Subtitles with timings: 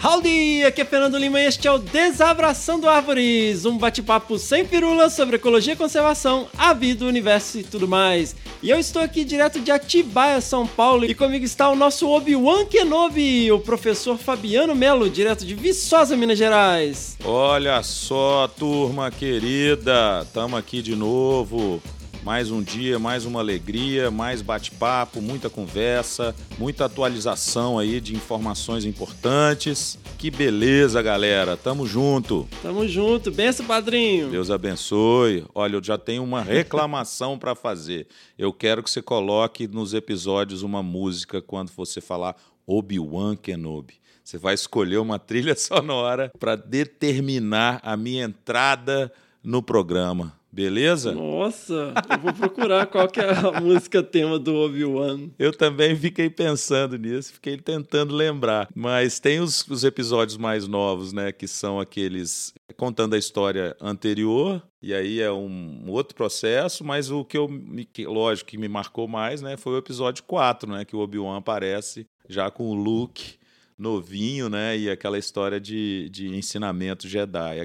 [0.00, 0.64] Howdy!
[0.64, 5.34] Aqui é Fernando Lima e este é o Desabraçando Árvores, um bate-papo sem firulas sobre
[5.34, 8.36] ecologia e conservação, a vida, o universo e tudo mais.
[8.62, 12.66] E eu estou aqui direto de Atibaia, São Paulo, e comigo está o nosso Obi-Wan
[12.66, 17.18] Kenobi, o professor Fabiano Melo, direto de Viçosa, Minas Gerais.
[17.24, 21.82] Olha só, turma querida, estamos aqui de novo.
[22.22, 28.84] Mais um dia, mais uma alegria, mais bate-papo, muita conversa, muita atualização aí de informações
[28.84, 29.98] importantes.
[30.18, 31.56] Que beleza, galera.
[31.56, 32.48] Tamo junto.
[32.60, 33.30] Tamo junto.
[33.30, 34.30] Benção, padrinho.
[34.30, 35.44] Deus abençoe.
[35.54, 38.08] Olha, eu já tenho uma reclamação para fazer.
[38.36, 43.94] Eu quero que você coloque nos episódios uma música quando você falar Obi-Wan Kenobi.
[44.22, 49.10] Você vai escolher uma trilha sonora para determinar a minha entrada
[49.42, 50.37] no programa.
[50.58, 51.12] Beleza?
[51.12, 55.28] Nossa, eu vou procurar qual que é a música tema do Obi-Wan.
[55.38, 58.68] Eu também fiquei pensando nisso, fiquei tentando lembrar.
[58.74, 61.30] Mas tem os, os, episódios mais novos, né?
[61.30, 67.24] Que são aqueles contando a história anterior, e aí é um, outro processo, mas o
[67.24, 67.48] que eu,
[67.92, 69.56] que, lógico, que me marcou mais, né?
[69.56, 70.84] Foi o episódio 4, né?
[70.84, 73.37] Que o Obi-Wan aparece já com o Luke
[73.78, 74.76] novinho, né?
[74.76, 77.60] E aquela história de, de ensinamento Jedi.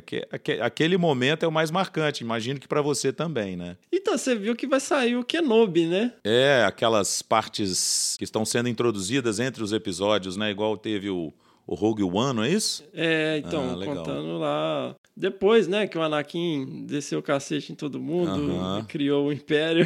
[0.61, 3.75] aquele momento é o mais marcante, imagino que para você também, né?
[3.91, 6.13] Então, você viu que vai sair o Kenobi, né?
[6.23, 10.51] É, aquelas partes que estão sendo introduzidas entre os episódios, né?
[10.51, 11.33] Igual teve o,
[11.65, 12.83] o Rogue One, não é isso?
[12.93, 14.95] É, então, ah, contando lá.
[15.15, 19.85] Depois, né, que o Anakin desceu o cacete em todo mundo, criou o Império.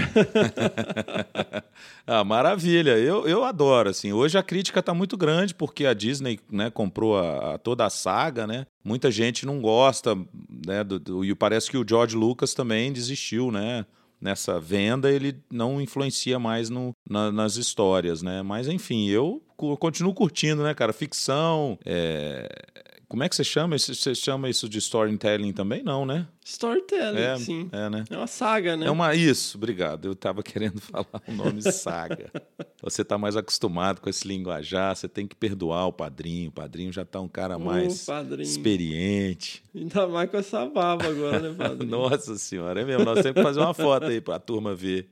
[2.08, 2.98] ah, maravilha.
[2.98, 4.12] Eu, eu adoro, assim.
[4.12, 7.90] Hoje a crítica está muito grande porque a Disney, né, comprou a, a, toda a
[7.90, 8.66] saga, né?
[8.84, 10.16] Muita gente não gosta,
[10.66, 13.86] né, do, do, e parece que o George Lucas também desistiu, né?
[14.20, 18.42] nessa venda, ele não influencia mais no, na, nas histórias, né?
[18.42, 20.94] Mas enfim, eu continuo curtindo, né, cara?
[20.94, 22.48] Ficção, é,
[23.10, 23.78] como é que você chama?
[23.78, 25.82] Você chama isso de storytelling também?
[25.82, 26.28] Não, né?
[26.44, 27.70] Storytelling, é, sim.
[27.72, 28.04] É, né?
[28.10, 28.86] É uma saga, né?
[28.86, 30.06] É uma isso, obrigado.
[30.06, 32.30] Eu estava querendo falar o nome saga.
[32.84, 36.50] Você está mais acostumado com esse linguajar, você tem que perdoar o padrinho.
[36.50, 38.06] O padrinho já está um cara mais
[38.40, 39.64] experiente.
[39.74, 41.90] Ainda mais com essa barba agora, né, padrinho?
[41.90, 43.06] Nossa senhora, é mesmo.
[43.06, 45.10] Nós temos que fazer uma foto aí para a turma ver.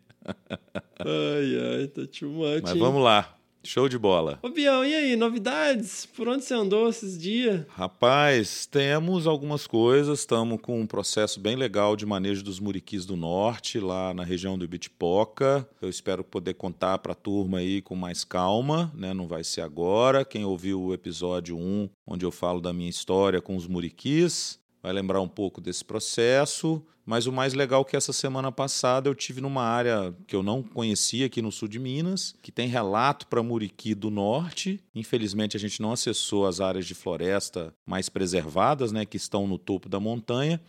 [1.00, 3.35] ai, ai, tá too much, Mas vamos lá.
[3.66, 4.38] Show de bola.
[4.44, 6.06] Ô, Bião, e aí, novidades?
[6.06, 7.66] Por onde você andou esses dias?
[7.70, 10.20] Rapaz, temos algumas coisas.
[10.20, 14.56] Estamos com um processo bem legal de manejo dos muriquis do norte, lá na região
[14.56, 15.68] do Ibitipoca.
[15.82, 19.14] Eu espero poder contar para a turma aí com mais calma, né?
[19.16, 20.24] Não vai ser agora.
[20.24, 24.94] Quem ouviu o episódio 1, onde eu falo da minha história com os muriquis, vai
[24.94, 26.80] lembrar um pouco desse processo.
[27.04, 30.44] Mas o mais legal é que essa semana passada eu tive numa área que eu
[30.44, 34.80] não conhecia aqui no sul de Minas, que tem relato para Muriqui do Norte.
[34.94, 39.58] Infelizmente a gente não acessou as áreas de floresta mais preservadas, né, que estão no
[39.58, 40.62] topo da montanha.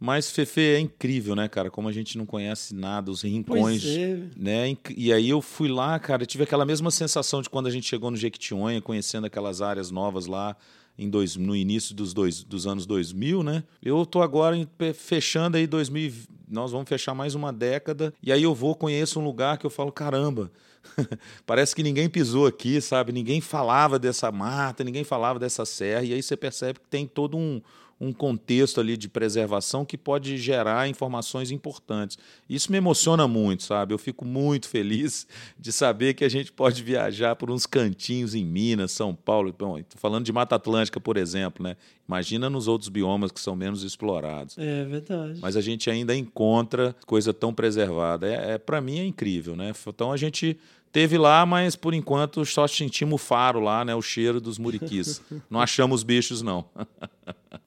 [0.00, 1.70] Mas Fefe é incrível, né, cara?
[1.70, 4.18] Como a gente não conhece nada, os rincões, é.
[4.36, 4.76] né?
[4.96, 8.10] E aí eu fui lá, cara, tive aquela mesma sensação de quando a gente chegou
[8.10, 10.56] no Jequitinhonha, conhecendo aquelas áreas novas lá,
[10.98, 13.62] em dois, no início dos, dois, dos anos 2000, né?
[13.80, 14.56] Eu estou agora
[14.94, 16.12] fechando aí 2000,
[16.48, 19.70] nós vamos fechar mais uma década, e aí eu vou, conheço um lugar que eu
[19.70, 20.50] falo, caramba,
[21.46, 23.12] parece que ninguém pisou aqui, sabe?
[23.12, 27.36] Ninguém falava dessa mata, ninguém falava dessa serra, e aí você percebe que tem todo
[27.36, 27.62] um,
[28.00, 32.18] um contexto ali de preservação que pode gerar informações importantes.
[32.48, 33.92] Isso me emociona muito, sabe?
[33.92, 35.26] Eu fico muito feliz
[35.58, 39.54] de saber que a gente pode viajar por uns cantinhos em Minas, São Paulo.
[39.56, 41.76] Bom, estou falando de Mata Atlântica, por exemplo, né?
[42.08, 44.56] Imagina nos outros biomas que são menos explorados.
[44.56, 45.38] É verdade.
[45.42, 48.26] Mas a gente ainda encontra coisa tão preservada.
[48.26, 49.72] É, é para mim é incrível, né?
[49.86, 50.58] Então a gente
[50.92, 53.94] Teve lá, mas por enquanto só sentimos o faro lá, né?
[53.94, 55.20] O cheiro dos muriquis.
[55.50, 56.64] não achamos bichos, não.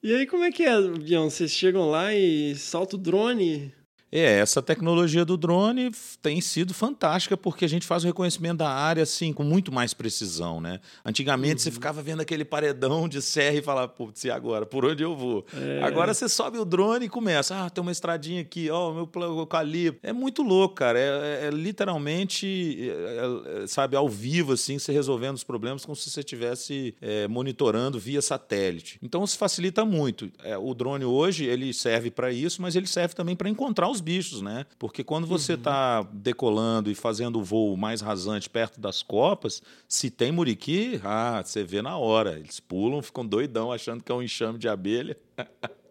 [0.02, 1.30] e aí, como é que é, Bião?
[1.30, 3.72] Vocês chegam lá e soltam o drone?
[4.12, 8.68] É, essa tecnologia do drone tem sido fantástica porque a gente faz o reconhecimento da
[8.68, 10.80] área assim com muito mais precisão, né?
[11.04, 14.66] Antigamente você ficava vendo aquele paredão de serra e falava, putz, e agora?
[14.66, 15.46] Por onde eu vou?
[15.82, 19.24] Agora você sobe o drone e começa, ah, tem uma estradinha aqui, ó, meu pla-
[19.24, 20.00] eucalipto.
[20.02, 20.98] É muito louco, cara.
[20.98, 25.96] É, é- é literalmente, é- é- sabe, ao vivo, assim, você resolvendo os problemas como
[25.96, 28.98] se você estivesse é, monitorando via satélite.
[29.02, 30.30] Então isso facilita muito.
[30.44, 34.01] É, o drone hoje, ele serve para isso, mas ele serve também para encontrar os
[34.02, 34.66] bichos, né?
[34.78, 40.10] Porque quando você está decolando e fazendo o voo mais rasante perto das copas, se
[40.10, 42.38] tem muriqui, ah, você vê na hora.
[42.38, 45.16] Eles pulam, ficam doidão achando que é um enxame de abelha.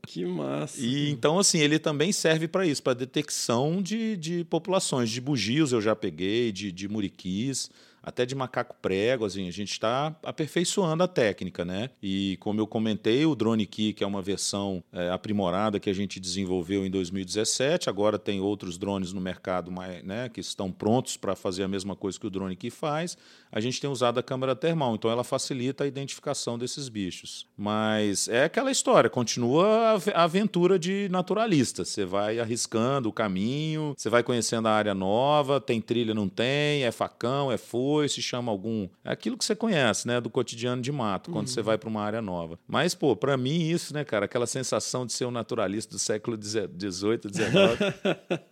[0.07, 0.81] Que massa.
[0.81, 5.09] E então, assim, ele também serve para isso, para detecção de, de populações.
[5.09, 7.69] De bugios eu já peguei, de, de muriquis,
[8.03, 9.25] até de macaco prego.
[9.25, 11.89] Assim, a gente está aperfeiçoando a técnica, né?
[12.01, 15.93] E como eu comentei, o Drone Key, que é uma versão é, aprimorada que a
[15.93, 21.17] gente desenvolveu em 2017, agora tem outros drones no mercado mais, né, que estão prontos
[21.17, 23.17] para fazer a mesma coisa que o Drone Key faz.
[23.51, 27.45] A gente tem usado a câmera termal, então ela facilita a identificação desses bichos.
[27.57, 31.83] Mas é aquela história, continua a ave- a aventura de naturalista.
[31.85, 36.83] Você vai arriscando o caminho, você vai conhecendo a área nova, tem trilha, não tem,
[36.83, 37.57] é facão, é
[37.91, 38.87] foice, chama algum.
[39.03, 42.01] É aquilo que você conhece, né, do cotidiano de mato, quando você vai para uma
[42.01, 42.57] área nova.
[42.65, 46.41] Mas, pô, para mim isso, né, cara, aquela sensação de ser um naturalista do século
[46.41, 47.51] XVIII, XIX,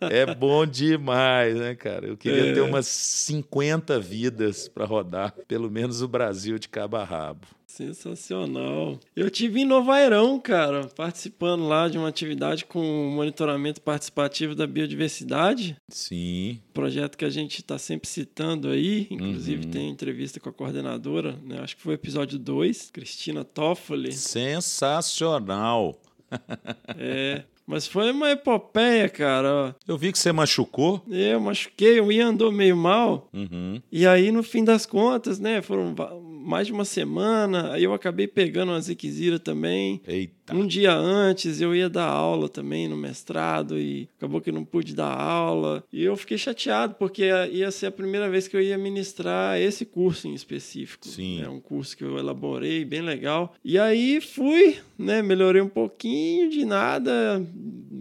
[0.02, 2.06] é bom demais, né, cara?
[2.06, 7.04] Eu queria ter umas 50 vidas para rodar, pelo menos o Brasil de cabo a
[7.04, 7.46] rabo.
[7.70, 8.98] Sensacional.
[9.14, 12.82] Eu tive em Novairão, cara, participando lá de uma atividade com
[13.14, 15.76] monitoramento participativo da biodiversidade.
[15.88, 19.70] Sim, Projeto que a gente está sempre citando aí, inclusive Uhum.
[19.70, 21.60] tem entrevista com a coordenadora, né?
[21.60, 24.12] Acho que foi o episódio 2, Cristina Toffoli.
[24.12, 25.96] sensacional.
[26.96, 29.74] É, mas foi uma epopeia, cara.
[29.86, 31.02] Eu vi que você machucou.
[31.08, 33.28] Eu machuquei, o Ian andou meio mal.
[33.32, 33.80] Uhum.
[33.90, 35.92] E aí, no fim das contas, né, foram
[36.40, 37.72] mais de uma semana.
[37.72, 40.00] Aí eu acabei pegando uma ziquezira também.
[40.06, 40.40] Eita.
[40.52, 44.94] Um dia antes eu ia dar aula também no mestrado e acabou que não pude
[44.94, 45.84] dar aula.
[45.92, 49.84] E eu fiquei chateado porque ia ser a primeira vez que eu ia ministrar esse
[49.84, 51.06] curso em específico.
[51.06, 51.42] Sim.
[51.42, 53.54] É um curso que eu elaborei, bem legal.
[53.64, 57.46] E aí fui, né, melhorei um pouquinho de nada,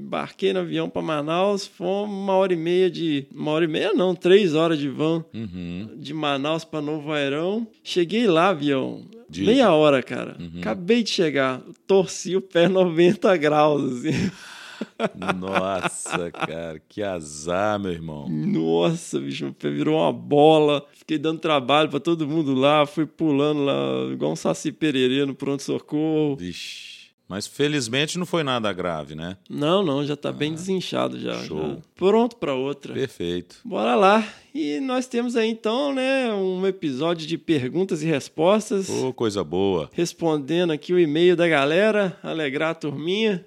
[0.09, 3.94] embarquei no avião para Manaus, fomos uma hora e meia de, uma hora e meia
[3.94, 5.89] não, três horas de van Uhum.
[5.95, 7.67] de Manaus para Novo Airão.
[7.83, 9.03] Cheguei lá, avião.
[9.29, 10.35] De- Meia hora, cara.
[10.57, 11.61] Acabei de chegar.
[11.85, 14.31] Torci o pé 90 graus, assim.
[15.38, 18.27] Nossa, cara, que azar, meu irmão.
[18.27, 20.83] Nossa, bicho, meu pé virou uma bola.
[20.94, 22.85] Fiquei dando trabalho para todo mundo lá.
[22.85, 23.73] Fui pulando lá,
[24.11, 26.35] igual um saci pererê no pronto-socorro.
[26.35, 26.99] Vixe.
[27.30, 29.38] Mas felizmente não foi nada grave, né?
[29.48, 31.36] Não, não, já tá bem desinchado já.
[31.44, 31.76] show.
[31.76, 31.78] já.
[31.96, 32.92] Pronto para outra.
[32.92, 33.58] Perfeito.
[33.64, 34.28] Bora lá.
[34.54, 38.90] E nós temos aí então, né, um episódio de perguntas e respostas.
[38.90, 39.90] Ô, coisa boa.
[39.94, 43.46] Respondendo aqui o e-mail da galera, alegrar a turminha.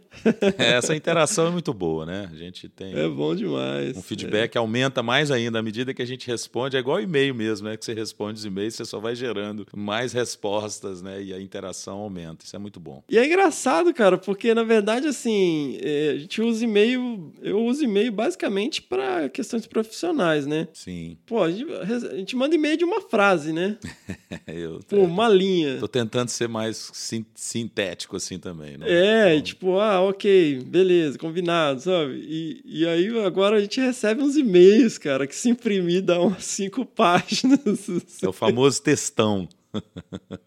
[0.58, 2.28] Essa interação é muito boa, né?
[2.30, 3.96] A gente tem É bom demais.
[3.96, 6.76] um feedback aumenta mais ainda à medida que a gente responde.
[6.76, 7.76] É igual e-mail mesmo, né?
[7.78, 11.22] Que você responde os e-mails, você só vai gerando mais respostas, né?
[11.22, 12.44] E a interação aumenta.
[12.44, 13.02] Isso é muito bom.
[13.08, 17.82] E é engraçado, cara, porque na verdade, assim, é, a gente usa e-mail, eu uso
[17.82, 20.68] e-mail basicamente para questões profissionais, né?
[20.74, 20.91] Sim.
[21.26, 23.76] Pô, a gente, a gente manda e-mail de uma frase, né?
[24.46, 25.78] Eu Pô, uma linha.
[25.78, 28.76] tô tentando ser mais sin- sintético assim também.
[28.76, 32.14] Não, É, não- tipo, ah, ok, beleza, combinado, sabe?
[32.28, 36.44] E, e aí agora a gente recebe uns e-mails, cara, que se imprimir dá umas
[36.44, 37.88] cinco páginas.
[38.22, 39.48] É o famoso textão.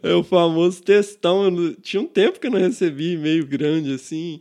[0.03, 1.49] É o famoso textão.
[1.49, 4.39] Não- Tinha um tempo que eu não recebi e-mail grande assim.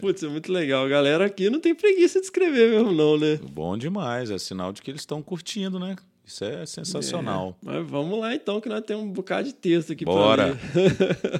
[0.00, 0.84] Putz, é muito legal.
[0.84, 3.38] A galera aqui não tem preguiça de escrever mesmo, não, né?
[3.52, 4.30] Bom demais.
[4.30, 5.96] É sinal de que eles estão curtindo, né?
[6.24, 7.56] Isso é sensacional.
[7.62, 10.58] Mas vamos lá então, que nós temos um bocado de texto aqui Bora.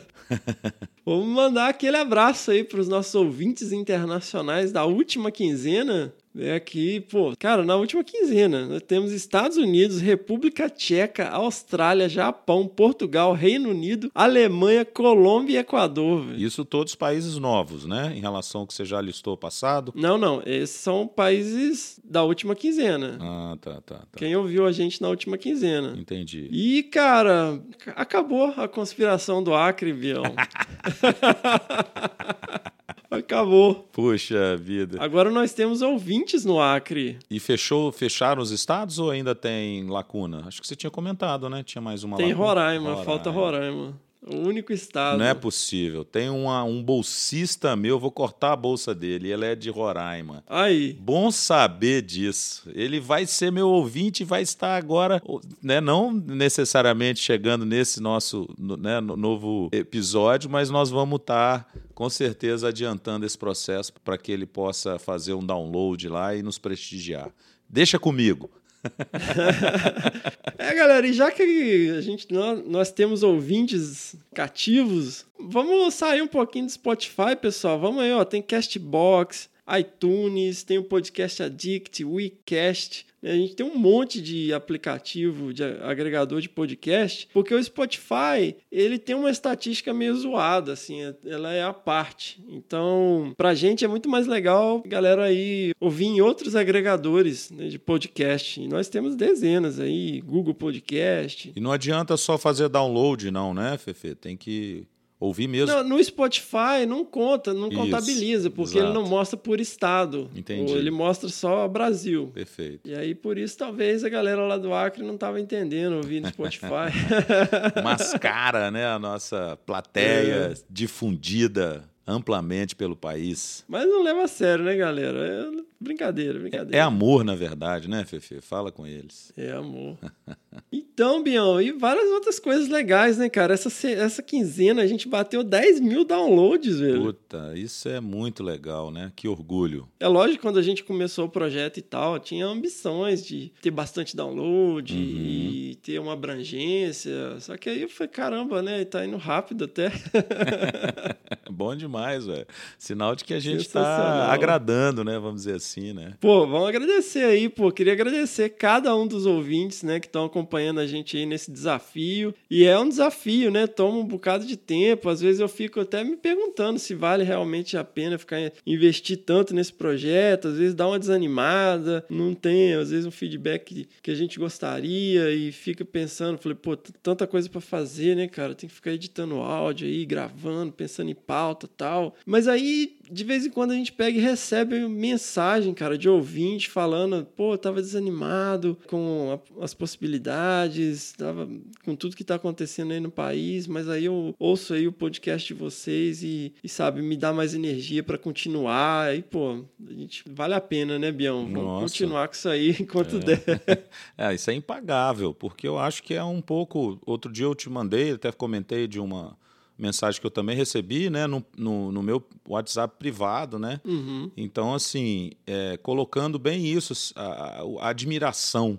[1.04, 6.14] vamos mandar aquele abraço aí para os nossos ouvintes internacionais da última quinzena.
[6.38, 12.66] É aqui, pô, cara, na última quinzena, nós temos Estados Unidos, República Tcheca, Austrália, Japão,
[12.66, 16.26] Portugal, Reino Unido, Alemanha, Colômbia e Equador.
[16.26, 16.38] velho.
[16.38, 18.12] Isso todos países novos, né?
[18.14, 19.92] Em relação ao que você já listou passado.
[19.94, 23.18] Não, não, esses são países da última quinzena.
[23.20, 24.06] Ah, tá, tá, tá.
[24.16, 25.94] Quem ouviu a gente na última quinzena.
[25.98, 26.48] Entendi.
[26.52, 27.60] E, cara,
[27.94, 30.22] acabou a conspiração do Acre, Bião.
[33.18, 33.88] acabou.
[33.92, 35.02] Puxa vida.
[35.02, 37.18] Agora nós temos ouvintes no Acre.
[37.30, 40.44] E fechou, fecharam os estados ou ainda tem lacuna?
[40.46, 41.62] Acho que você tinha comentado, né?
[41.62, 42.46] Tinha mais uma Tem lacuna.
[42.46, 44.05] Roraima, falta Roraima.
[44.26, 45.18] O único estado.
[45.18, 46.04] Não é possível.
[46.04, 49.30] Tem uma, um bolsista meu, vou cortar a bolsa dele.
[49.30, 50.42] Ele é de Roraima.
[50.48, 50.92] Aí.
[50.94, 52.68] Bom saber disso.
[52.74, 55.22] Ele vai ser meu ouvinte e vai estar agora,
[55.62, 62.68] né, não necessariamente chegando nesse nosso né, novo episódio, mas nós vamos estar com certeza
[62.68, 67.30] adiantando esse processo para que ele possa fazer um download lá e nos prestigiar.
[67.68, 68.50] Deixa comigo.
[70.58, 76.26] é, galera, e já que a gente, nós, nós, temos ouvintes cativos, vamos sair um
[76.26, 77.78] pouquinho do Spotify, pessoal.
[77.78, 78.24] Vamos aí, ó.
[78.24, 83.06] Tem Castbox, iTunes, tem o Podcast Addict, WeCast.
[83.22, 88.98] A gente tem um monte de aplicativo, de agregador de podcast, porque o Spotify, ele
[88.98, 92.40] tem uma estatística meio zoada, assim, ela é a parte.
[92.48, 97.78] Então, pra gente é muito mais legal, galera aí, ouvir em outros agregadores né, de
[97.78, 98.60] podcast.
[98.60, 101.52] E nós temos dezenas aí, Google Podcast.
[101.56, 104.14] E não adianta só fazer download, não, né, Fefe?
[104.14, 104.86] Tem que
[105.18, 105.74] Ouvir mesmo.
[105.74, 108.92] Não, no Spotify não conta, não Isso, contabiliza, porque exato.
[108.92, 110.30] ele não mostra por estado.
[110.34, 110.72] Entendi.
[110.72, 112.30] Ele mostra só Brasil.
[112.34, 112.86] Perfeito.
[112.86, 116.28] E aí, por isso, talvez a galera lá do Acre não estava entendendo ouvir no
[116.28, 116.92] Spotify.
[117.82, 118.86] Mascara, né?
[118.86, 120.54] A nossa plateia é.
[120.68, 123.64] difundida amplamente pelo país.
[123.66, 125.18] Mas não leva a sério, né, galera?
[125.18, 126.76] É brincadeira, brincadeira.
[126.76, 128.40] É, é amor, na verdade, né, Fefe?
[128.40, 129.32] Fala com eles.
[129.36, 129.98] É amor.
[130.72, 133.54] então, Bião, e várias outras coisas legais, né, cara?
[133.54, 137.02] Essa, essa quinzena a gente bateu 10 mil downloads, velho.
[137.02, 139.12] Puta, isso é muito legal, né?
[139.14, 139.88] Que orgulho.
[140.00, 144.16] É lógico, quando a gente começou o projeto e tal, tinha ambições de ter bastante
[144.16, 145.00] download uhum.
[145.00, 147.38] e ter uma abrangência.
[147.40, 148.84] Só que aí eu falei, caramba, né?
[148.84, 149.92] Tá indo rápido até.
[151.50, 152.46] Bom demais, velho.
[152.78, 155.18] Sinal de que a gente está agradando, né?
[155.18, 156.14] Vamos dizer assim, né?
[156.20, 157.72] Pô, vamos agradecer aí, pô.
[157.72, 162.34] Queria agradecer cada um dos ouvintes, né, que estão acompanhando a gente aí nesse desafio.
[162.50, 163.66] E é um desafio, né?
[163.66, 165.08] Toma um bocado de tempo.
[165.08, 169.54] Às vezes eu fico até me perguntando se vale realmente a pena ficar investir tanto
[169.54, 170.48] nesse projeto.
[170.48, 175.32] Às vezes dá uma desanimada, não tem, às vezes, um feedback que a gente gostaria
[175.32, 178.54] e fica pensando, falei, pô, tanta coisa para fazer, né, cara?
[178.54, 182.14] Tem que ficar editando áudio aí, gravando, pensando em pauta tal.
[182.24, 186.68] Mas aí, de vez em quando, a gente pega e recebe mensagem, cara, de ouvinte
[186.68, 191.48] falando, pô, tava desanimado com a, as possibilidades, tava
[191.84, 195.46] com tudo que tá acontecendo aí no país, mas aí eu ouço aí o podcast
[195.46, 199.08] de vocês e, e sabe, me dá mais energia para continuar.
[199.08, 201.44] Aí, pô, a gente vale a pena, né, Bião?
[201.44, 201.82] Vamos Nossa.
[201.82, 203.20] continuar com isso aí enquanto é.
[203.20, 203.86] der.
[204.16, 206.98] é, isso é impagável, porque eu acho que é um pouco.
[207.06, 209.36] Outro dia eu te mandei, até comentei de uma
[209.78, 213.80] mensagem que eu também recebi, né, no, no, no meu WhatsApp privado, né?
[213.84, 214.30] Uhum.
[214.36, 218.78] Então, assim, é, colocando bem isso, a, a, admiração,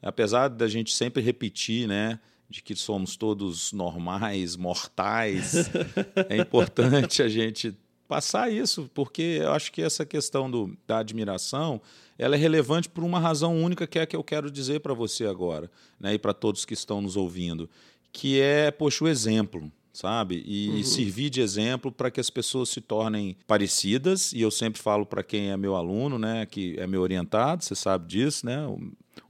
[0.00, 5.68] apesar da gente sempre repetir, né, de que somos todos normais, mortais,
[6.28, 7.76] é importante a gente
[8.06, 11.80] passar isso, porque eu acho que essa questão do, da admiração,
[12.16, 14.94] ela é relevante por uma razão única que é a que eu quero dizer para
[14.94, 17.68] você agora, né, e para todos que estão nos ouvindo,
[18.12, 20.44] que é, poxa, o exemplo sabe?
[20.46, 20.84] E, uhum.
[20.84, 24.32] servir de exemplo para que as pessoas se tornem parecidas.
[24.32, 27.74] E eu sempre falo para quem é meu aluno, né, que é meu orientado, você
[27.74, 28.66] sabe disso, né?
[28.66, 28.78] O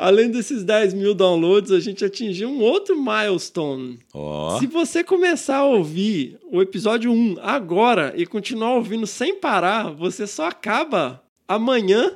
[0.00, 3.98] Além desses 10 mil downloads, a gente atingiu um outro milestone.
[4.14, 9.92] Ó, Se você começar a ouvir o episódio 1 agora e continuar ouvindo sem parar,
[9.92, 12.12] você só acaba amanhã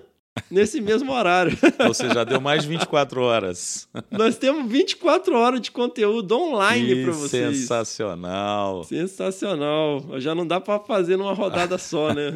[0.50, 1.56] nesse mesmo horário.
[1.94, 3.88] seja, já deu mais de 24 horas.
[4.10, 7.58] Nós temos 24 horas de conteúdo online para vocês.
[7.58, 8.84] sensacional.
[8.84, 10.20] Sensacional.
[10.20, 12.32] Já não dá para fazer numa rodada só, né?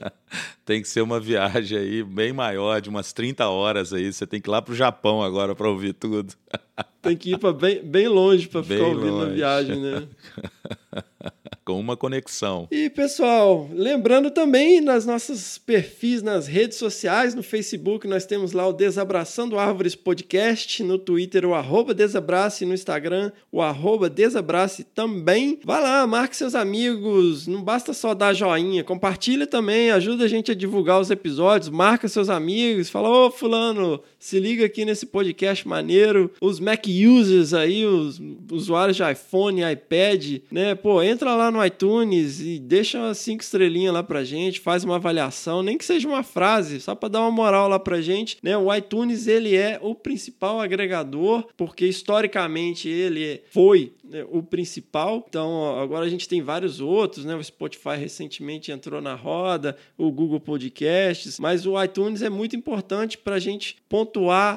[0.64, 4.12] Tem que ser uma viagem aí bem maior, de umas 30 horas aí.
[4.12, 6.32] Você tem que ir lá pro Japão agora para ouvir tudo.
[7.02, 9.34] Tem que ir para bem, bem longe para ficar ouvindo longe.
[9.34, 10.06] viagem, né?
[11.70, 12.66] Com uma conexão.
[12.68, 18.66] E pessoal, lembrando também nas nossos perfis nas redes sociais, no Facebook nós temos lá
[18.66, 25.60] o Desabraçando Árvores Podcast, no Twitter o arroba Desabrace, no Instagram o arroba Desabrace também.
[25.64, 30.50] Vai lá, marque seus amigos, não basta só dar joinha, compartilha também, ajuda a gente
[30.50, 35.66] a divulgar os episódios, marca seus amigos, fala, ô fulano, se liga aqui nesse podcast
[35.66, 38.20] maneiro, os Mac users aí, os
[38.52, 43.94] usuários de iPhone, iPad, né, pô, entra lá no iTunes e deixa umas cinco estrelinhas
[43.94, 47.30] lá pra gente, faz uma avaliação, nem que seja uma frase, só pra dar uma
[47.30, 48.56] moral lá pra gente, né?
[48.58, 55.24] O iTunes ele é o principal agregador, porque historicamente ele foi né, o principal.
[55.28, 57.34] Então, ó, agora a gente tem vários outros, né?
[57.34, 63.16] O Spotify recentemente entrou na roda, o Google Podcasts, mas o iTunes é muito importante
[63.16, 64.09] para a gente pontuar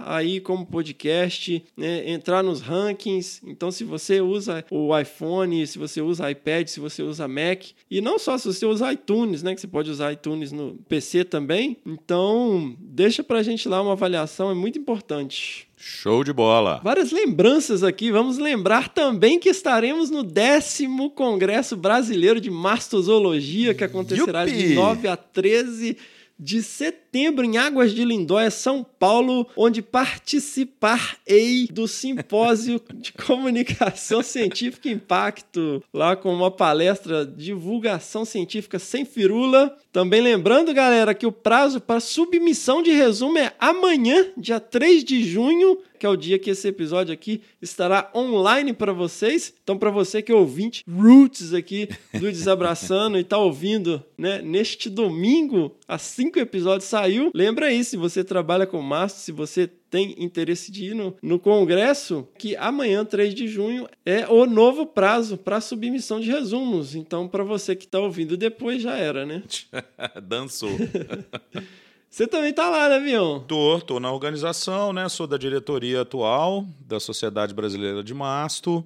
[0.05, 2.09] aí como podcast, né?
[2.09, 3.41] entrar nos rankings.
[3.45, 8.01] Então, se você usa o iPhone, se você usa iPad, se você usa Mac, e
[8.01, 9.53] não só se você usa iTunes, né?
[9.53, 11.77] Que você pode usar iTunes no PC também.
[11.85, 15.67] Então, deixa pra gente lá uma avaliação, é muito importante.
[15.85, 16.79] Show de bola.
[16.81, 18.09] Várias lembranças aqui.
[18.09, 24.75] Vamos lembrar também que estaremos no décimo Congresso Brasileiro de Mastozoologia, que acontecerá de Yupi!
[24.75, 25.97] 9 a 13
[26.43, 34.89] de setembro em Águas de Lindóia, São Paulo, onde participarei do simpósio de comunicação científica
[34.89, 39.77] impacto, lá com uma palestra divulgação científica sem firula.
[39.93, 45.23] Também lembrando, galera, que o prazo para submissão de resumo é amanhã, dia 3 de
[45.23, 49.53] junho, que é o dia que esse episódio aqui estará online para vocês.
[49.63, 54.89] Então, para você que é ouvinte roots aqui do Desabraçando e está ouvindo, né, neste
[54.89, 60.13] domingo, há cinco episódios saiu, lembra aí, se você trabalha com mastro, se você tem
[60.21, 65.37] interesse de ir no, no congresso, que amanhã, 3 de junho, é o novo prazo
[65.37, 66.95] para submissão de resumos.
[66.95, 69.41] Então, para você que está ouvindo depois, já era, né?
[70.21, 70.71] Dançou.
[72.13, 73.39] Você também tá lá, né, Avião?
[73.39, 75.09] Tô, tô na organização, né?
[75.09, 78.85] Sou da diretoria atual da Sociedade Brasileira de Masto.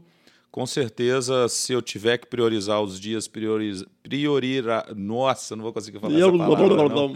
[0.49, 4.85] Com certeza, se eu tiver que priorizar os dias, prioriza, priorirá.
[4.95, 7.13] Nossa, não vou conseguir falar essa palavra, não.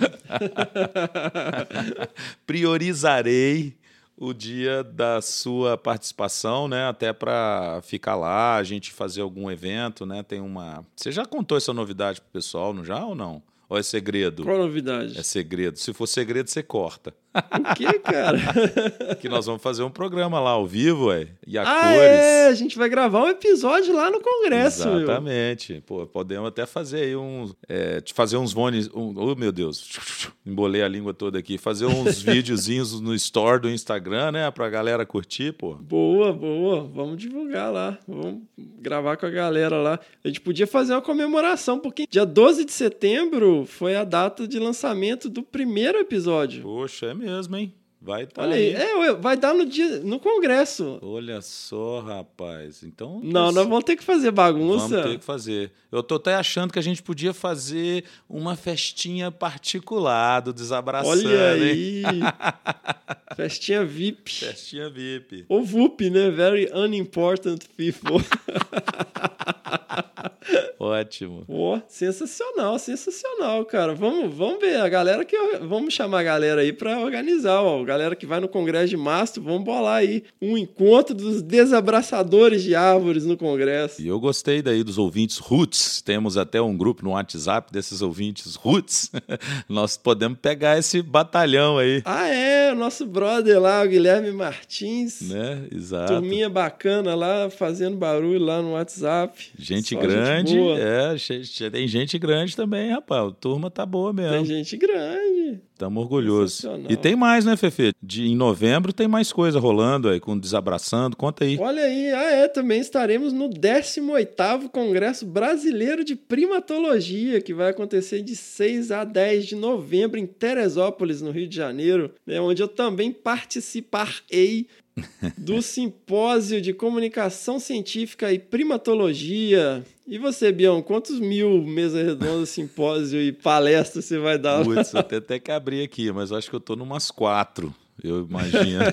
[2.46, 3.78] Priorizarei
[4.18, 6.90] o dia da sua participação, né?
[6.90, 10.24] Até para ficar lá, a gente fazer algum evento, né?
[10.24, 10.86] Tem uma.
[10.94, 13.42] Você já contou essa novidade pro pessoal, não já ou não?
[13.72, 14.44] Ou é segredo?
[14.44, 15.18] Qual a novidade?
[15.18, 15.80] É segredo.
[15.80, 17.16] Se for segredo, você corta.
[17.34, 18.38] O que, cara?
[19.20, 21.30] que nós vamos fazer um programa lá ao vivo, ué.
[21.48, 22.02] E a ah, cores.
[22.02, 24.88] é, a gente vai gravar um episódio lá no Congresso.
[24.88, 25.02] meu.
[25.02, 25.82] Exatamente.
[25.86, 27.56] Pô, podemos até fazer aí uns.
[27.70, 28.90] É, fazer uns vones.
[28.94, 29.98] Um, oh, meu Deus.
[30.46, 31.58] Embolei a língua toda aqui.
[31.58, 34.52] Fazer uns videozinhos no store do Instagram, né?
[34.52, 35.76] Pra galera curtir, pô.
[35.76, 36.84] Boa, boa.
[36.84, 37.98] Vamos divulgar lá.
[38.06, 40.00] Vamos gravar com a galera lá.
[40.24, 44.60] A gente podia fazer uma comemoração, porque dia 12 de setembro foi a data de
[44.60, 46.64] lançamento do primeiro episódio.
[46.64, 47.74] Poxa, é mesmo, hein?
[48.04, 50.98] Vai estar Olha aí, é, vai dar no dia no congresso.
[51.04, 52.82] Olha só, rapaz.
[52.82, 53.22] Então.
[53.24, 54.88] Não, nós vamos ter que fazer bagunça.
[54.88, 55.72] Vamos ter que fazer.
[55.92, 61.28] Eu tô até achando que a gente podia fazer uma festinha particular do Desabraçando.
[61.28, 62.02] Olha aí.
[63.38, 64.32] Festinha VIP.
[64.32, 65.46] Festinha VIP.
[65.48, 66.32] Ou VUP, né?
[66.32, 68.26] Very Unimportant People.
[70.80, 71.44] Ótimo.
[71.46, 73.94] Pô, sensacional, sensacional, cara.
[73.94, 77.84] Vamos, vamos ver a galera que vamos chamar a galera aí para organizar, ó.
[77.84, 82.76] Galera que vai no congresso de março, vamos bolar aí um encontro dos desabraçadores de
[82.76, 84.02] árvores no congresso.
[84.02, 86.02] E eu gostei daí dos ouvintes roots.
[86.02, 89.12] Temos até um grupo no WhatsApp desses ouvintes roots.
[89.70, 95.22] Nós podemos pegar esse batalhão aí, Ah, é, o nosso brother lá, o Guilherme Martins.
[95.22, 95.68] né?
[95.72, 96.14] Exato.
[96.14, 99.50] Turminha bacana lá, fazendo barulho lá no WhatsApp.
[99.58, 100.11] Gente Só grande,
[100.56, 100.80] boa.
[100.80, 103.28] é, tem gente grande também, rapaz.
[103.30, 104.46] A turma tá boa Tem mesmo.
[104.46, 105.41] gente grande.
[105.74, 106.64] Estamos orgulhosos.
[106.90, 107.92] E tem mais, né, Fefe?
[108.02, 111.18] De, em novembro tem mais coisa rolando aí, com Desabraçando.
[111.18, 111.58] Conta aí.
[111.60, 118.22] Olha aí, ah é, também estaremos no 18º Congresso Brasileiro de Primatologia, que vai acontecer
[118.22, 122.68] de 6 a 10 de novembro em Teresópolis, no Rio de Janeiro, né, onde eu
[122.68, 124.68] também participarei
[125.38, 129.84] do simpósio de comunicação científica e primatologia.
[130.08, 134.64] E você, Bião, quantos mil mesas redondas, simpósio e palestra você vai dar?
[134.64, 138.84] Putz, até até que abrir aqui, mas acho que eu tô numas quatro, eu imagino.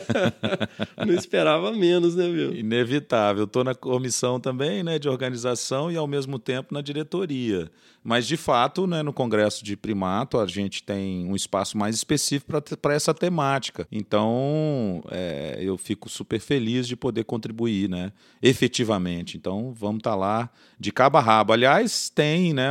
[1.04, 2.54] Não esperava menos, né, meu?
[2.54, 3.42] Inevitável.
[3.42, 7.68] Eu tô na comissão também, né, de organização e ao mesmo tempo na diretoria.
[8.02, 12.52] Mas, de fato, né, no Congresso de Primato, a gente tem um espaço mais específico
[12.80, 13.86] para essa temática.
[13.90, 19.36] Então, é, eu fico super feliz de poder contribuir, né, efetivamente.
[19.36, 21.52] Então, vamos estar lá de cabo a rabo.
[21.52, 22.70] Aliás, tem, né,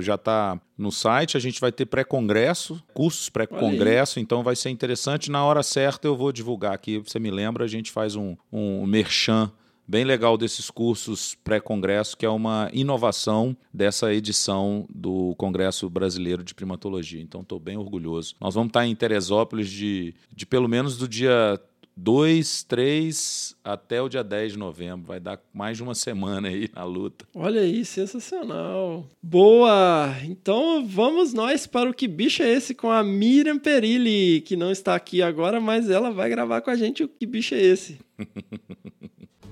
[0.00, 5.30] já está no site, a gente vai ter pré-congresso, cursos pré-congresso, então vai ser interessante.
[5.30, 8.86] Na hora certa eu vou divulgar aqui, você me lembra, a gente faz um, um
[8.86, 9.50] merchan
[9.92, 16.54] bem legal desses cursos pré-congresso, que é uma inovação dessa edição do Congresso Brasileiro de
[16.54, 17.20] Primatologia.
[17.20, 18.34] Então, estou bem orgulhoso.
[18.40, 21.60] Nós vamos estar em Teresópolis de, de pelo menos do dia
[21.94, 25.08] 2, 3 até o dia 10 de novembro.
[25.08, 27.26] Vai dar mais de uma semana aí na luta.
[27.34, 29.06] Olha aí, sensacional.
[29.22, 30.16] Boa!
[30.24, 34.70] Então vamos nós para o Que Bicho é Esse com a Miriam Perilli, que não
[34.70, 37.98] está aqui agora, mas ela vai gravar com a gente o Que Bicho é Esse.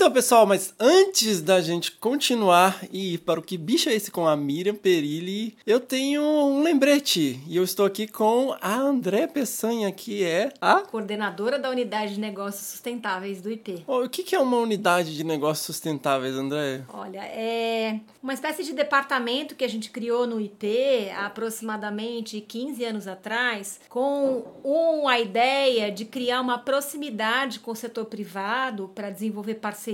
[0.00, 4.12] Então, pessoal, mas antes da gente continuar e ir para o Que Bicho é Esse
[4.12, 7.40] com a Miriam Perilli, eu tenho um lembrete.
[7.48, 10.82] E eu estou aqui com a André Peçanha, que é a...
[10.82, 13.82] Coordenadora da Unidade de Negócios Sustentáveis do IP.
[13.88, 16.84] Oh, o que é uma unidade de negócios sustentáveis, André?
[16.90, 22.84] Olha, é uma espécie de departamento que a gente criou no IP há aproximadamente 15
[22.84, 29.54] anos atrás, com uma ideia de criar uma proximidade com o setor privado para desenvolver
[29.54, 29.87] parcerias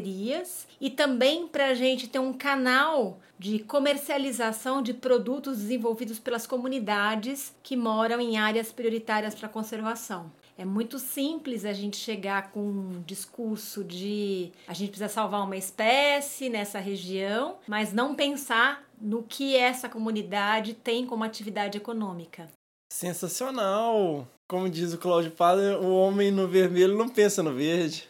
[0.80, 7.54] e também para a gente ter um canal de comercialização de produtos desenvolvidos pelas comunidades
[7.62, 10.30] que moram em áreas prioritárias para conservação.
[10.56, 15.56] É muito simples a gente chegar com um discurso de a gente precisa salvar uma
[15.56, 22.48] espécie nessa região, mas não pensar no que essa comunidade tem como atividade econômica.
[22.92, 24.28] Sensacional!
[24.48, 28.08] Como diz o Cláudio Padre, o homem no vermelho não pensa no verde.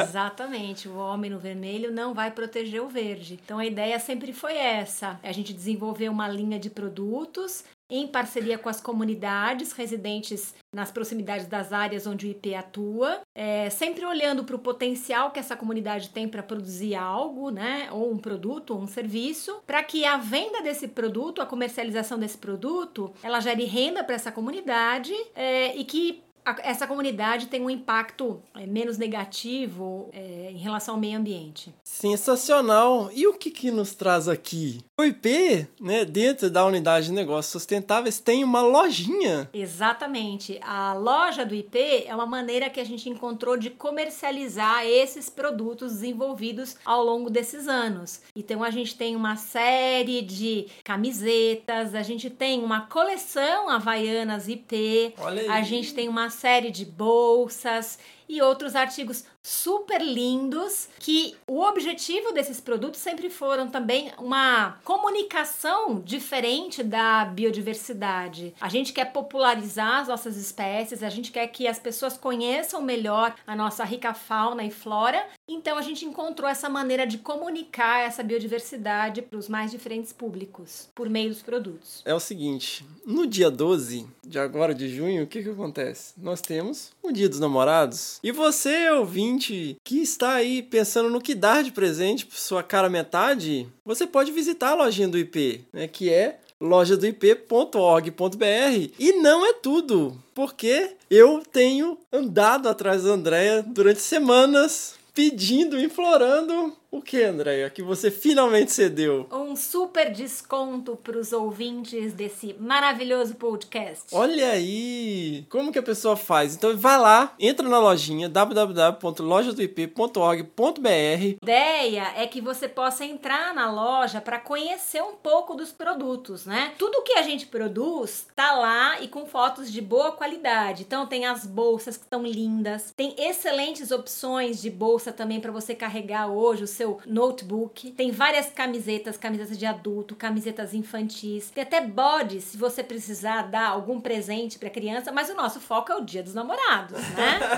[0.00, 3.38] Exatamente, o homem no vermelho não vai proteger o verde.
[3.44, 8.56] Então a ideia sempre foi essa: a gente desenvolver uma linha de produtos em parceria
[8.56, 14.44] com as comunidades residentes nas proximidades das áreas onde o IP atua, é, sempre olhando
[14.44, 18.80] para o potencial que essa comunidade tem para produzir algo, né, ou um produto, ou
[18.80, 24.02] um serviço, para que a venda desse produto, a comercialização desse produto, ela gere renda
[24.02, 26.22] para essa comunidade é, e que
[26.62, 31.72] essa comunidade tem um impacto é, menos negativo é, em relação ao meio ambiente.
[31.84, 33.10] Sensacional!
[33.14, 34.80] E o que, que nos traz aqui?
[34.98, 39.48] O IP, né, dentro da unidade de negócios sustentáveis, tem uma lojinha.
[39.52, 40.58] Exatamente.
[40.62, 45.92] A loja do IP é uma maneira que a gente encontrou de comercializar esses produtos
[45.92, 48.20] desenvolvidos ao longo desses anos.
[48.34, 55.14] Então a gente tem uma série de camisetas, a gente tem uma coleção Havaianas IP,
[55.18, 55.48] Olha aí.
[55.48, 62.32] a gente tem uma série de bolsas e outros artigos super lindos que o objetivo
[62.32, 68.54] desses produtos sempre foram também uma comunicação diferente da biodiversidade.
[68.60, 73.34] A gente quer popularizar as nossas espécies, a gente quer que as pessoas conheçam melhor
[73.46, 75.26] a nossa rica fauna e flora.
[75.48, 80.88] Então a gente encontrou essa maneira de comunicar essa biodiversidade para os mais diferentes públicos
[80.94, 82.02] por meio dos produtos.
[82.04, 86.14] É o seguinte, no dia 12 de agora de junho, o que que acontece?
[86.16, 88.18] Nós temos o Dia dos Namorados.
[88.22, 92.88] E você, ouvinte, que está aí pensando no que dar de presente para sua cara
[92.88, 98.92] metade, você pode visitar a lojinha do IP, né, que é lojadoip.org.br.
[98.98, 106.72] E não é tudo, porque eu tenho andado atrás da Andrea durante semanas pedindo, implorando
[106.92, 107.70] o que, Andréia?
[107.70, 109.26] Que você finalmente cedeu.
[109.32, 114.04] Um super desconto para os ouvintes desse maravilhoso podcast.
[114.12, 115.46] Olha aí!
[115.48, 116.54] Como que a pessoa faz?
[116.54, 123.72] Então vai lá, entra na lojinha www.lojadoip.org.br A ideia é que você possa entrar na
[123.72, 126.74] loja para conhecer um pouco dos produtos, né?
[126.76, 130.82] Tudo que a gente produz tá lá e com fotos de boa qualidade.
[130.82, 135.74] Então tem as bolsas que estão lindas, tem excelentes opções de bolsa também para você
[135.74, 137.92] carregar hoje o seu notebook.
[137.92, 141.50] Tem várias camisetas, camisetas de adulto, camisetas infantis.
[141.50, 145.92] Tem até bodies se você precisar dar algum presente para criança, mas o nosso foco
[145.92, 147.40] é o Dia dos Namorados, né?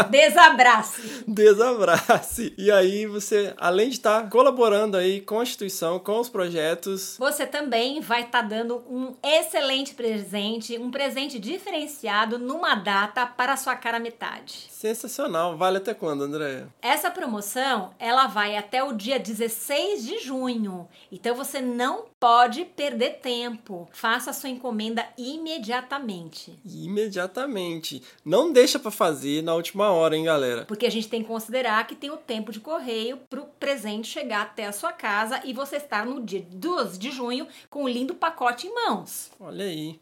[0.09, 1.23] Desabrace.
[1.25, 2.53] desabrace.
[2.57, 7.45] E aí você, além de estar colaborando aí com a instituição, com os projetos, Você
[7.47, 13.75] também vai estar dando um excelente presente, um presente diferenciado numa data para a sua
[13.77, 14.67] cara metade.
[14.69, 15.55] sensacional.
[15.57, 16.67] Vale até quando, Andréia?
[16.81, 20.87] Essa promoção, ela vai até o dia 16 de junho.
[21.09, 23.87] Então você não pode perder tempo.
[23.93, 26.24] Faça a sua encomenda imediatamente.
[26.65, 28.01] Imediatamente.
[28.23, 30.65] Não deixa pra fazer na última hora, hein, galera?
[30.65, 34.07] Porque a gente tem que considerar que tem o tempo de correio para o presente
[34.07, 37.89] chegar até a sua casa e você estar no dia 12 de junho com um
[37.89, 39.31] lindo pacote em mãos.
[39.39, 39.99] Olha aí.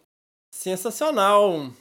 [0.53, 1.71] Sensacional.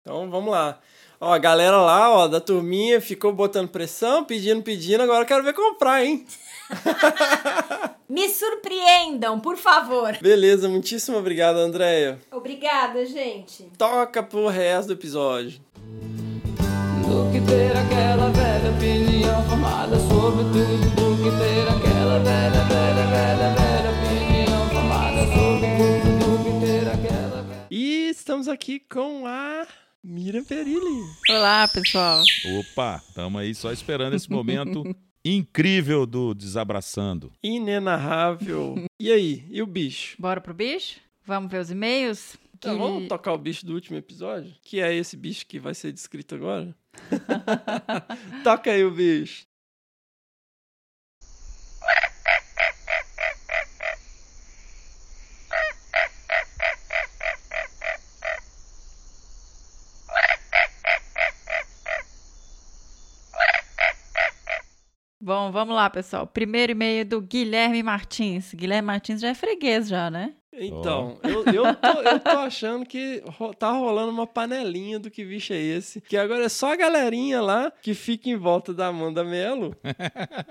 [0.00, 0.80] Então vamos lá.
[1.20, 5.02] Ó, a galera lá, ó, da turminha ficou botando pressão, pedindo, pedindo.
[5.02, 6.26] Agora eu quero ver comprar, hein?
[8.12, 10.18] Me surpreendam, por favor.
[10.20, 12.18] Beleza, muitíssimo obrigado, Andréia.
[12.30, 13.70] Obrigada, gente.
[13.78, 15.58] Toca pro resto do episódio.
[15.80, 23.06] Do que ter aquela velha opinião formada sobre tudo Do que ter aquela velha, velha,
[23.06, 25.66] velha, velha opinião formada sobre
[26.02, 29.66] tudo Do que ter aquela velha E estamos aqui com a
[30.04, 31.02] Miriam Perilli.
[31.30, 32.22] Olá, pessoal.
[32.58, 34.84] Opa, tamo aí só esperando esse momento
[35.24, 37.32] incrível do Desabraçando.
[37.42, 38.84] Inenarrável.
[39.00, 40.16] e aí, e o bicho?
[40.18, 41.00] Bora pro bicho?
[41.24, 42.36] Vamos ver os e-mails?
[42.60, 44.54] Que- vamos tocar o bicho do último episódio?
[44.62, 46.74] Que é esse bicho que vai ser descrito agora?
[48.44, 49.44] Toca aí o bicho.
[65.24, 66.26] Bom, vamos lá, pessoal.
[66.26, 68.52] Primeiro e-mail do Guilherme Martins.
[68.54, 70.34] Guilherme Martins já é freguês já, né?
[70.54, 75.24] Então, eu, eu, tô, eu tô achando que ro- tá rolando uma panelinha do que
[75.24, 76.00] bicho é esse.
[76.02, 79.74] Que agora é só a galerinha lá que fica em volta da Amanda Melo,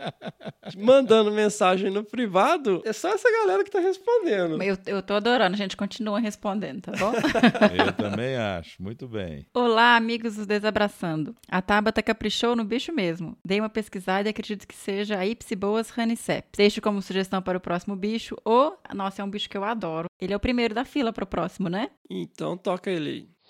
[0.77, 2.81] mandando mensagem no privado.
[2.85, 4.61] É só essa galera que tá respondendo.
[4.63, 7.11] Eu, eu tô adorando, a gente continua respondendo, tá bom?
[7.85, 8.81] Eu também acho.
[8.81, 9.45] Muito bem.
[9.53, 11.35] Olá, amigos do Desabraçando.
[11.47, 13.37] A Tabata caprichou no bicho mesmo.
[13.45, 16.51] Dei uma pesquisada e acredito que seja a Ipsiboas raniceps.
[16.57, 18.71] Deixo como sugestão para o próximo bicho o...
[18.95, 19.90] Nossa, é um bicho que eu adoro.
[20.19, 21.89] Ele é o primeiro da fila para o próximo, né?
[22.09, 23.41] Então toca ele aí.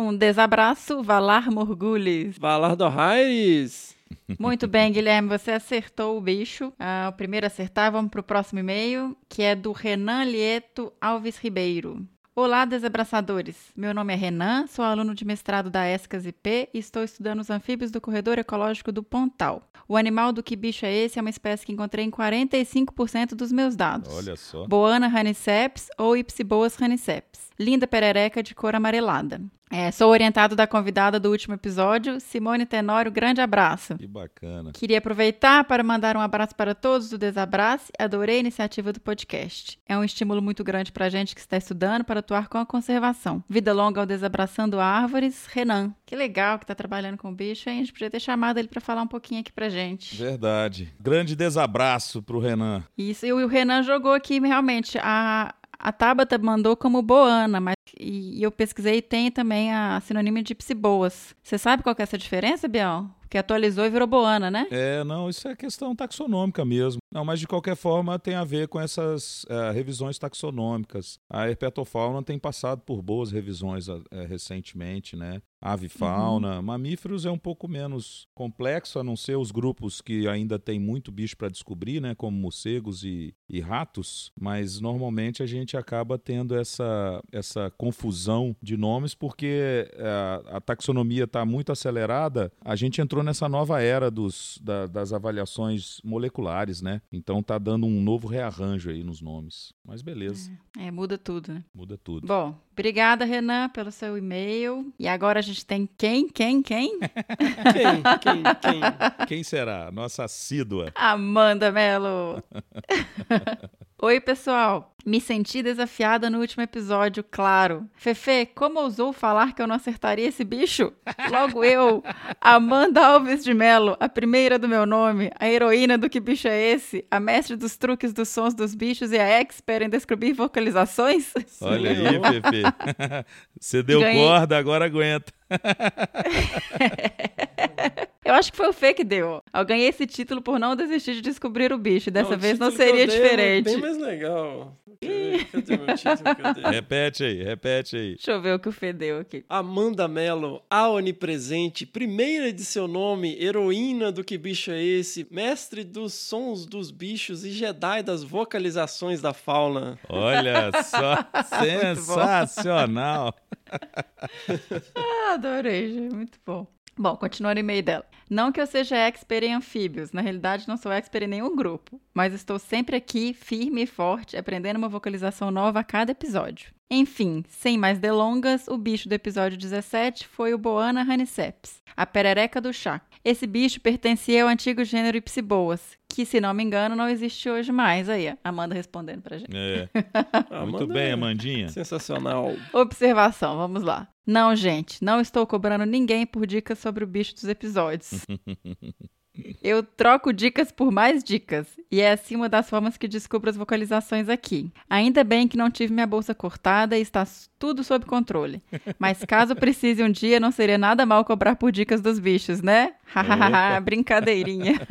[0.00, 2.38] Um desabraço, Valar Morgulhes.
[2.38, 3.97] Valar do Raires.
[4.38, 6.72] Muito bem, Guilherme, você acertou o bicho.
[6.78, 10.92] Ah, o primeiro a acertar, vamos para o próximo e-mail, que é do Renan Lieto
[11.00, 12.06] Alves Ribeiro.
[12.40, 13.56] Olá, desabraçadores.
[13.76, 17.50] Meu nome é Renan, sou aluno de mestrado da ESCAS IP e estou estudando os
[17.50, 19.68] anfíbios do corredor ecológico do Pontal.
[19.88, 23.50] O animal do que bicho é esse é uma espécie que encontrei em 45% dos
[23.50, 24.14] meus dados.
[24.14, 24.68] Olha só.
[24.68, 27.50] Boana raniceps ou Ipsiboas raniceps.
[27.58, 29.40] Linda perereca de cor amarelada.
[29.70, 33.12] É, sou orientado da convidada do último episódio, Simone Tenório.
[33.12, 33.96] Grande abraço.
[33.96, 34.72] Que bacana.
[34.72, 37.92] Queria aproveitar para mandar um abraço para todos do Desabrace.
[37.98, 39.78] Adorei a iniciativa do podcast.
[39.86, 42.66] É um estímulo muito grande para a gente que está estudando para atuar com a
[42.66, 43.44] conservação.
[43.48, 45.94] Vida longa ao Desabraçando Árvores, Renan.
[46.06, 47.76] Que legal que está trabalhando com o bicho, hein?
[47.76, 50.16] A gente podia ter chamado ele para falar um pouquinho aqui pra gente.
[50.16, 50.92] Verdade.
[50.98, 52.82] Grande desabraço pro Renan.
[52.96, 54.98] Isso, e o Renan jogou aqui realmente.
[55.02, 60.00] A, a Tabata mandou como Boana, mas e, e eu pesquisei e tem também a
[60.00, 61.34] sinônimo de psiboas.
[61.42, 63.08] Você sabe qual que é essa diferença, Biel?
[63.30, 64.66] Que atualizou e virou Boana, né?
[64.70, 66.98] É, não, isso é questão taxonômica mesmo.
[67.10, 71.18] Não, mas de qualquer forma tem a ver com essas eh, revisões taxonômicas.
[71.28, 75.40] A herpetofauna tem passado por boas revisões eh, recentemente, né?
[75.60, 80.78] Avifauna, mamíferos é um pouco menos complexo, a não ser os grupos que ainda tem
[80.78, 82.14] muito bicho para descobrir, né?
[82.14, 84.30] Como morcegos e, e ratos.
[84.38, 91.24] Mas normalmente a gente acaba tendo essa, essa confusão de nomes porque eh, a taxonomia
[91.24, 92.52] está muito acelerada.
[92.64, 97.00] A gente entrou nessa nova era dos, da- das avaliações moleculares, né?
[97.12, 99.72] Então tá dando um novo rearranjo aí nos nomes.
[99.84, 101.64] Mas beleza, É, muda tudo, né?
[101.72, 102.26] muda tudo.
[102.26, 104.92] Bom, obrigada, Renan, pelo seu e-mail.
[104.98, 106.98] E agora a gente tem quem, quem, quem?
[106.98, 108.02] Quem?
[108.20, 108.42] Quem?
[108.60, 109.26] Quem?
[109.26, 109.90] Quem será?
[109.92, 110.90] Nossa assídua.
[110.96, 112.42] Amanda Mello.
[114.00, 114.94] Oi, pessoal.
[115.04, 117.84] Me senti desafiada no último episódio, claro.
[117.94, 120.92] Fefe, como ousou falar que eu não acertaria esse bicho?
[121.32, 122.04] Logo eu,
[122.40, 126.60] Amanda Alves de Mello, a primeira do meu nome, a heroína do que bicho é
[126.60, 131.32] esse, a mestre dos truques dos sons dos bichos e a expert em descobrir vocalizações?
[131.60, 132.20] Olha aí.
[132.20, 132.62] Pepe.
[133.58, 134.24] Você deu Ganhei.
[134.24, 135.32] corda, agora aguenta.
[138.28, 139.42] Eu acho que foi o Fê que deu.
[139.54, 142.10] Eu ganhei esse título por não desistir de descobrir o bicho.
[142.10, 143.64] Dessa Não, o vez não título que eu seria é diferente.
[143.64, 144.76] Bem mais legal.
[145.00, 146.64] Cadê cadê meu título que eu dei?
[146.64, 148.14] Repete aí, repete aí.
[148.16, 149.46] Deixa eu ver o que o Fê deu aqui.
[149.48, 155.82] Amanda Mello, a onipresente, primeira de seu nome, heroína do que bicho é esse, mestre
[155.82, 159.98] dos sons dos bichos e Jedi das vocalizações da fauna.
[160.06, 161.16] Olha só,
[161.64, 163.34] sensacional.
[164.94, 166.14] Ah, adorei, gente.
[166.14, 166.66] Muito bom.
[166.98, 168.04] Bom, continuando o e-mail dela.
[168.28, 172.00] Não que eu seja expert em anfíbios, na realidade não sou expert em nenhum grupo,
[172.12, 176.72] mas estou sempre aqui, firme e forte, aprendendo uma vocalização nova a cada episódio.
[176.90, 182.60] Enfim, sem mais delongas, o bicho do episódio 17 foi o Boana raniceps, a perereca
[182.60, 183.00] do chá.
[183.24, 187.72] Esse bicho pertencia ao antigo gênero Ipsiboas, que, se não me engano, não existe hoje
[187.72, 188.08] mais.
[188.08, 189.54] Aí, Amanda respondendo pra gente.
[189.54, 189.88] É.
[190.64, 191.68] Muito Amanda bem, é Amandinha.
[191.68, 192.52] Sensacional.
[192.72, 194.08] Observação, vamos lá.
[194.26, 198.26] Não, gente, não estou cobrando ninguém por dicas sobre o bicho dos episódios.
[199.62, 201.66] Eu troco dicas por mais dicas.
[201.90, 204.70] E é assim uma das formas que descubro as vocalizações aqui.
[204.90, 207.26] Ainda bem que não tive minha bolsa cortada e está
[207.58, 208.62] tudo sob controle.
[208.98, 212.92] Mas caso precise um dia, não seria nada mal cobrar por dicas dos bichos, né?
[213.06, 214.74] Hahaha, brincadeirinha.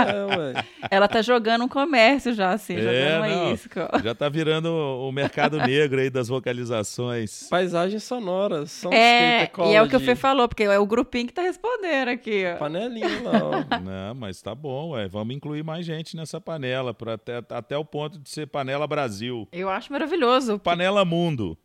[0.00, 0.64] É.
[0.90, 3.52] Ela tá jogando um comércio já, assim, É, jogando uma não.
[3.54, 3.90] isca.
[4.02, 7.48] Já tá virando o mercado negro aí das vocalizações.
[7.48, 8.70] Paisagens sonoras.
[8.70, 11.42] São É, e é o que o Fê falou, porque é o grupinho que tá
[11.42, 12.58] respondendo aqui, ó.
[12.58, 13.69] Panelinha lá, ó.
[13.78, 15.08] Não, mas tá bom, ué.
[15.08, 19.48] Vamos incluir mais gente nessa panela, pra até, até o ponto de ser panela Brasil.
[19.52, 20.58] Eu acho maravilhoso.
[20.58, 21.58] Panela Mundo.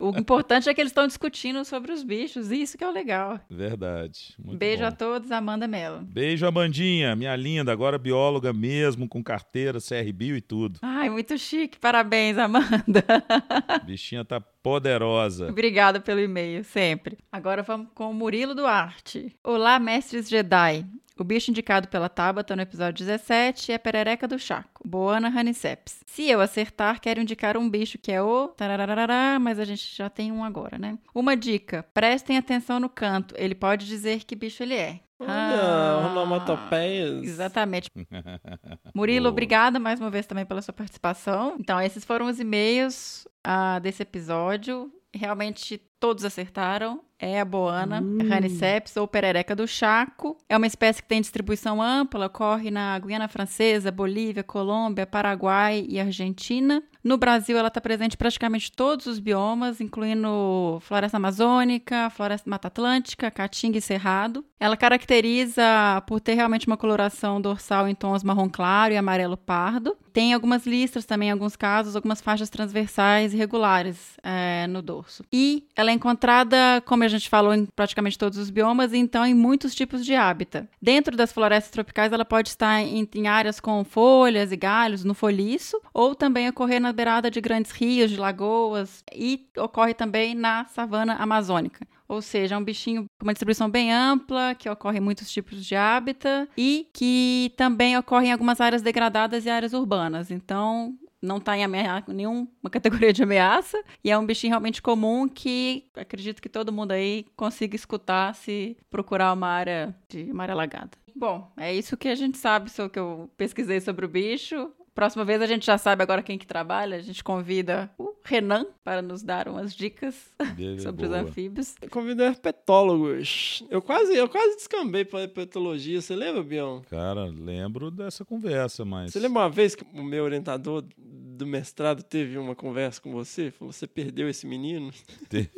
[0.00, 2.92] O importante é que eles estão discutindo sobre os bichos, e isso que é o
[2.92, 3.40] legal.
[3.50, 4.34] Verdade.
[4.38, 4.88] Beijo bom.
[4.88, 6.00] a todos, Amanda Mello.
[6.02, 10.78] Beijo, Amandinha, minha linda, agora bióloga mesmo, com carteira, CRBio e tudo.
[10.82, 11.78] Ai, muito chique.
[11.78, 13.04] Parabéns, Amanda.
[13.84, 15.48] Bichinha tá poderosa.
[15.48, 17.18] Obrigada pelo e-mail, sempre.
[17.30, 19.34] Agora vamos com o Murilo Duarte.
[19.44, 20.84] Olá, mestres Jedi.
[21.18, 26.00] O bicho indicado pela Tabata no episódio 17 é a perereca do Chaco, Boana Raniceps.
[26.04, 28.48] Se eu acertar, quero indicar um bicho que é o...
[28.48, 30.98] tarararará, mas a gente já tem um agora, né?
[31.14, 35.00] Uma dica, prestem atenção no canto, ele pode dizer que bicho ele é.
[35.18, 37.24] Olha, Ah, onomatopeias.
[37.24, 37.90] Exatamente.
[38.94, 41.56] Murilo, obrigada mais uma vez também pela sua participação.
[41.58, 44.92] Então, esses foram os e-mails ah, desse episódio.
[45.14, 47.02] Realmente todos acertaram.
[47.18, 50.36] É a boana, Raniceps ou perereca do Chaco.
[50.48, 55.98] É uma espécie que tem distribuição ampla, ocorre na Guiana Francesa, Bolívia, Colômbia, Paraguai e
[55.98, 56.82] Argentina.
[57.02, 62.66] No Brasil, ela está presente em praticamente todos os biomas, incluindo floresta amazônica, floresta mata
[62.68, 64.44] atlântica, caatinga e cerrado.
[64.58, 65.62] Ela caracteriza
[66.06, 69.96] por ter realmente uma coloração dorsal em tons marrom claro e amarelo pardo.
[70.12, 75.24] Tem algumas listras também, em alguns casos, algumas faixas transversais irregulares é, no dorso.
[75.32, 79.24] E ela é encontrada, como a gente falou, em praticamente todos os biomas, e então
[79.24, 80.68] em muitos tipos de hábitat.
[80.80, 85.14] Dentro das florestas tropicais, ela pode estar em, em áreas com folhas e galhos, no
[85.14, 90.64] folhiço, ou também ocorrer na beirada de grandes rios, de lagoas, e ocorre também na
[90.66, 91.86] savana amazônica.
[92.08, 95.64] Ou seja, é um bichinho com uma distribuição bem ampla, que ocorre em muitos tipos
[95.64, 100.30] de hábitat e que também ocorre em algumas áreas degradadas e áreas urbanas.
[100.30, 105.28] Então, não está em amea- nenhuma categoria de ameaça e é um bichinho realmente comum
[105.28, 110.52] que acredito que todo mundo aí consiga escutar se procurar uma área de uma área
[110.52, 110.90] alagada.
[111.14, 114.70] Bom, é isso que a gente sabe sobre o que eu pesquisei sobre o bicho.
[114.96, 116.96] Próxima vez a gente já sabe agora quem que trabalha.
[116.96, 121.20] A gente convida o Renan para nos dar umas dicas Beleza, sobre os boa.
[121.20, 121.74] anfíbios.
[121.90, 123.62] Convido herpetólogos.
[123.68, 126.00] Eu quase, eu quase descambei pra herpetologia.
[126.00, 126.80] Você lembra, Bião?
[126.88, 129.12] Cara, lembro dessa conversa, mas.
[129.12, 133.50] Você lembra uma vez que o meu orientador do mestrado teve uma conversa com você?
[133.50, 134.90] Falou, você perdeu esse menino?
[135.28, 135.50] Teve.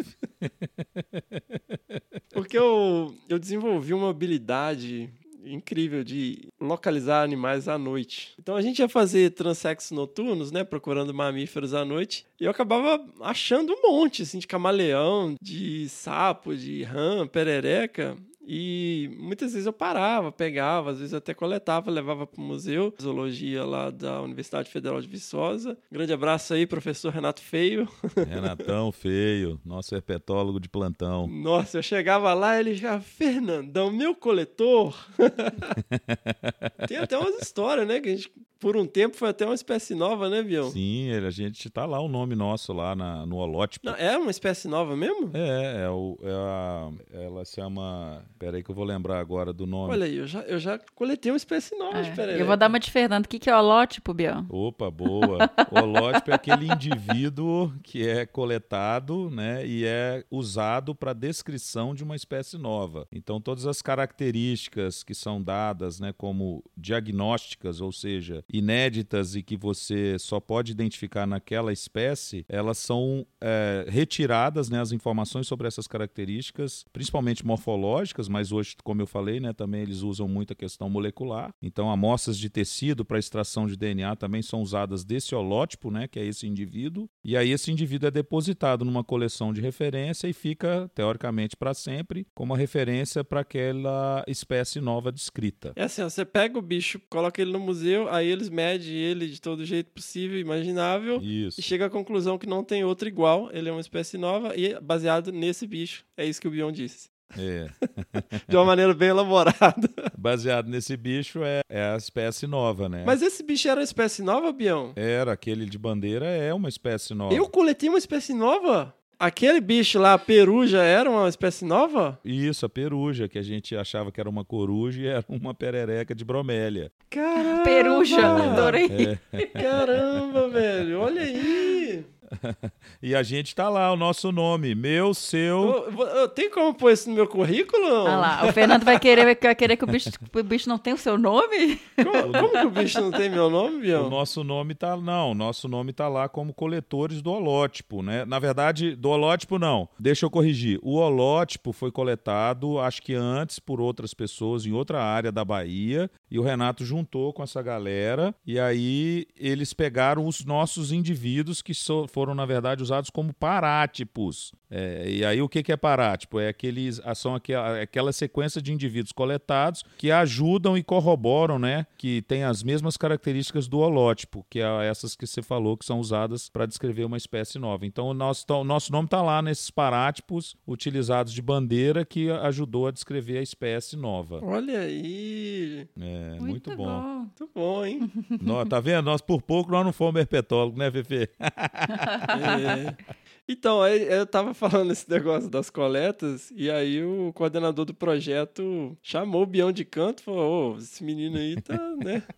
[2.33, 5.09] Porque eu, eu desenvolvi uma habilidade
[5.55, 8.35] incrível de localizar animais à noite.
[8.39, 13.05] Então a gente ia fazer transexos noturnos, né, procurando mamíferos à noite, e eu acabava
[13.21, 18.17] achando um monte assim de camaleão, de sapo, de rã, perereca.
[18.51, 23.05] E muitas vezes eu parava, pegava, às vezes até coletava, levava para o museu de
[23.05, 25.77] zoologia lá da Universidade Federal de Viçosa.
[25.93, 27.87] Grande abraço aí, professor Renato Feio.
[28.27, 31.27] Renatão feio, nosso herpetólogo de plantão.
[31.27, 34.97] Nossa, eu chegava lá ele já, Fernandão, meu coletor.
[36.89, 38.01] Tem até umas histórias, né?
[38.01, 40.71] Que a gente, por um tempo, foi até uma espécie nova, né, Bião?
[40.71, 43.87] Sim, a gente tá lá o nome nosso lá na, no holótipo.
[43.87, 45.31] Não, é uma espécie nova mesmo?
[45.35, 48.25] É, é, o, é a, ela se chama.
[48.39, 49.93] Peraí que eu vou lembrar agora do nome.
[49.93, 52.79] Olha aí, eu já, eu já coletei uma espécie nova É, eu vou dar uma
[52.79, 53.25] de Fernando.
[53.25, 54.47] O que, que é holótipo, Bião?
[54.49, 55.51] Opa, boa.
[55.71, 62.05] O holótipo é aquele indivíduo que é coletado né, e é usado para descrição de
[62.05, 63.07] uma espécie nova.
[63.13, 69.57] Então, todas as características que são dadas né, como diagnósticas, ou seja, inéditas e que
[69.57, 75.87] você só pode identificar naquela espécie, elas são é, retiradas, né, as informações sobre essas
[75.87, 80.89] características, principalmente morfológicas, mas hoje, como eu falei, né, também eles usam muito a questão
[80.89, 81.51] molecular.
[81.63, 86.19] Então, amostras de tecido para extração de DNA também são usadas desse holótipo, né, que
[86.19, 87.09] é esse indivíduo.
[87.25, 92.27] E aí esse indivíduo é depositado numa coleção de referência e fica, teoricamente, para sempre
[92.35, 95.73] como a referência para aquela espécie nova descrita.
[95.77, 99.29] É assim, ó, você pega o bicho, coloca ele no museu, aí eles medem ele
[99.29, 101.61] de todo jeito possível, imaginável, Isso.
[101.61, 104.73] e chega à conclusão que não tem outro igual, ele é uma espécie nova e
[104.73, 106.05] é baseado nesse bicho.
[106.17, 107.11] É isso que o Bion disse.
[107.37, 107.69] É.
[108.49, 109.89] De uma maneira bem elaborada.
[110.17, 113.03] Baseado nesse bicho é, é a espécie nova, né?
[113.07, 114.93] Mas esse bicho era uma espécie nova, Bião?
[114.97, 117.35] Era, aquele de bandeira é uma espécie nova.
[117.35, 118.95] Eu coletei uma espécie nova?
[119.21, 122.21] Aquele bicho lá, a peruja, era uma espécie nova?
[122.25, 126.15] Isso, a peruja, que a gente achava que era uma coruja e era uma perereca
[126.15, 126.93] de bromélia.
[127.11, 127.65] Caramba!
[127.65, 128.21] Peruja,
[128.53, 129.19] adorei.
[129.61, 132.07] Caramba, velho, olha aí!
[133.03, 135.59] E a gente tá lá, o nosso nome, meu, seu.
[135.97, 137.87] Ô, ô, Tem como pôr isso no meu currículo?
[137.87, 140.97] Olha lá, o Fernando vai querer, vai querer que o bicho, o bicho não tenha
[140.97, 141.81] o seu nome?
[141.97, 144.11] Como, como que o bicho não tem meu nome, O Bião?
[144.11, 148.25] nosso nome tá não, o nosso nome tá lá como coletores do holótipo, né?
[148.25, 149.89] Na verdade, do holótipo não.
[149.99, 150.79] Deixa eu corrigir.
[150.83, 156.11] O holótipo foi coletado, acho que antes por outras pessoas em outra área da Bahia,
[156.31, 161.73] e o Renato juntou com essa galera e aí eles pegaram os nossos indivíduos que
[161.73, 164.53] so- foram na verdade usados como parátipos.
[164.69, 166.41] É, e aí o que que é parátipo?
[166.41, 171.87] É aqueles a- são aquela, aquela sequência de indivíduos coletados que ajudam e corroboram, né,
[171.97, 176.01] que tem as mesmas características do holótipo, que é essas que você falou que são
[176.01, 177.87] usadas para descrever uma espécie nova.
[177.87, 182.29] Então o nosso, então, o nosso nome está lá nesses parátipos utilizados de bandeira que
[182.31, 184.41] ajudou a descrever a espécie nova.
[184.43, 185.87] Olha aí.
[186.01, 187.01] É, muito, bom.
[187.19, 188.11] Muito bom, hein?
[188.43, 189.05] Nó, tá vendo?
[189.05, 191.29] Nós por pouco nós não fomos herpetólogos, né, Fefe?
[192.09, 193.19] É.
[193.51, 199.43] Então, eu tava falando esse negócio das coletas, e aí o coordenador do projeto chamou
[199.43, 202.23] o Bião de canto e falou: Ô, esse menino aí tá, né?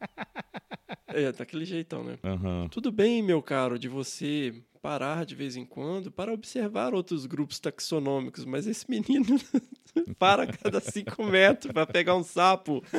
[1.13, 2.19] É, tá aquele jeitão, né?
[2.23, 2.69] Aham.
[2.71, 7.59] Tudo bem, meu caro, de você parar de vez em quando para observar outros grupos
[7.59, 9.39] taxonômicos, mas esse menino
[10.19, 12.83] para a cada cinco metros para pegar um sapo.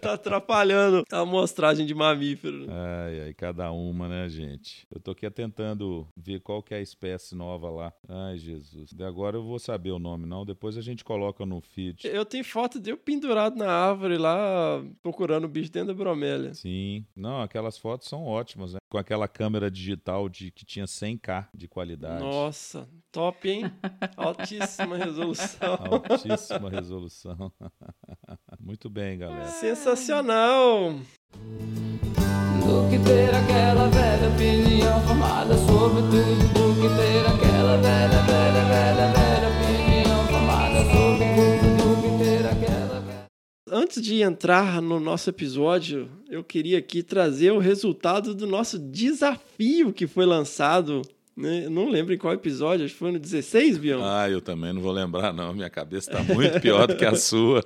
[0.00, 2.66] tá atrapalhando a amostragem de mamífero.
[2.70, 4.86] Ai, ai, cada uma, né, gente?
[4.90, 7.92] Eu tô aqui tentando ver qual que é a espécie nova lá.
[8.08, 8.90] Ai, Jesus.
[8.90, 10.44] De agora eu vou saber o nome, não.
[10.44, 12.06] Depois a gente coloca no feed.
[12.06, 16.54] Eu tenho foto de eu pendurado na árvore lá, procurando o bicho dentro da bromélia.
[16.54, 17.04] Sim.
[17.14, 18.78] Não, aquelas fotos são ótimas, né?
[18.90, 22.20] Com aquela câmera digital de que tinha 100k de qualidade.
[22.20, 23.72] Nossa, top, hein?
[24.16, 25.78] Altíssima resolução.
[26.08, 27.52] Altíssima resolução.
[28.60, 29.46] Muito bem, galera.
[29.46, 30.94] Sensacional!
[32.60, 38.64] Do que ter aquela velha opinião formada sobre tudo Do que ter aquela velha, velha,
[38.64, 39.19] velha, velha
[43.72, 49.92] Antes de entrar no nosso episódio, eu queria aqui trazer o resultado do nosso desafio
[49.92, 51.02] que foi lançado.
[51.36, 51.68] Né?
[51.68, 54.00] Não lembro em qual episódio, acho que foi no 16, Bião.
[54.02, 55.54] Ah, eu também não vou lembrar, não.
[55.54, 57.64] Minha cabeça tá muito pior do que a sua.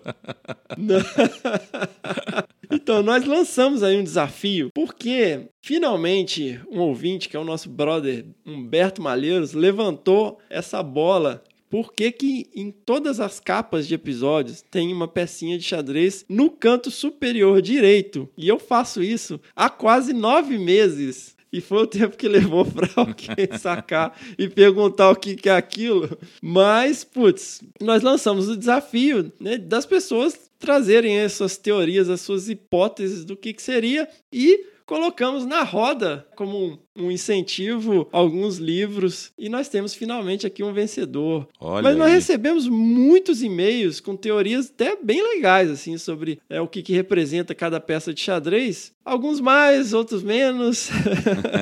[2.70, 8.26] Então, nós lançamos aí um desafio, porque finalmente um ouvinte, que é o nosso brother
[8.44, 11.42] Humberto Malheiros, levantou essa bola.
[11.74, 16.48] Por que, que em todas as capas de episódios tem uma pecinha de xadrez no
[16.48, 18.28] canto superior direito?
[18.38, 21.34] E eu faço isso há quase nove meses.
[21.52, 25.56] E foi o tempo que levou para alguém sacar e perguntar o que, que é
[25.56, 26.16] aquilo.
[26.40, 32.48] Mas, putz, nós lançamos o desafio né, das pessoas trazerem as suas teorias, as suas
[32.48, 39.48] hipóteses do que, que seria e colocamos na roda como um, incentivo alguns livros e
[39.48, 41.48] nós temos finalmente aqui um vencedor.
[41.60, 42.14] Olha Mas nós aí.
[42.14, 47.54] recebemos muitos e-mails com teorias até bem legais assim sobre é, o que, que representa
[47.54, 48.94] cada peça de xadrez.
[49.04, 50.88] Alguns mais, outros menos.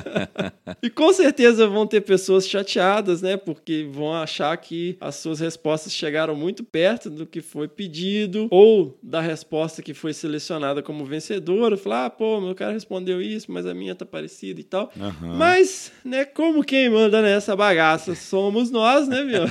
[0.81, 3.37] e com certeza vão ter pessoas chateadas, né?
[3.37, 8.97] Porque vão achar que as suas respostas chegaram muito perto do que foi pedido, ou
[9.03, 11.77] da resposta que foi selecionada como vencedora.
[11.77, 14.93] Falar, ah, pô, meu cara respondeu isso, mas a minha tá parecida e tal.
[15.29, 19.45] Mas, né, como quem manda nessa bagaça somos nós, né, meu?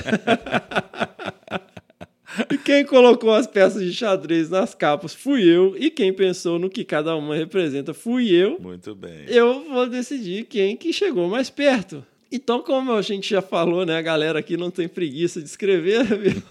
[2.50, 6.70] E quem colocou as peças de xadrez nas capas fui eu, e quem pensou no
[6.70, 8.58] que cada uma representa fui eu.
[8.58, 9.24] Muito bem.
[9.28, 12.04] Eu vou decidir quem que chegou mais perto.
[12.32, 13.98] Então, como a gente já falou, né?
[13.98, 16.42] A galera aqui não tem preguiça de escrever, viu?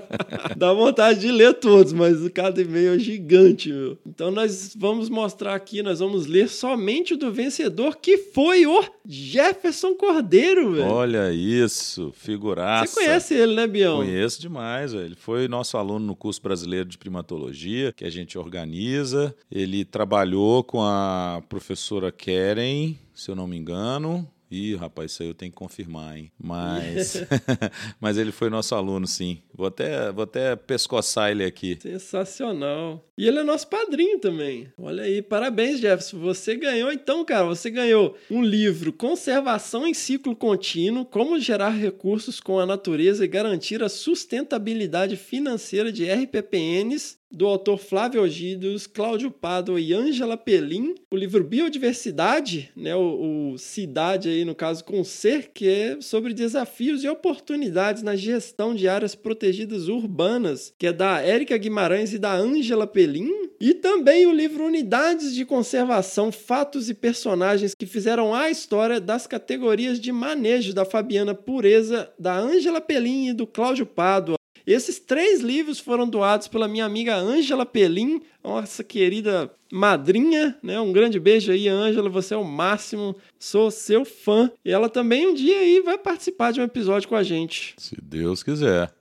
[0.56, 3.98] Dá vontade de ler todos, mas cada e-mail é gigante, meu.
[4.06, 8.82] Então, nós vamos mostrar aqui, nós vamos ler somente o do vencedor, que foi o
[9.06, 10.86] Jefferson Cordeiro, velho.
[10.86, 12.94] Olha isso, figuraça.
[12.94, 13.98] Você conhece ele, né, Bião?
[13.98, 15.04] Conheço demais, velho.
[15.04, 19.34] ele foi nosso aluno no curso brasileiro de primatologia, que a gente organiza.
[19.52, 24.26] Ele trabalhou com a professora Keren, se eu não me engano.
[24.50, 26.30] Ih, rapaz, isso aí eu tenho que confirmar, hein?
[26.38, 27.22] Mas,
[28.00, 29.42] mas ele foi nosso aluno, sim.
[29.52, 31.78] Vou até, vou até pescoçar ele aqui.
[31.80, 33.04] Sensacional.
[33.18, 34.70] E ele é nosso padrinho também.
[34.78, 36.18] Olha aí, parabéns, Jefferson.
[36.20, 42.40] Você ganhou, então, cara, você ganhou um livro Conservação em Ciclo Contínuo: Como Gerar Recursos
[42.40, 49.30] com a Natureza e Garantir a Sustentabilidade Financeira de RPPNs do autor Flávio Ogídios, Cláudio
[49.30, 50.94] Pado e Ângela Pelim.
[51.10, 56.32] O livro Biodiversidade, né, o, o Cidade aí no caso com Ser, que é sobre
[56.32, 62.18] desafios e oportunidades na gestão de áreas protegidas urbanas, que é da Érica Guimarães e
[62.18, 63.30] da Ângela Pelim.
[63.60, 69.26] E também o livro Unidades de Conservação, Fatos e Personagens que fizeram a história das
[69.26, 74.36] categorias de manejo da Fabiana Pureza, da Ângela Pelim e do Cláudio Pádua.
[74.66, 80.80] Esses três livros foram doados pela minha amiga Ângela Pelim, nossa querida madrinha, né?
[80.80, 84.50] Um grande beijo aí, Ângela, você é o máximo, sou seu fã.
[84.64, 87.74] E ela também um dia aí vai participar de um episódio com a gente.
[87.78, 88.92] Se Deus quiser.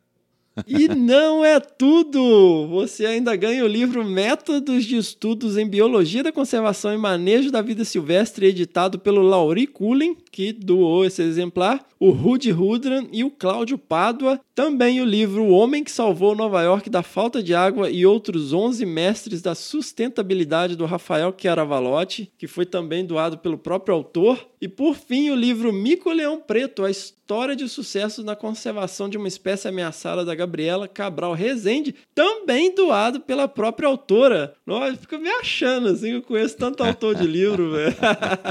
[0.66, 2.68] E não é tudo!
[2.70, 7.62] Você ainda ganha o livro Métodos de Estudos em Biologia da Conservação e Manejo da
[7.62, 13.30] Vida Silvestre, editado pelo Lauri Cullen, que doou esse exemplar, o Rudy Rudran e o
[13.30, 14.40] Cláudio Pádua.
[14.54, 18.54] Também o livro O Homem que Salvou Nova York da Falta de Água e Outros
[18.54, 24.40] 11 Mestres da Sustentabilidade, do Rafael Chiaravalotti, que foi também doado pelo próprio autor.
[24.66, 29.16] E por fim, o livro Mico Leão Preto, a história de sucesso na conservação de
[29.16, 34.56] uma espécie ameaçada da Gabriela Cabral Rezende, também doado pela própria autora.
[34.66, 37.96] Nossa, fica me achando assim, eu conheço tanto autor de livro, velho.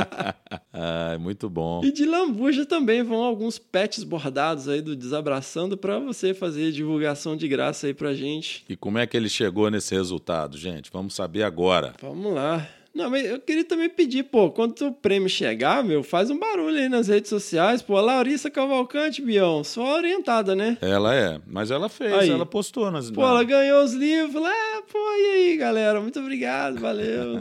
[0.72, 1.84] ah, muito bom.
[1.84, 7.36] E de lambuja também vão alguns patches bordados aí do Desabraçando para você fazer divulgação
[7.36, 8.64] de graça aí pra gente.
[8.68, 10.92] E como é que ele chegou nesse resultado, gente?
[10.92, 11.92] Vamos saber agora.
[12.00, 12.64] Vamos lá.
[12.94, 16.76] Não, mas eu queria também pedir, pô, quando o prêmio chegar, meu, faz um barulho
[16.76, 17.82] aí nas redes sociais.
[17.82, 20.78] Pô, Larissa Cavalcante, Bião, só orientada, né?
[20.80, 22.30] Ela é, mas ela fez, Aí.
[22.30, 23.10] ela postou nas.
[23.10, 26.00] Pô, ela ganhou os livros lá, pô, e aí, galera?
[26.00, 27.40] Muito obrigado, valeu.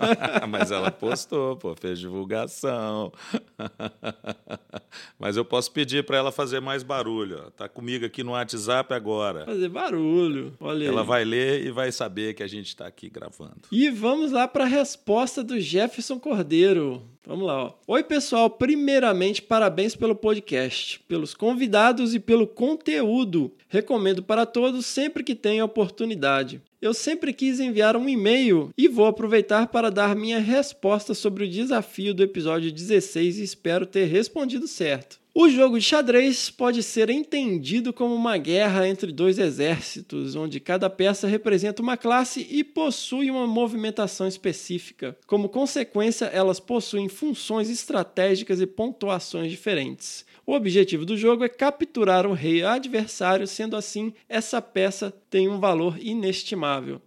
[0.48, 3.12] mas ela postou, pô, fez divulgação.
[5.18, 7.44] mas eu posso pedir para ela fazer mais barulho.
[7.46, 7.50] Ó.
[7.50, 9.44] Tá comigo aqui no WhatsApp agora.
[9.46, 11.06] Fazer barulho, olha Ela aí.
[11.06, 13.62] vai ler e vai saber que a gente está aqui gravando.
[13.72, 17.00] E vamos lá para a resposta do Jefferson Cordeiro.
[17.24, 17.66] Vamos lá.
[17.66, 17.74] Ó.
[17.86, 18.50] Oi, pessoal.
[18.50, 23.52] Primeiramente, parabéns pelo podcast, pelos convidados e pelo conteúdo.
[23.68, 26.60] Recomendo para todos sempre que tenha oportunidade.
[26.82, 31.48] Eu sempre quis enviar um e-mail e vou aproveitar para dar minha resposta sobre o
[31.48, 35.19] desafio do episódio 16 e espero ter respondido certo.
[35.32, 40.90] O jogo de xadrez pode ser entendido como uma guerra entre dois exércitos, onde cada
[40.90, 45.16] peça representa uma classe e possui uma movimentação específica.
[45.28, 50.24] Como consequência, elas possuem funções estratégicas e pontuações diferentes.
[50.44, 55.60] O objetivo do jogo é capturar o rei adversário, sendo assim, essa peça tem um
[55.60, 57.00] valor inestimável.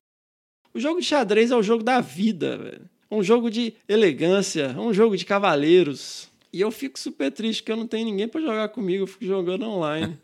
[0.74, 2.90] O jogo de xadrez é o jogo da vida.
[3.12, 6.32] Um jogo de elegância, um jogo de cavaleiros.
[6.54, 9.26] E eu fico super triste que eu não tenho ninguém para jogar comigo, eu fico
[9.26, 10.18] jogando online.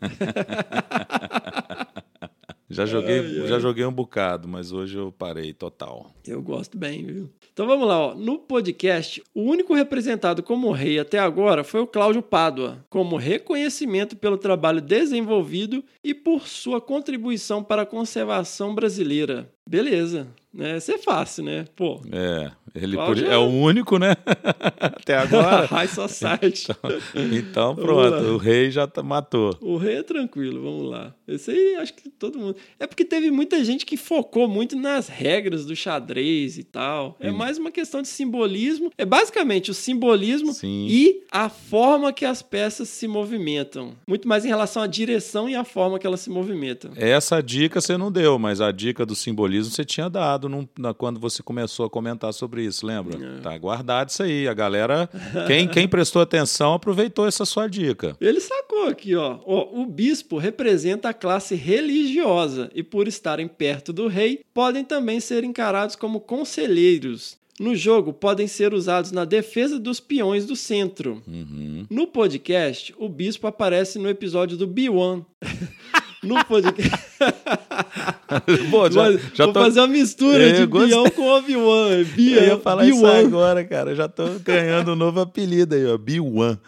[2.72, 3.48] Já joguei, Ai, ai.
[3.48, 6.14] já joguei um bocado, mas hoje eu parei total.
[6.24, 7.28] Eu gosto bem, viu?
[7.52, 8.14] Então vamos lá, ó.
[8.14, 14.16] no podcast, o único representado como rei até agora foi o Cláudio Pádua, como reconhecimento
[14.16, 19.52] pelo trabalho desenvolvido e por sua contribuição para a conservação brasileira.
[19.74, 20.78] Beleza, né?
[20.78, 21.64] Isso é fácil, né?
[21.76, 22.96] Pô, É, ele
[23.28, 24.16] é o único, né?
[24.80, 25.66] Até agora.
[25.66, 26.66] High Society.
[27.14, 29.56] Então Vamos pronto, o rei já tá- matou.
[29.60, 31.14] O rei é tranquilo, vamos lá.
[31.28, 32.56] Esse aí acho que todo mundo.
[32.80, 37.16] É porque teve muita gente que focou muito nas regras do xadrez e tal.
[37.20, 37.36] É Sim.
[37.36, 38.90] mais uma questão de simbolismo.
[38.98, 40.88] É basicamente o simbolismo Sim.
[40.90, 43.92] e a forma que as peças se movimentam.
[44.04, 46.90] Muito mais em relação à direção e à forma que elas se movimentam.
[46.96, 50.94] Essa dica você não deu, mas a dica do simbolismo você tinha dado num- na-
[50.94, 53.18] quando você começou a comentar sobre isso, lembra?
[53.38, 53.40] É.
[53.40, 54.46] Tá guardado isso aí.
[54.48, 55.08] A galera,
[55.46, 58.16] quem, quem prestou atenção, aproveitou essa sua dica.
[58.20, 59.38] Ele sacou aqui, ó.
[59.44, 65.20] Ó, O bispo representa a classe religiosa e, por estarem perto do rei, podem também
[65.20, 67.38] ser encarados como conselheiros.
[67.58, 71.22] No jogo, podem ser usados na defesa dos peões do centro.
[71.28, 71.84] Uhum.
[71.90, 75.22] No podcast, o bispo aparece no episódio do B1.
[76.22, 76.98] no podcast.
[78.70, 79.60] Pô, já, Vou- já vou tô...
[79.62, 80.90] fazer uma mistura Eu de gostei.
[80.90, 81.90] peão com Obi-Wan.
[81.98, 83.26] Eu Bian- ia falar isso B1.
[83.26, 83.94] agora, cara.
[83.94, 85.96] Já tô ganhando um novo apelido aí, ó.
[85.98, 86.58] B1.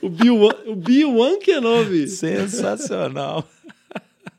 [0.00, 2.08] O B1, o B1 Kenobi.
[2.08, 3.46] Sensacional.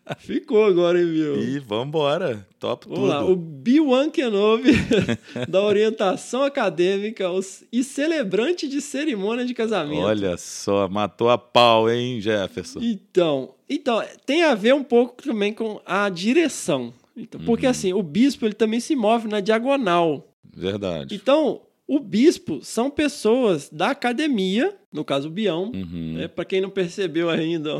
[0.19, 1.41] Ficou agora, hein, viu?
[1.41, 2.45] E vambora.
[2.59, 3.09] Top Vamos tudo.
[3.09, 4.71] lá, o B1 Kenobi
[5.47, 7.25] da orientação acadêmica
[7.71, 10.01] e celebrante de cerimônia de casamento.
[10.01, 12.79] Olha só, matou a pau, hein, Jefferson?
[12.81, 16.93] Então, então, tem a ver um pouco também com a direção.
[17.15, 20.27] Então, porque assim, o bispo ele também se move na diagonal.
[20.55, 21.15] Verdade.
[21.15, 25.71] Então, o bispo são pessoas da academia no caso o Bião.
[25.73, 26.13] Uhum.
[26.17, 26.27] né?
[26.27, 27.71] Para quem não percebeu ainda,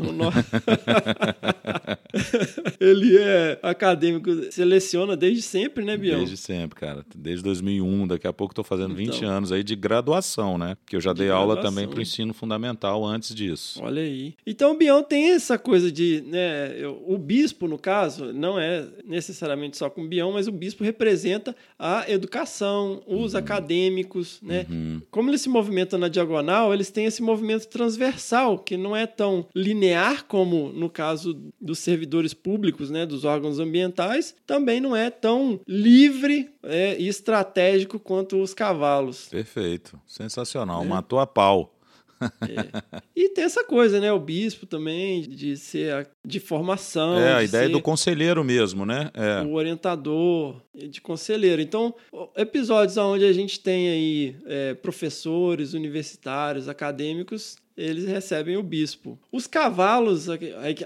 [2.80, 6.18] ele é acadêmico, seleciona desde sempre, né, Bião?
[6.18, 7.04] Desde sempre, cara.
[7.14, 9.28] Desde 2001, daqui a pouco estou fazendo 20 Então.
[9.28, 10.76] anos aí de graduação, né?
[10.76, 11.70] Porque eu já De dei aula graduação.
[11.74, 13.80] também para o ensino fundamental antes disso.
[13.82, 14.34] Olha aí.
[14.46, 16.72] Então o Bião tem essa coisa de, né,
[17.06, 21.54] o bispo no caso não é necessariamente só com o Bião, mas o bispo representa
[21.78, 24.66] a educação, os acadêmicos, né?
[24.68, 25.00] Uhum.
[25.10, 29.46] Como eles se movimentam na diagonal, eles têm esse movimento transversal, que não é tão
[29.54, 35.60] linear como no caso dos servidores públicos, né, dos órgãos ambientais, também não é tão
[35.66, 39.28] livre é, e estratégico quanto os cavalos.
[39.28, 40.00] Perfeito.
[40.06, 40.82] Sensacional.
[40.82, 40.86] É.
[40.86, 41.73] Matou a pau.
[43.16, 44.12] E tem essa coisa, né?
[44.12, 47.18] O bispo também, de ser a- de formação.
[47.18, 49.10] é, a de ideia ser do conselheiro mesmo, né?
[49.14, 49.42] É.
[49.42, 51.60] o orientador de conselheiro.
[51.62, 51.94] Então,
[52.36, 59.18] episódios onde a gente tem aí é, professores, universitários, acadêmicos, eles recebem o bispo.
[59.32, 60.28] Os cavalos,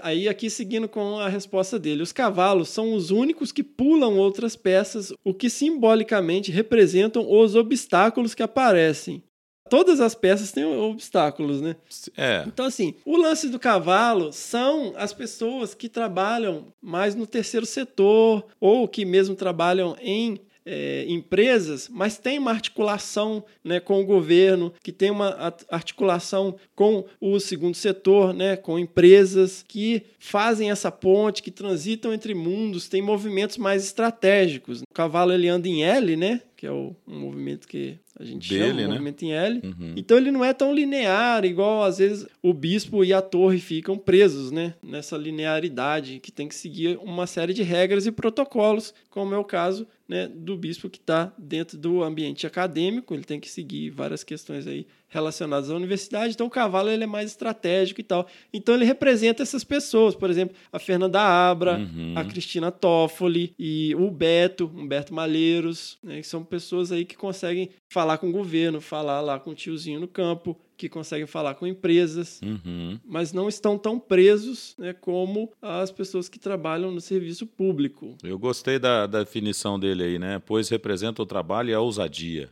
[0.01, 4.55] aí aqui seguindo com a resposta dele, os cavalos são os únicos que pulam outras
[4.55, 9.21] peças, o que simbolicamente representam os obstáculos que aparecem.
[9.69, 11.75] Todas as peças têm obstáculos, né?
[12.17, 12.43] É.
[12.47, 18.45] Então, assim, o lance do cavalo são as pessoas que trabalham mais no terceiro setor
[18.59, 24.71] ou que mesmo trabalham em é, empresas, mas tem uma articulação né, com o governo,
[24.83, 31.41] que tem uma articulação com o segundo setor, né, com empresas que fazem essa ponte,
[31.41, 34.81] que transitam entre mundos, tem movimentos mais estratégicos.
[34.81, 38.49] O cavalo ele anda em L, né, que é o, um movimento que a gente
[38.49, 38.87] Dele, chama, né?
[38.87, 39.61] movimento em L.
[39.63, 39.93] Uhum.
[39.95, 43.97] Então ele não é tão linear, igual às vezes o bispo e a torre ficam
[43.97, 44.73] presos, né?
[44.83, 49.45] Nessa linearidade que tem que seguir uma série de regras e protocolos, como é o
[49.45, 54.21] caso né, do bispo que está dentro do ambiente acadêmico, ele tem que seguir várias
[54.21, 56.33] questões aí relacionadas à universidade.
[56.33, 58.27] Então o cavalo ele é mais estratégico e tal.
[58.53, 62.13] Então ele representa essas pessoas, por exemplo, a Fernanda Abra, Uhum.
[62.15, 67.69] a Cristina Toffoli e o Beto, Humberto Malheiros, né, que são pessoas aí que conseguem
[67.89, 71.67] falar com o governo, falar lá com o tiozinho no campo, que conseguem falar com
[71.67, 72.97] empresas, Uhum.
[73.05, 78.15] mas não estão tão presos né, como as pessoas que trabalham no serviço público.
[78.23, 80.41] Eu gostei da, da definição dele aí, né?
[80.45, 82.49] Pois representa o trabalho e a ousadia.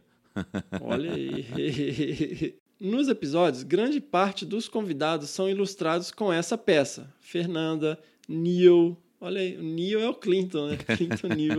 [0.82, 2.56] Olha aí.
[2.80, 7.12] Nos episódios, grande parte dos convidados são ilustrados com essa peça.
[7.20, 8.96] Fernanda, Neil.
[9.20, 10.78] Olha aí, o Neil é o Clinton, né?
[10.96, 11.58] Clinton Neil.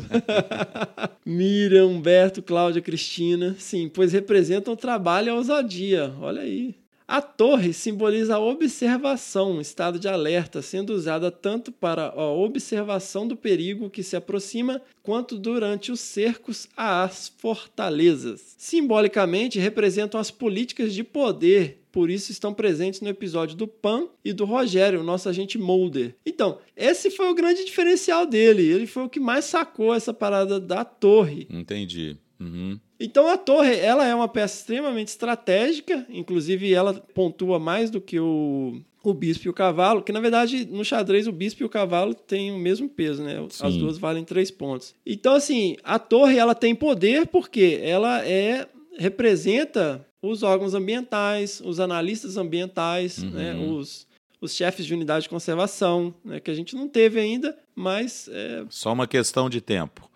[1.27, 3.57] Miriam, Humberto, Cláudia, Cristina.
[3.59, 6.15] Sim, pois representam o trabalho e a ousadia.
[6.21, 6.77] Olha aí.
[7.09, 13.27] A torre simboliza a observação, um estado de alerta, sendo usada tanto para a observação
[13.27, 18.55] do perigo que se aproxima, quanto durante os cercos às fortalezas.
[18.59, 24.35] Simbolicamente, representam as políticas de poder, por isso estão presentes no episódio do Pan e
[24.35, 26.15] do Rogério, o nosso agente Mulder.
[26.27, 28.65] Então, esse foi o grande diferencial dele.
[28.71, 31.49] Ele foi o que mais sacou essa parada da torre.
[31.49, 32.19] Entendi.
[32.41, 32.79] Uhum.
[33.01, 38.19] Então a torre, ela é uma peça extremamente estratégica, inclusive ela pontua mais do que
[38.19, 41.69] o, o bispo e o cavalo, que na verdade no xadrez o bispo e o
[41.69, 43.45] cavalo têm o mesmo peso, né?
[43.45, 43.79] As Sim.
[43.79, 44.95] duas valem três pontos.
[45.05, 48.69] Então assim, a torre ela tem poder porque ela é
[48.99, 53.55] representa os órgãos ambientais, os analistas ambientais, né?
[53.55, 54.09] Os
[54.41, 58.65] os chefes de unidade de conservação, né, que a gente não teve ainda, mas é,
[58.69, 60.08] Só uma questão de tempo.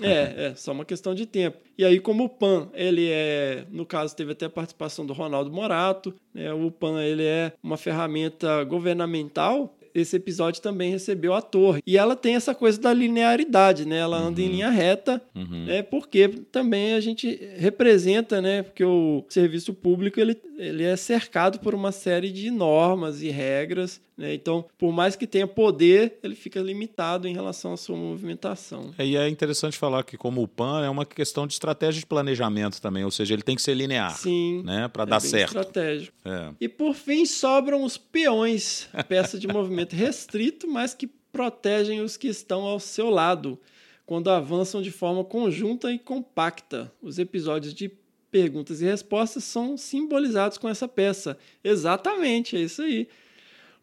[0.00, 1.58] É, é, só uma questão de tempo.
[1.78, 5.50] E aí, como o PAN, ele é, no caso, teve até a participação do Ronaldo
[5.50, 6.52] Morato, né?
[6.52, 9.76] O PAN, ele é uma ferramenta governamental.
[9.94, 11.82] Esse episódio também recebeu a torre.
[11.86, 13.96] E ela tem essa coisa da linearidade, né?
[13.96, 15.82] Ela anda em linha reta, né?
[15.82, 18.62] Porque também a gente representa, né?
[18.62, 24.00] Porque o serviço público, ele, ele é cercado por uma série de normas e regras,
[24.16, 24.32] né?
[24.34, 28.94] Então, por mais que tenha poder, ele fica limitado em relação à sua movimentação.
[28.96, 32.06] É, E é interessante falar que, como o PAN, é uma questão de estratégia de
[32.06, 34.62] planejamento também, ou seja, ele tem que ser linear, Sim.
[34.64, 34.88] né?
[34.88, 35.56] Para é dar certo.
[35.56, 36.16] estratégico.
[36.24, 36.50] É.
[36.60, 42.28] E por fim sobram os peões, peça de movimento restrito, mas que protegem os que
[42.28, 43.60] estão ao seu lado
[44.06, 46.90] quando avançam de forma conjunta e compacta.
[47.02, 47.90] Os episódios de
[48.36, 51.38] perguntas e respostas são simbolizados com essa peça.
[51.64, 53.08] Exatamente, é isso aí.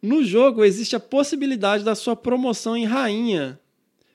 [0.00, 3.58] No jogo existe a possibilidade da sua promoção em rainha,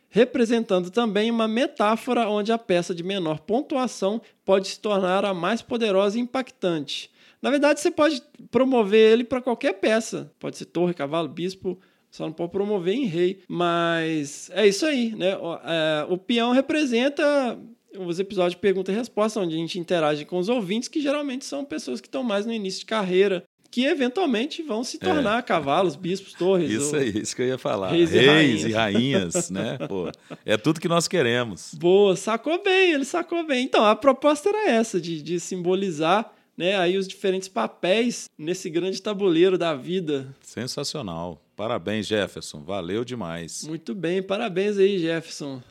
[0.07, 5.61] representando também uma metáfora onde a peça de menor pontuação pode se tornar a mais
[5.61, 7.11] poderosa e impactante.
[7.41, 10.31] Na verdade, você pode promover ele para qualquer peça.
[10.39, 11.77] Pode ser torre, cavalo, bispo,
[12.09, 13.41] só não pode promover em rei.
[13.45, 15.35] Mas é isso aí, né?
[15.35, 17.59] O, é, peão representa
[17.97, 21.45] os episódios de pergunta e resposta, onde a gente interage com os ouvintes, que geralmente
[21.45, 25.95] são pessoas que estão mais no início de carreira, que eventualmente vão se tornar cavalos,
[25.95, 26.71] bispos, torres.
[26.71, 26.73] É.
[26.73, 27.91] Isso ou- aí, isso que eu ia falar.
[27.91, 29.77] Reis Reis, e e rainhas, né?
[29.87, 30.11] Pô,
[30.45, 31.73] é tudo que nós queremos.
[31.75, 33.65] Boa, sacou bem, ele sacou bem.
[33.65, 39.01] Então, a proposta era essa, de, de simbolizar né, aí os diferentes papéis nesse grande
[39.01, 40.27] tabuleiro da vida.
[40.41, 41.39] Sensacional.
[41.55, 42.61] Parabéns, Jefferson.
[42.63, 43.63] Valeu demais.
[43.67, 45.61] Muito bem, parabéns aí, Jefferson.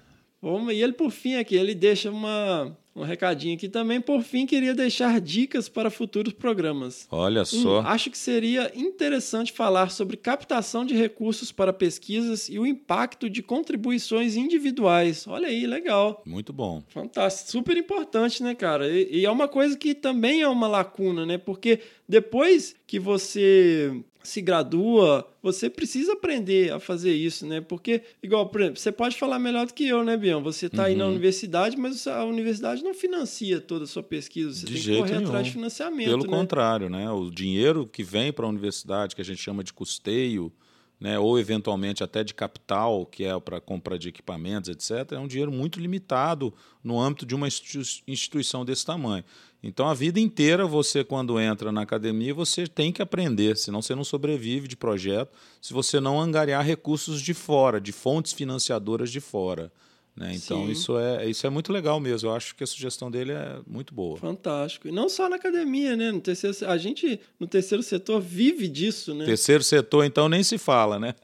[0.41, 4.01] Vamos, e ele, por fim, aqui, ele deixa uma, um recadinho aqui também.
[4.01, 7.09] Por fim, queria deixar dicas para futuros programas.
[7.11, 7.81] Olha Um, só.
[7.81, 13.43] acho que seria interessante falar sobre captação de recursos para pesquisas e o impacto de
[13.43, 15.27] contribuições individuais.
[15.27, 16.23] Olha aí, legal.
[16.25, 16.85] Muito bom.
[16.89, 18.89] Fantástico, super importante, né, cara?
[18.89, 21.37] E, e é uma coisa que também é uma lacuna, né?
[21.37, 23.93] Porque depois que você
[24.23, 27.61] se gradua, você precisa aprender a fazer isso, né?
[27.61, 30.43] Porque, igual, por exemplo, você pode falar melhor do que eu, né, Bião?
[30.43, 31.11] Você tá aí na Uhum.
[31.13, 34.53] universidade, mas a universidade não financia toda a sua pesquisa.
[34.53, 35.43] Você De tem que correr atrás nenhum.
[35.45, 36.29] de financiamento, Pelo né?
[36.39, 37.11] contrário, né?
[37.11, 40.53] O dinheiro que vem para a universidade, que a gente chama de custeio,
[41.01, 41.19] né?
[41.19, 45.53] ou eventualmente até de capital, que é para compra de equipamentos, etc., é um dinheiro
[45.53, 49.25] muito limitado no âmbito de uma institu- instituição desse tamanho.
[49.63, 53.95] Então, a vida inteira, você, quando entra na academia, você tem que aprender, senão você
[53.95, 59.21] não sobrevive de projeto, se você não angariar recursos de fora, de fontes financiadoras de
[59.21, 59.73] fora.
[60.19, 60.33] Né?
[60.35, 60.73] Então, Sim.
[60.73, 62.29] isso é, isso é muito legal mesmo.
[62.29, 64.17] Eu acho que a sugestão dele é muito boa.
[64.17, 64.89] Fantástico.
[64.89, 66.11] E não só na academia, né?
[66.11, 69.25] No terceiro, a gente, no terceiro setor, vive disso, né?
[69.25, 71.15] Terceiro setor, então, nem se fala, né?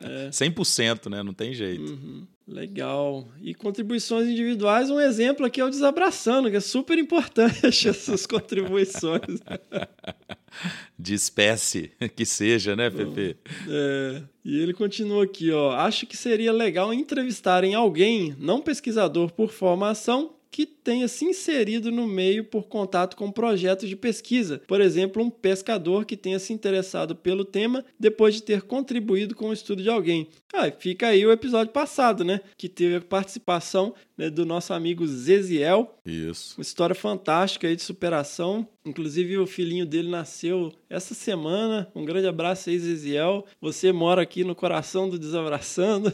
[0.00, 0.30] É.
[0.34, 1.22] 100%, né?
[1.22, 1.92] Não tem jeito.
[1.92, 2.26] Uhum.
[2.46, 3.28] Legal.
[3.40, 9.40] E contribuições individuais, um exemplo aqui é o Desabraçando, que é super importante essas contribuições.
[10.98, 13.36] De espécie que seja, né, Pepe?
[13.68, 15.72] É, e ele continua aqui, ó.
[15.72, 22.06] Acho que seria legal entrevistarem alguém, não pesquisador por formação, que tenha se inserido no
[22.06, 24.62] meio por contato com projetos de pesquisa.
[24.68, 29.48] Por exemplo, um pescador que tenha se interessado pelo tema depois de ter contribuído com
[29.48, 30.28] o estudo de alguém.
[30.52, 32.40] Ah, fica aí o episódio passado, né?
[32.56, 36.56] Que teve a participação né, do nosso amigo Zeziel, Isso.
[36.56, 38.68] uma história fantástica aí de superação.
[38.84, 41.90] Inclusive, o filhinho dele nasceu essa semana.
[41.96, 43.44] Um grande abraço aí, Zeziel.
[43.60, 46.12] Você mora aqui no coração do Desabraçando.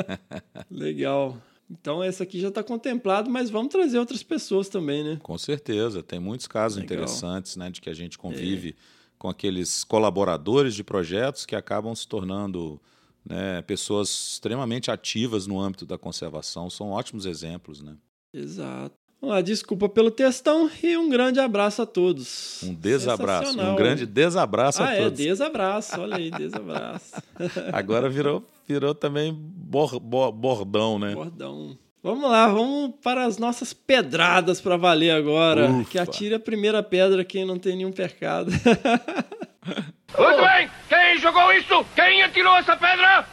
[0.70, 1.38] Legal.
[1.70, 5.18] Então, essa aqui já está contemplado, mas vamos trazer outras pessoas também, né?
[5.22, 6.02] Com certeza.
[6.02, 6.84] Tem muitos casos Legal.
[6.84, 8.76] interessantes, né, de que a gente convive
[9.18, 12.80] com aqueles colaboradores de projetos que acabam se tornando
[13.24, 16.68] né, pessoas extremamente ativas no âmbito da conservação.
[16.68, 17.96] São ótimos exemplos, né?
[18.32, 18.96] Exato.
[19.22, 22.62] Lá, desculpa pelo textão e um grande abraço a todos.
[22.62, 23.58] Um desabraço.
[23.58, 25.18] Um grande desabraço ah, a é, todos.
[25.18, 25.98] desabraço.
[26.00, 27.14] Olha aí, desabraço.
[27.72, 31.14] Agora virou, virou também bor- bo- bordão, né?
[31.14, 31.78] Bordão.
[32.02, 35.70] Vamos lá, vamos para as nossas pedradas para valer agora.
[35.70, 35.90] Ufa.
[35.90, 38.50] Que atire a primeira pedra quem não tem nenhum pecado.
[40.18, 40.70] Muito bem!
[40.86, 41.82] Quem jogou isso?
[41.94, 43.26] Quem atirou essa pedra?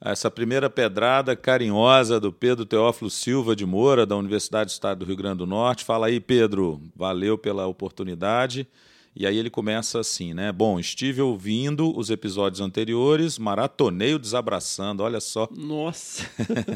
[0.00, 5.04] Essa primeira pedrada carinhosa do Pedro Teófilo Silva de Moura, da Universidade do Estado do
[5.04, 5.84] Rio Grande do Norte.
[5.84, 6.80] Fala aí, Pedro.
[6.94, 8.68] Valeu pela oportunidade.
[9.16, 10.52] E aí ele começa assim, né?
[10.52, 15.48] Bom, estive ouvindo os episódios anteriores, maratonei o desabraçando, olha só.
[15.50, 16.24] Nossa.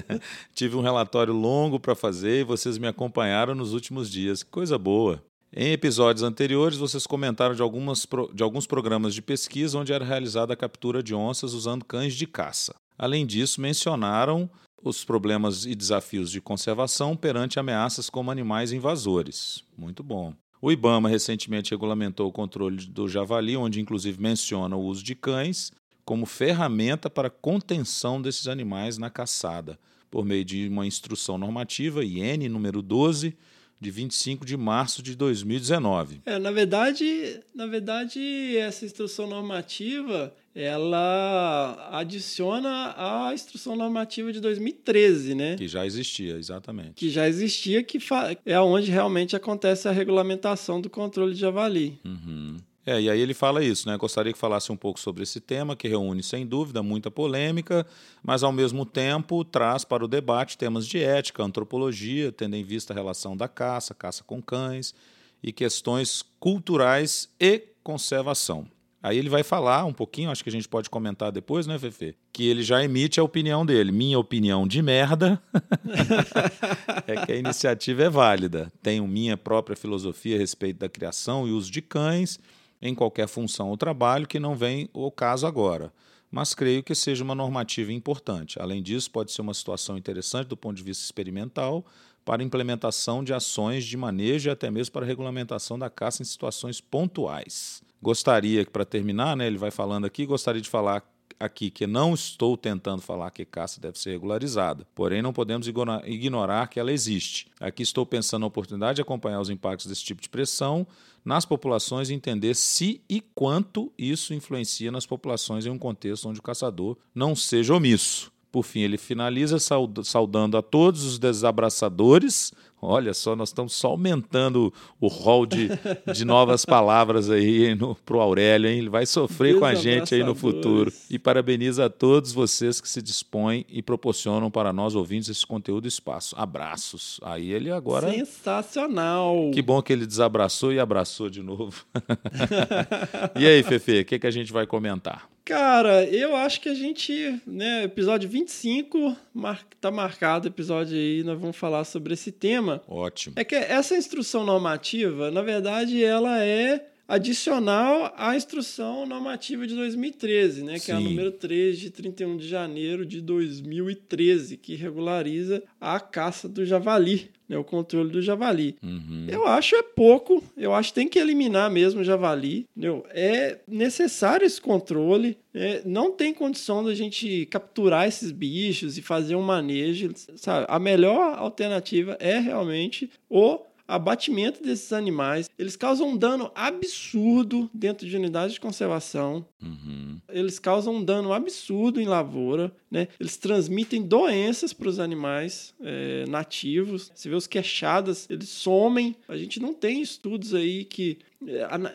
[0.53, 4.43] Tive um relatório longo para fazer e vocês me acompanharam nos últimos dias.
[4.43, 5.23] Que coisa boa.
[5.55, 8.05] Em episódios anteriores, vocês comentaram de, algumas,
[8.35, 12.27] de alguns programas de pesquisa onde era realizada a captura de onças usando cães de
[12.27, 12.75] caça.
[12.99, 14.49] Além disso, mencionaram
[14.83, 19.63] os problemas e desafios de conservação perante ameaças como animais invasores.
[19.77, 20.35] Muito bom.
[20.61, 25.73] O IBAMA recentemente regulamentou o controle do javali, onde inclusive menciona o uso de cães
[26.05, 29.79] como ferramenta para contenção desses animais na caçada,
[30.11, 33.37] por meio de uma instrução normativa, IN número 12,
[33.81, 36.23] de 25 de março de 2019.
[36.25, 45.35] É, na verdade, na verdade, essa instrução normativa, ela adiciona à instrução normativa de 2013,
[45.35, 45.57] né?
[45.57, 46.95] Que já existia, exatamente.
[46.95, 47.99] Que já existia, que
[48.45, 51.99] é onde realmente acontece a regulamentação do controle de javali.
[52.05, 52.57] Uhum.
[52.85, 53.97] É, e aí ele fala isso, né?
[53.97, 57.87] Gostaria que falasse um pouco sobre esse tema, que reúne, sem dúvida, muita polêmica,
[58.23, 62.93] mas ao mesmo tempo traz para o debate temas de ética, antropologia, tendo em vista
[62.93, 64.95] a relação da caça, caça com cães
[65.41, 68.67] e questões culturais e conservação.
[69.03, 72.15] Aí ele vai falar um pouquinho, acho que a gente pode comentar depois, né, Fefe?
[72.33, 73.91] Que ele já emite a opinião dele.
[73.91, 75.43] Minha opinião de merda
[77.09, 78.73] é que a iniciativa é válida.
[78.81, 82.39] Tenho minha própria filosofia a respeito da criação e uso de cães
[82.81, 85.93] em qualquer função ou trabalho que não vem ao caso agora.
[86.31, 88.61] Mas creio que seja uma normativa importante.
[88.63, 91.85] Além disso, pode ser uma situação interessante do ponto de vista experimental
[92.25, 96.81] para implementação de ações de manejo e até mesmo para regulamentação da caça em situações
[96.81, 97.83] pontuais.
[98.03, 102.57] Gostaria, para terminar, né, ele vai falando aqui, gostaria de falar aqui que não estou
[102.57, 105.69] tentando falar que caça deve ser regularizada, porém não podemos
[106.05, 107.47] ignorar que ela existe.
[107.61, 110.87] Aqui estou pensando na oportunidade de acompanhar os impactos desse tipo de pressão
[111.25, 116.41] nas populações e entender se e quanto isso influencia nas populações em um contexto onde
[116.41, 118.33] o caçador não seja omisso.
[118.51, 119.59] Por fim, ele finaliza
[120.05, 122.53] saudando a todos os desabraçadores
[122.85, 125.69] Olha só, nós estamos só aumentando o rol de,
[126.13, 128.79] de novas palavras aí para o Aurélio, hein?
[128.79, 130.93] Ele vai sofrer com a gente aí no futuro.
[131.09, 135.85] E parabeniza a todos vocês que se dispõem e proporcionam para nós ouvintes esse conteúdo
[135.85, 136.35] e espaço.
[136.37, 137.21] Abraços.
[137.23, 138.11] Aí ele agora.
[138.11, 139.53] Sensacional!
[139.55, 141.85] Que bom que ele desabraçou e abraçou de novo.
[143.39, 145.31] e aí, Fefe, o que, que a gente vai comentar?
[145.45, 151.39] Cara, eu acho que a gente, né, episódio 25, mar, tá marcado episódio aí, nós
[151.39, 152.72] vamos falar sobre esse tema.
[152.89, 153.35] Ótimo.
[153.37, 160.63] É que essa instrução normativa, na verdade, ela é adicional à instrução normativa de 2013,
[160.63, 160.93] né, que Sim.
[160.93, 166.65] é a número 3 de 31 de janeiro de 2013, que regulariza a caça do
[166.65, 168.77] javali né, o controle do javali.
[168.83, 169.27] Uhum.
[169.29, 172.67] Eu acho é pouco, eu acho que tem que eliminar mesmo o javali.
[172.75, 173.05] Entendeu?
[173.11, 175.37] É necessário esse controle.
[175.55, 180.11] É, não tem condição da gente capturar esses bichos e fazer um manejo.
[180.37, 180.67] Sabe?
[180.69, 185.49] A melhor alternativa é realmente o abatimento desses animais.
[185.59, 189.47] Eles causam um dano absurdo dentro de unidades de conservação.
[189.63, 190.19] Uhum.
[190.29, 192.75] Eles causam um dano absurdo em lavoura.
[192.91, 193.09] Né?
[193.19, 197.11] Eles transmitem doenças para os animais é, nativos.
[197.15, 199.17] Você vê os queixadas, eles somem.
[199.29, 201.19] A gente não tem estudos aí que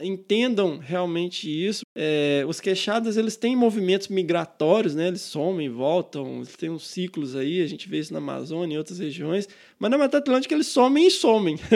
[0.02, 1.82] entendam realmente isso.
[1.95, 5.08] É, os queixadas eles têm movimentos migratórios, né?
[5.08, 7.62] Eles somem, voltam, eles têm uns ciclos aí.
[7.62, 9.48] A gente vê isso na Amazônia e outras regiões.
[9.80, 11.58] Mas na Mata Atlântica eles somem e somem.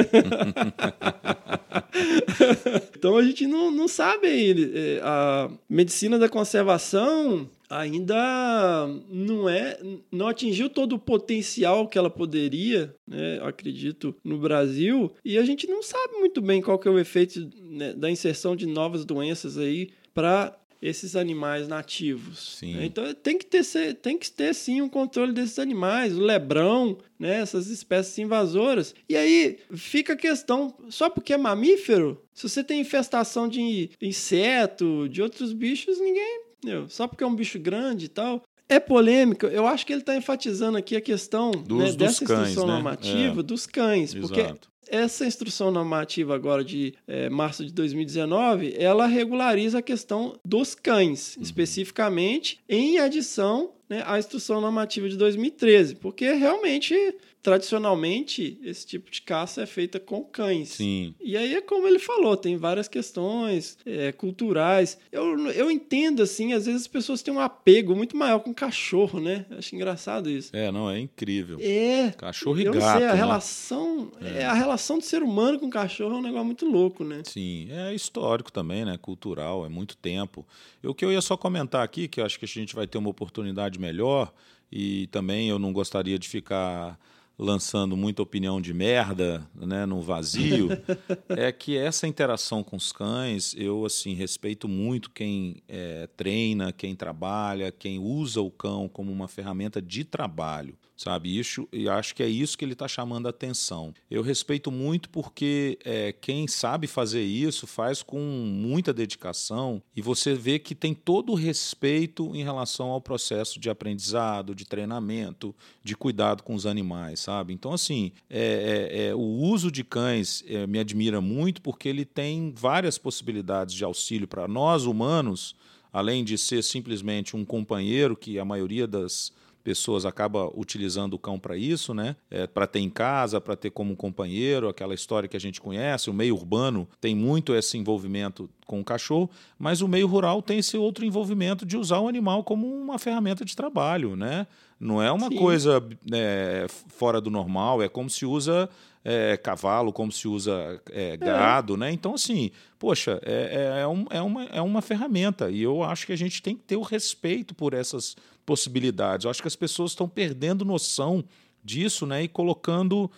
[2.96, 4.28] então a gente não, não sabe.
[4.74, 9.80] É, a medicina da conservação ainda não é
[10.12, 15.68] não atingiu todo o potencial que ela poderia, né, acredito, no Brasil, e a gente
[15.68, 19.58] não sabe muito bem qual que é o efeito né, da inserção de novas doenças
[19.58, 22.58] aí para esses animais nativos.
[22.60, 22.84] Sim.
[22.84, 23.64] Então tem que ter
[24.02, 28.94] tem que ter sim um controle desses animais, o lebrão, né, essas espécies invasoras.
[29.08, 35.08] E aí fica a questão, só porque é mamífero, se você tem infestação de inseto,
[35.08, 36.88] de outros bichos, ninguém Entendeu?
[36.90, 38.44] Só porque é um bicho grande e tal.
[38.70, 42.68] É polêmico, eu acho que ele está enfatizando aqui a questão né, dessa cães, instrução
[42.68, 42.74] né?
[42.74, 43.44] normativa é.
[43.44, 44.16] dos cães.
[44.16, 44.28] Exato.
[44.28, 50.76] Porque essa instrução normativa agora de é, março de 2019, ela regulariza a questão dos
[50.76, 51.44] cães, uhum.
[51.44, 56.96] especificamente em adição né, à instrução normativa de 2013, porque realmente
[57.42, 60.70] tradicionalmente esse tipo de caça é feita com cães.
[60.70, 61.16] Sim.
[61.20, 64.98] E aí é como ele falou, tem várias questões é, culturais.
[65.12, 69.20] Eu, eu entendo, assim, às vezes as pessoas têm um apego muito maior com cachorro,
[69.20, 69.46] né?
[69.52, 70.56] Acho engraçado isso.
[70.56, 71.58] É, não, é incrível.
[71.60, 72.12] É.
[72.12, 73.00] Cachorro e eu gato.
[73.00, 73.18] Sei, a né?
[73.18, 74.46] relação, é.
[74.46, 77.24] a relação do ser humano com o cachorro é um negócio muito louco, né?
[77.26, 78.98] Sim, é histórico também, né?
[79.02, 80.46] Cultural, é muito tempo.
[80.84, 82.98] O que eu ia só comentar aqui, que eu acho que a gente vai ter
[82.98, 84.32] uma oportunidade melhor,
[84.72, 86.98] e também eu não gostaria de ficar
[87.42, 90.70] lançando muita opinião de merda, né, no vazio,
[91.28, 96.96] é que essa interação com os cães, eu assim respeito muito quem é, treina, quem
[96.96, 101.38] trabalha, quem usa o cão como uma ferramenta de trabalho sabe?
[101.38, 103.94] Isso, e acho que é isso que ele está chamando a atenção.
[104.10, 110.36] Eu respeito muito porque é, quem sabe fazer isso faz com muita dedicação e você
[110.36, 115.96] vê que tem todo o respeito em relação ao processo de aprendizado, de treinamento, de
[115.96, 117.52] cuidado com os animais, sabe?
[117.52, 122.06] Então, assim, é, é, é o uso de cães é, me admira muito porque ele
[122.06, 125.56] tem várias possibilidades de auxílio para nós humanos,
[125.92, 129.34] além de ser simplesmente um companheiro que a maioria das
[129.64, 132.16] pessoas acaba utilizando o cão para isso, né?
[132.30, 136.10] É, para ter em casa, para ter como companheiro, aquela história que a gente conhece.
[136.10, 140.60] O meio urbano tem muito esse envolvimento com o cachorro, mas o meio rural tem
[140.60, 144.48] esse outro envolvimento de usar o animal como uma ferramenta de trabalho, né?
[144.80, 145.36] Não é uma Sim.
[145.36, 148.70] coisa é, fora do normal, é como se usa
[149.04, 151.78] é, cavalo, como se usa é, gado, é.
[151.78, 151.92] né?
[151.92, 156.06] Então, assim, poxa, é, é, é, um, é, uma, é uma ferramenta e eu acho
[156.06, 159.26] que a gente tem que ter o respeito por essas possibilidades.
[159.26, 161.24] Eu acho que as pessoas estão perdendo noção
[161.64, 163.10] disso né, e colocando.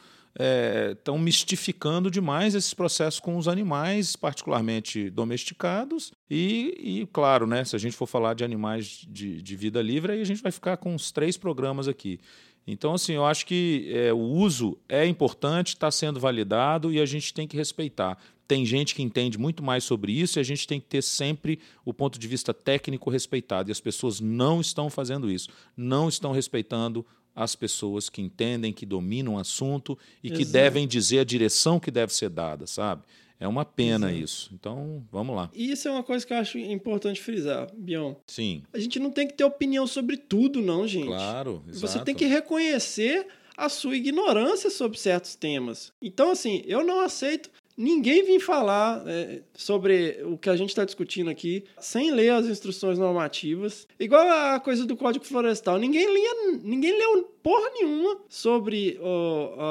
[0.90, 6.12] Estão é, mistificando demais esses processos com os animais, particularmente domesticados.
[6.28, 10.14] E, e, claro, né, se a gente for falar de animais de, de vida livre,
[10.14, 12.20] aí a gente vai ficar com uns três programas aqui.
[12.66, 17.06] Então, assim, eu acho que é, o uso é importante, está sendo validado e a
[17.06, 18.18] gente tem que respeitar.
[18.48, 21.60] Tem gente que entende muito mais sobre isso e a gente tem que ter sempre
[21.86, 23.70] o ponto de vista técnico respeitado.
[23.70, 28.86] E as pessoas não estão fazendo isso, não estão respeitando as pessoas que entendem, que
[28.86, 30.52] dominam o assunto e que Exato.
[30.52, 33.04] devem dizer a direção que deve ser dada, sabe?
[33.40, 34.52] É uma pena isso.
[34.54, 35.50] Então, vamos lá.
[35.54, 38.14] E isso é uma coisa que eu acho importante frisar, Bion.
[38.28, 41.08] Sim, A gente não tem que ter opinião sobre tudo, não, gente.
[41.08, 41.62] claro.
[41.68, 42.06] Você exato.
[42.06, 43.28] tem que reconhecer
[43.58, 45.92] a sua ignorância sobre certos temas.
[46.02, 50.86] Então, assim, eu não aceito ninguém vir falar é, sobre o que a gente está
[50.86, 53.88] discutindo aqui sem ler as instruções normativas.
[54.00, 55.78] Igual a coisa do Código Florestal.
[55.78, 58.98] Ninguém, lia, ninguém leu porra nenhuma sobre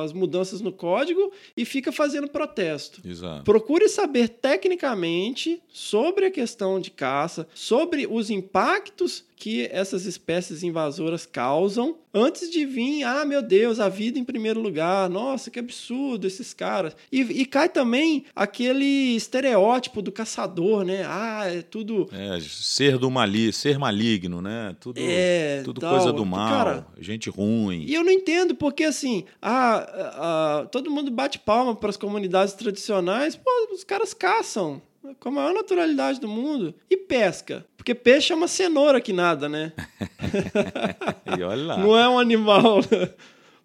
[0.03, 3.00] as mudanças no código e fica fazendo protesto.
[3.07, 3.44] Exato.
[3.44, 11.26] Procure saber tecnicamente sobre a questão de caça, sobre os impactos que essas espécies invasoras
[11.26, 16.28] causam, antes de vir, ah, meu Deus, a vida em primeiro lugar, nossa, que absurdo
[16.28, 16.95] esses caras.
[17.11, 21.05] E, e cai também aquele estereótipo do caçador, né?
[21.09, 22.09] Ah, é tudo.
[22.12, 24.76] É, ser do mali, ser maligno, né?
[24.78, 25.97] Tudo, É, tudo tal.
[25.97, 27.84] coisa do mal, Cara, gente ruim.
[27.88, 32.55] E eu não entendo, porque assim, ah, ah, todo mundo bate palma para as comunidades
[32.55, 34.80] tradicionais, pô, os caras caçam
[35.18, 37.66] com a maior naturalidade do mundo e pesca.
[37.76, 39.72] Porque peixe é uma cenoura que nada, né?
[41.38, 41.76] E olha lá.
[41.78, 42.80] Não é um animal.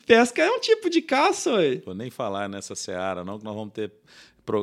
[0.05, 1.81] Pesca é um tipo de caça, ué.
[1.85, 3.91] Vou nem falar nessa seara, não, que nós vamos ter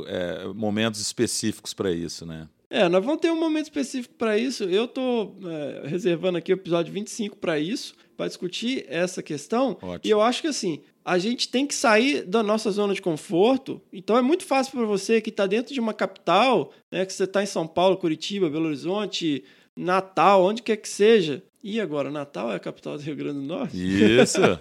[0.07, 2.49] é, momentos específicos para isso, né?
[2.71, 4.65] É, nós vamos ter um momento específico para isso.
[4.65, 9.79] Eu tô é, reservando aqui o episódio 25 para isso, para discutir essa questão.
[9.81, 10.01] Ótimo.
[10.03, 13.81] E eu acho que assim, a gente tem que sair da nossa zona de conforto.
[13.93, 17.25] Então é muito fácil para você que está dentro de uma capital, né, que você
[17.25, 19.45] está em São Paulo, Curitiba, Belo Horizonte,
[19.77, 21.43] Natal, onde quer que seja.
[21.63, 23.75] E agora, Natal é a capital do Rio Grande do Norte?
[23.75, 24.39] Isso!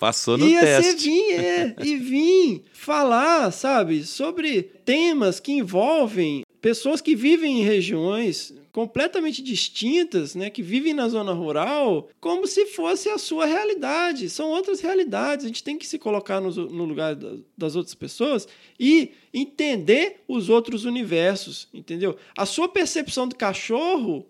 [0.00, 1.04] Passou no e você teste.
[1.04, 8.52] vir, é, e vir falar, sabe, sobre temas que envolvem pessoas que vivem em regiões
[8.72, 14.28] completamente distintas, né, que vivem na zona rural, como se fosse a sua realidade.
[14.30, 15.44] São outras realidades.
[15.44, 18.46] A gente tem que se colocar no, no lugar da- das outras pessoas
[18.78, 22.16] e entender os outros universos, entendeu?
[22.36, 24.26] A sua percepção do cachorro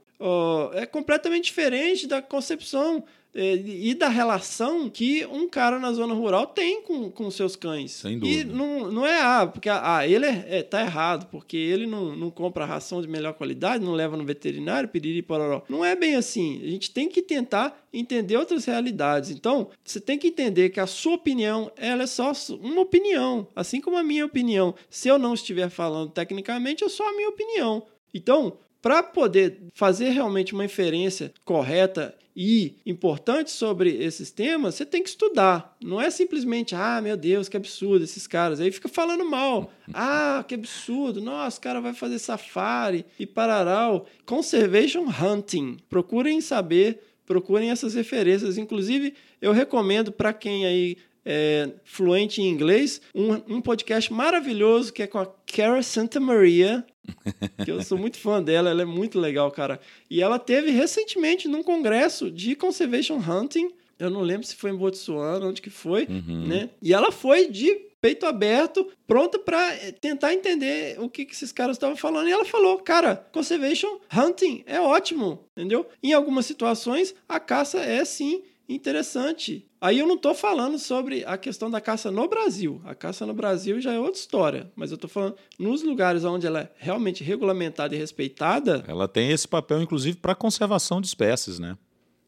[0.74, 3.04] é completamente diferente da concepção
[3.40, 7.92] e da relação que um cara na zona rural tem com, com seus cães.
[7.92, 8.52] Sem E dúvida.
[8.52, 12.30] não, não é, ah, porque ah, ele é, é, tá errado, porque ele não, não
[12.30, 15.62] compra ração de melhor qualidade, não leva no veterinário, piriri, pororó.
[15.68, 16.60] Não é bem assim.
[16.62, 19.30] A gente tem que tentar entender outras realidades.
[19.30, 23.46] Então, você tem que entender que a sua opinião, ela é só uma opinião.
[23.54, 24.74] Assim como a minha opinião.
[24.90, 27.82] Se eu não estiver falando tecnicamente, é só a minha opinião.
[28.12, 35.02] Então, para poder fazer realmente uma inferência correta e importante sobre esses temas, você tem
[35.02, 35.76] que estudar.
[35.82, 38.60] Não é simplesmente, ah, meu Deus, que absurdo esses caras.
[38.60, 39.72] Aí fica falando mal.
[39.92, 41.20] Ah, que absurdo.
[41.20, 44.06] Nossa, o cara vai fazer safari e pararau.
[44.26, 45.78] Conservation hunting.
[45.88, 48.58] Procurem saber, procurem essas referências.
[48.58, 50.98] Inclusive, eu recomendo para quem aí
[51.30, 56.86] é, fluente em inglês, um, um podcast maravilhoso que é com a Cara Santa Maria,
[57.62, 59.78] que eu sou muito fã dela, ela é muito legal, cara.
[60.10, 64.76] E ela teve recentemente num congresso de conservation hunting, eu não lembro se foi em
[64.76, 66.06] Botsuana, onde que foi,
[66.46, 66.70] né?
[66.80, 71.76] E ela foi de peito aberto, pronta para tentar entender o que, que esses caras
[71.76, 72.28] estavam falando.
[72.28, 75.84] E ela falou, cara, conservation hunting é ótimo, entendeu?
[76.00, 79.66] Em algumas situações, a caça é sim interessante.
[79.80, 82.80] Aí eu não tô falando sobre a questão da caça no Brasil.
[82.84, 84.70] A caça no Brasil já é outra história.
[84.76, 88.84] Mas eu tô falando nos lugares onde ela é realmente regulamentada e respeitada.
[88.86, 91.78] Ela tem esse papel, inclusive, para conservação de espécies, né?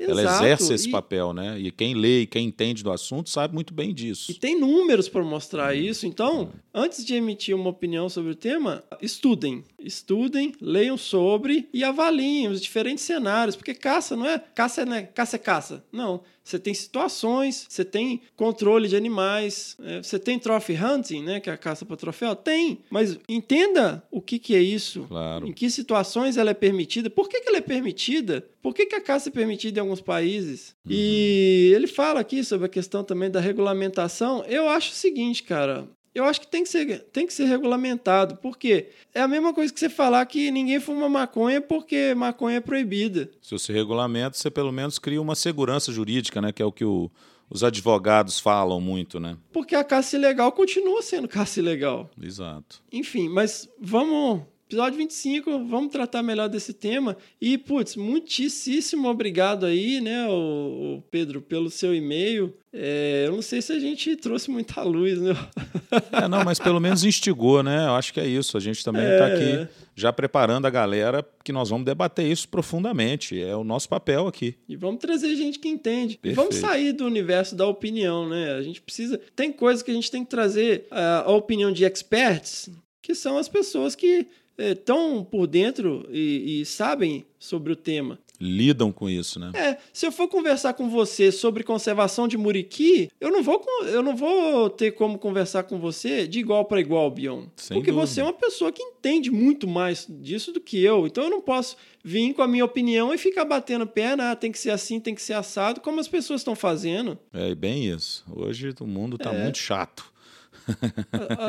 [0.00, 1.58] Ela Exato, exerce esse e- papel, né?
[1.60, 4.30] E quem lê e quem entende do assunto sabe muito bem disso.
[4.30, 6.06] E tem números para mostrar isso.
[6.06, 9.62] Então, antes de emitir uma opinião sobre o tema, estudem.
[9.78, 13.56] Estudem, leiam sobre e avaliem os diferentes cenários.
[13.56, 15.02] Porque caça não é caça, né?
[15.02, 15.84] Caça é caça.
[15.92, 16.22] Não.
[16.42, 21.40] Você tem situações, você tem controle de animais, é, você tem trophy hunting, né?
[21.40, 22.34] Que é a caça para troféu.
[22.34, 22.80] Tem.
[22.90, 25.04] Mas entenda o que, que é isso.
[25.08, 25.46] Claro.
[25.46, 27.08] Em que situações ela é permitida?
[27.10, 28.44] Por que, que ela é permitida?
[28.62, 30.74] Por que, que a caça é permitida em alguns países?
[30.88, 34.44] E ele fala aqui sobre a questão também da regulamentação.
[34.46, 35.88] Eu acho o seguinte, cara.
[36.14, 38.36] Eu acho que tem que ser, tem que ser regulamentado.
[38.36, 38.88] Por quê?
[39.14, 43.30] É a mesma coisa que você falar que ninguém fuma maconha porque maconha é proibida.
[43.40, 46.50] Se você regulamenta, você pelo menos cria uma segurança jurídica, né?
[46.52, 47.08] Que é o que o-
[47.48, 49.36] os advogados falam muito, né?
[49.52, 52.10] Porque a caça ilegal continua sendo caça ilegal.
[52.20, 52.82] Exato.
[52.92, 57.16] Enfim, mas vamos Episódio 25, vamos tratar melhor desse tema.
[57.40, 62.54] E, putz, muitíssimo obrigado aí, né, o, Pedro, pelo seu e-mail.
[62.72, 65.32] É, eu não sei se a gente trouxe muita luz, né?
[66.12, 67.86] É, não, mas pelo menos instigou, né?
[67.86, 68.56] Eu acho que é isso.
[68.56, 69.34] A gente também está É.
[69.34, 73.42] aqui já preparando a galera que nós vamos debater isso profundamente.
[73.42, 74.54] É o nosso papel aqui.
[74.68, 76.20] E vamos trazer gente que entende.
[76.22, 76.72] E vamos Perfeito.
[76.72, 78.52] sair do universo da opinião, né?
[78.52, 79.20] A gente precisa.
[79.34, 82.70] Tem coisas que a gente tem que trazer ah, a opinião de experts,
[83.02, 84.28] que são as pessoas que
[84.60, 88.18] estão por dentro e, e sabem sobre o tema.
[88.42, 89.50] Lidam com isso, né?
[89.54, 94.02] É, se eu for conversar com você sobre conservação de muriqui, eu não vou, eu
[94.02, 97.44] não vou ter como conversar com você de igual para igual, Bion.
[97.54, 98.06] Sem porque dúvida.
[98.06, 101.06] você é uma pessoa que entende muito mais disso do que eu.
[101.06, 104.50] Então eu não posso vir com a minha opinião e ficar batendo perna, ah, tem
[104.50, 107.18] que ser assim, tem que ser assado, como as pessoas estão fazendo.
[107.34, 108.24] É bem isso.
[108.34, 109.42] Hoje o mundo está É.
[109.42, 110.10] muito chato.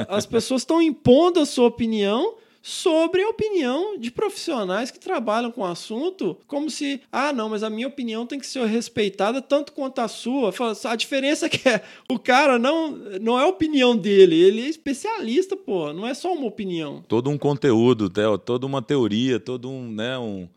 [0.09, 5.61] As pessoas estão impondo a sua opinião sobre a opinião de profissionais que trabalham com
[5.61, 9.73] o assunto, como se, ah, não, mas a minha opinião tem que ser respeitada tanto
[9.73, 10.53] quanto a sua.
[10.85, 14.67] A diferença é que é, o cara não, não é a opinião dele, ele é
[14.67, 17.03] especialista, pô, não é só uma opinião.
[17.07, 20.47] Todo um conteúdo, Theo, toda uma teoria, todo um, né, um,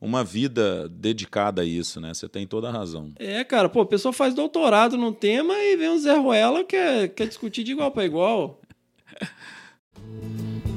[0.00, 2.14] uma vida dedicada a isso, né?
[2.14, 3.12] Você tem toda a razão.
[3.18, 6.76] É, cara, pô, a pessoa faz doutorado num tema e vem um Zé Ruela que
[6.76, 8.60] quer, quer discutir de igual para igual.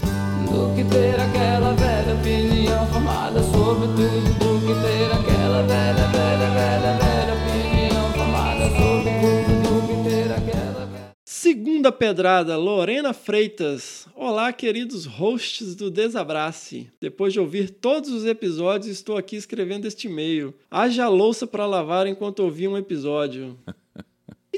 [0.54, 6.50] Do que ter aquela velha opinião formada sobre tudo Do que ter aquela velha, velha,
[6.52, 14.08] velha, velha opinião formada sobre tudo Do que ter aquela velha Segunda pedrada, Lorena Freitas.
[14.16, 16.88] Olá, queridos hosts do Desabrace.
[17.02, 20.54] Depois de ouvir todos os episódios, estou aqui escrevendo este e-mail.
[20.70, 23.58] Haja louça para lavar enquanto ouvir um episódio.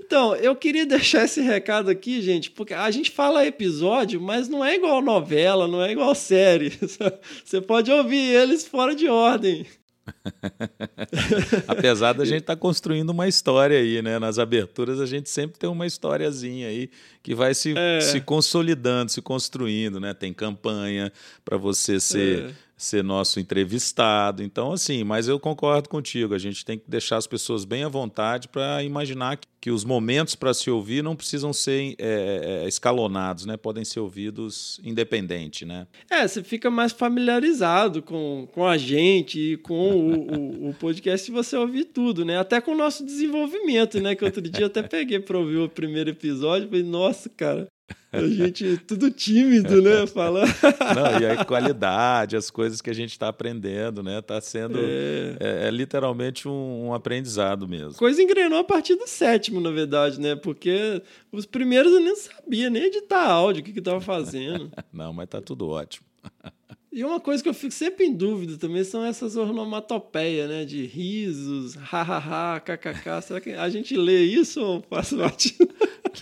[0.05, 4.63] Então, eu queria deixar esse recado aqui, gente, porque a gente fala episódio, mas não
[4.63, 6.71] é igual novela, não é igual série.
[7.43, 9.65] Você pode ouvir eles fora de ordem.
[11.67, 14.19] Apesar da gente estar construindo uma história aí, né?
[14.19, 16.89] Nas aberturas a gente sempre tem uma historiazinha aí
[17.23, 18.01] que vai se, É.
[18.01, 20.13] se consolidando, se construindo, né?
[20.13, 21.11] Tem campanha
[21.43, 22.53] para você ser, É.
[22.77, 24.43] ser nosso entrevistado.
[24.43, 26.33] Então, assim, mas eu concordo contigo.
[26.33, 30.35] A gente tem que deixar as pessoas bem à vontade para imaginar que, os momentos
[30.35, 33.57] para se ouvir não precisam ser é, é, escalonados, né?
[33.57, 35.87] Podem ser ouvidos independente, né?
[36.07, 41.25] É, você fica mais familiarizado com, com a gente e com o, o, o podcast
[41.25, 42.37] se você ouvir tudo, né?
[42.37, 44.13] Até com o nosso desenvolvimento, né?
[44.13, 47.65] Que outro dia até peguei pra ouvir o primeiro episódio e falei, nossa, cara,
[48.11, 50.07] a gente tudo tímido, né?
[50.07, 50.47] Falando.
[50.95, 54.19] Não, e a qualidade, as coisas que a gente está aprendendo, né?
[54.19, 55.37] Está sendo É.
[55.39, 57.95] é, é literalmente um, um aprendizado mesmo.
[57.95, 60.35] Coisa engrenou a partir do sétimo, na verdade, né?
[60.35, 61.01] Porque
[61.31, 64.71] os primeiros eu nem sabia nem editar áudio, o que que eu tava fazendo.
[64.91, 66.05] Não, mas tá tudo ótimo.
[66.95, 70.63] E uma coisa que eu fico sempre em dúvida também são essas onomatopeias, né?
[70.63, 73.21] De risos, hahaha, kkk.
[73.21, 75.67] Será que a gente lê isso ou passa batido?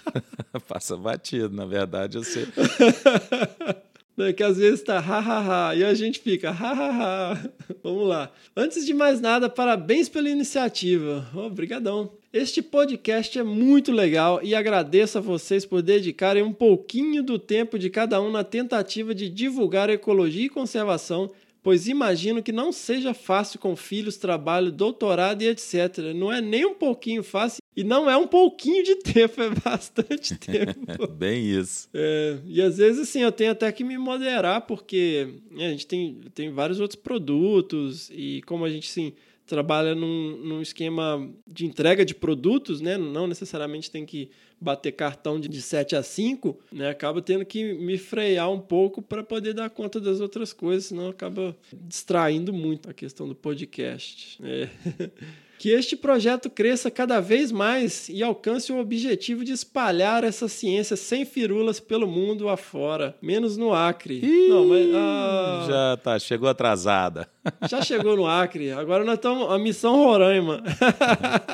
[0.67, 2.47] Passa batido, na verdade, você.
[4.17, 7.51] É que às vezes tá hahaha e a gente fica hahaha.
[7.81, 8.31] Vamos lá.
[8.55, 11.27] Antes de mais nada, parabéns pela iniciativa.
[11.33, 12.11] Obrigadão.
[12.31, 17.77] Este podcast é muito legal e agradeço a vocês por dedicarem um pouquinho do tempo
[17.79, 21.31] de cada um na tentativa de divulgar ecologia e conservação,
[21.63, 26.13] pois imagino que não seja fácil com filhos, trabalho, doutorado e etc.
[26.13, 30.35] Não é nem um pouquinho fácil e não é um pouquinho de tempo, é bastante
[30.37, 31.07] tempo.
[31.07, 31.89] Bem isso.
[31.93, 35.87] É, e às vezes, assim, eu tenho até que me moderar, porque né, a gente
[35.87, 39.13] tem, tem vários outros produtos, e como a gente, assim,
[39.45, 42.97] trabalha num, num esquema de entrega de produtos, né?
[42.97, 44.29] Não necessariamente tem que
[44.59, 46.89] bater cartão de, de 7 a 5, né?
[46.89, 51.09] Acaba tendo que me frear um pouco para poder dar conta das outras coisas, senão
[51.09, 54.39] acaba distraindo muito a questão do podcast.
[54.43, 54.69] É.
[55.63, 60.97] Que este projeto cresça cada vez mais e alcance o objetivo de espalhar essa ciência
[60.97, 64.19] sem firulas pelo mundo afora, menos no Acre.
[64.49, 67.29] Não, mas ah, Já tá, chegou atrasada.
[67.69, 68.73] já chegou no Acre.
[68.73, 70.61] Agora nós estamos a missão Roraima.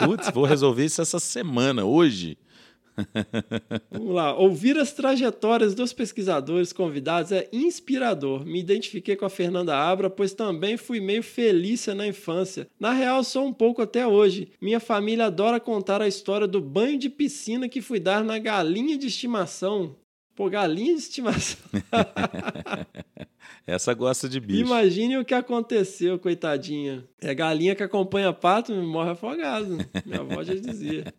[0.04, 2.36] Putz, vou resolver isso essa semana, hoje.
[3.92, 4.36] Vamos lá.
[4.36, 8.46] Ouvir as trajetórias dos pesquisadores convidados é inspirador.
[8.46, 12.68] Me identifiquei com a Fernanda Abra, pois também fui meio felícia na infância.
[12.80, 14.52] Na real, sou um pouco até hoje.
[14.62, 18.98] Minha família adora contar a história do banho de piscina que fui dar na galinha
[18.98, 19.96] de estimação.
[20.40, 21.60] Pô, galinha de estimação.
[23.68, 24.62] Essa gosta de bicho.
[24.62, 27.04] Imagine o que aconteceu, coitadinha.
[27.20, 29.78] É galinha que acompanha pato morre afogado.
[30.06, 31.14] Minha avó já dizia.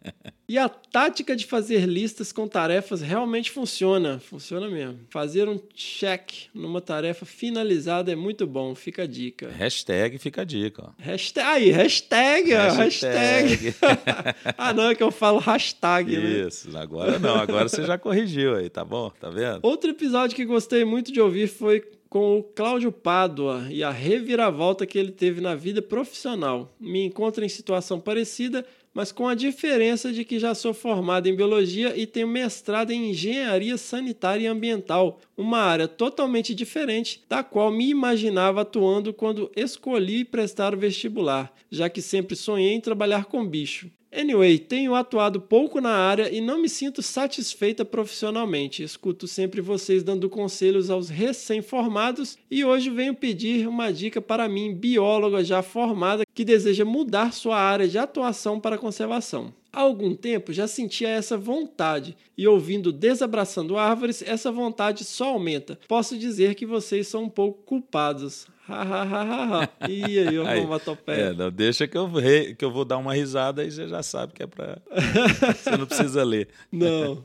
[0.49, 4.19] E a tática de fazer listas com tarefas realmente funciona.
[4.19, 4.99] Funciona mesmo.
[5.09, 8.75] Fazer um check numa tarefa finalizada é muito bom.
[8.75, 9.49] Fica a dica.
[9.51, 10.83] Hashtag fica a dica.
[10.89, 10.91] ó.
[10.99, 13.49] Hashtag, aí, hashtag, hashtag.
[13.49, 13.75] Hashtag.
[14.59, 16.49] ah, não, é que eu falo hashtag, né?
[16.49, 19.10] Isso, agora não, agora você já corrigiu aí, tá bom?
[19.19, 19.61] Tá vendo?
[19.63, 24.85] Outro episódio que gostei muito de ouvir foi com o Cláudio Pádua e a reviravolta
[24.85, 26.75] que ele teve na vida profissional.
[26.79, 31.37] Me encontro em situação parecida, mas com a diferença de que já sou formado em
[31.37, 37.71] biologia e tenho mestrado em engenharia sanitária e ambiental, uma área totalmente diferente da qual
[37.71, 43.47] me imaginava atuando quando escolhi prestar o vestibular, já que sempre sonhei em trabalhar com
[43.47, 43.89] bicho.
[44.13, 48.83] Anyway, tenho atuado pouco na área e não me sinto satisfeita profissionalmente.
[48.83, 54.75] Escuto sempre vocês dando conselhos aos recém-formados e hoje venho pedir uma dica para mim,
[54.75, 59.55] bióloga já formada, que deseja mudar sua área de atuação para conservação.
[59.73, 65.79] Há algum tempo já sentia essa vontade e ouvindo Desabraçando Árvores, essa vontade só aumenta.
[65.87, 68.49] Posso dizer que vocês são um pouco culpados.
[69.89, 71.17] E aí, Aí, onomatopeia?
[71.17, 74.03] É, não, deixa que eu, re- que eu vou dar uma risada e você já
[74.03, 74.79] sabe que é pra.
[75.57, 76.49] você não precisa ler.
[76.71, 77.25] Não.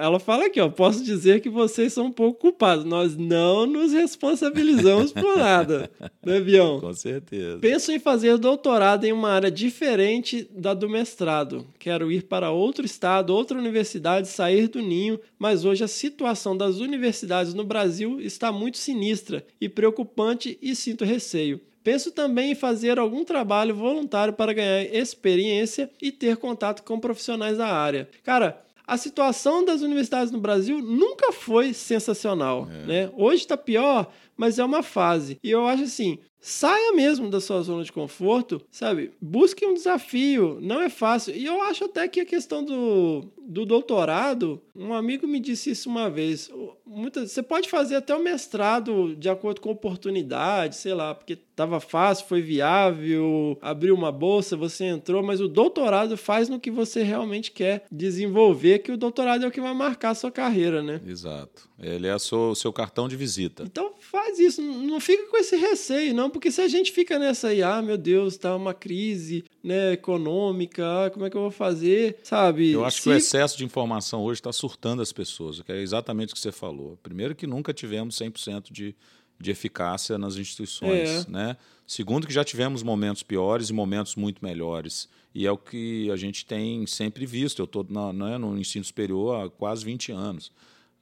[0.00, 0.68] Ela fala aqui, ó.
[0.68, 2.84] Posso dizer que vocês são um pouco culpados.
[2.84, 5.90] Nós não nos responsabilizamos por nada.
[6.24, 6.78] Né, Bião?
[6.80, 7.58] Com certeza.
[7.58, 11.66] Penso em fazer doutorado em uma área diferente da do mestrado.
[11.78, 16.78] Quero ir para outro estado, outra universidade, sair do ninho, mas hoje a situação das
[16.78, 21.60] universidades no Brasil está muito sinistra e preocupante e sinto receio.
[21.86, 27.58] Penso também em fazer algum trabalho voluntário para ganhar experiência e ter contato com profissionais
[27.58, 28.08] da área.
[28.24, 33.10] Cara, a situação das universidades no Brasil nunca foi sensacional, né?
[33.16, 35.38] Hoje está pior, mas é uma fase.
[35.42, 39.10] E eu acho assim, saia mesmo da sua zona de conforto, sabe?
[39.20, 41.34] Busque um desafio, não é fácil.
[41.34, 45.88] E eu acho até que a questão do, do doutorado, um amigo me disse isso
[45.88, 46.50] uma vez.
[46.86, 51.80] Muitas, você pode fazer até o mestrado de acordo com oportunidade, sei lá, porque estava
[51.80, 57.02] fácil, foi viável, abriu uma bolsa, você entrou, mas o doutorado faz no que você
[57.02, 61.00] realmente quer desenvolver, que o doutorado é o que vai marcar a sua carreira, né?
[61.06, 61.68] Exato.
[61.78, 63.64] Ele é o seu, seu cartão de visita.
[63.64, 67.48] Então faz isso, não fica com esse receio, não, porque se a gente fica nessa
[67.48, 71.50] aí, ah, meu Deus, tá uma crise né, econômica, ah, como é que eu vou
[71.50, 72.70] fazer, sabe?
[72.72, 75.80] Eu acho que Se- o excesso de informação hoje está surtando as pessoas, que é
[75.80, 76.98] exatamente o que você falou.
[77.02, 78.94] Primeiro que nunca tivemos 100% de,
[79.38, 81.30] de eficácia nas instituições, É.
[81.30, 81.56] né?
[81.86, 85.08] Segundo que já tivemos momentos piores e momentos muito melhores.
[85.34, 87.60] E é o que a gente tem sempre visto.
[87.60, 90.50] Eu estou né, no ensino superior há quase 20 anos.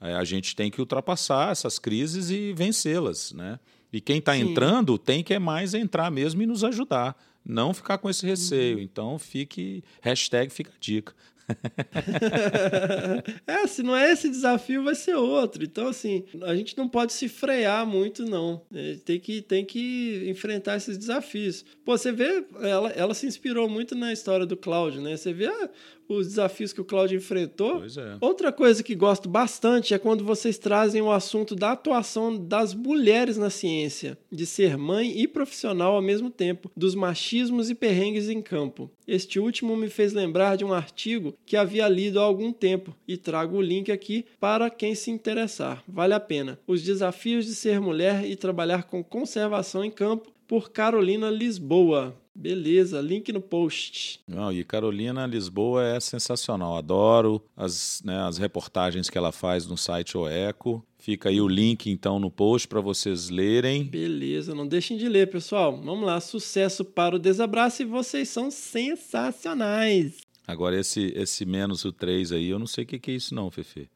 [0.00, 3.58] É, a gente tem que ultrapassar essas crises e vencê-las, né?
[3.96, 7.16] E quem está entrando tem que é mais entrar mesmo e nos ajudar.
[7.44, 8.30] Não ficar com esse Uhum.
[8.30, 8.80] receio.
[8.80, 9.84] Então fique.
[10.00, 11.14] Hashtag fica a dica.
[13.46, 15.64] é, se não é esse desafio, vai ser outro.
[15.64, 18.62] Então, assim, a gente não pode se frear muito, não.
[18.74, 21.64] É, tem, que, tem que enfrentar esses desafios.
[21.84, 25.16] Pô, você vê, ela, ela se inspirou muito na história do Cláudio, né?
[25.16, 25.70] Você vê ah,
[26.08, 27.80] os desafios que o Cláudio enfrentou.
[27.80, 28.16] Pois é.
[28.20, 33.36] Outra coisa que gosto bastante é quando vocês trazem o assunto da atuação das mulheres
[33.36, 38.42] na ciência, de ser mãe e profissional ao mesmo tempo, dos machismos e perrengues em
[38.42, 38.90] campo.
[39.06, 43.16] Este último me fez lembrar de um artigo que havia lido há algum tempo e
[43.16, 45.82] trago o link aqui para quem se interessar.
[45.86, 46.58] Vale a pena.
[46.66, 52.16] Os desafios de ser mulher e trabalhar com conservação em campo por Carolina Lisboa.
[52.36, 54.20] Beleza, link no post.
[54.26, 56.76] Não, e Carolina Lisboa é sensacional.
[56.76, 60.84] Adoro as, né, as reportagens que ela faz no site Oeco.
[60.98, 63.84] Fica aí o link então no post para vocês lerem.
[63.84, 65.80] Beleza, não deixem de ler, pessoal.
[65.80, 70.23] Vamos lá, sucesso para o desabraço e vocês são sensacionais.
[70.46, 73.34] Agora esse esse menos o 3 aí, eu não sei o que, que é isso
[73.34, 73.88] não, Fefe.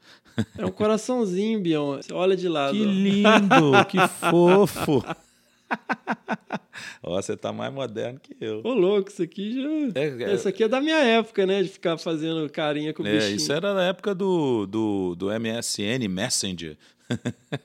[0.57, 1.97] É um coraçãozinho, Bion.
[1.97, 2.73] Você olha de lado.
[2.73, 5.05] Que lindo, que fofo.
[7.03, 8.63] Ó, você tá mais moderno que eu.
[8.65, 9.69] Ô, louco, isso aqui já.
[10.01, 11.63] É, é- Isso aqui é da minha época, né?
[11.63, 13.37] De ficar fazendo carinha com o É, bichinho.
[13.37, 16.79] isso era na época do, do, do MSN Messenger.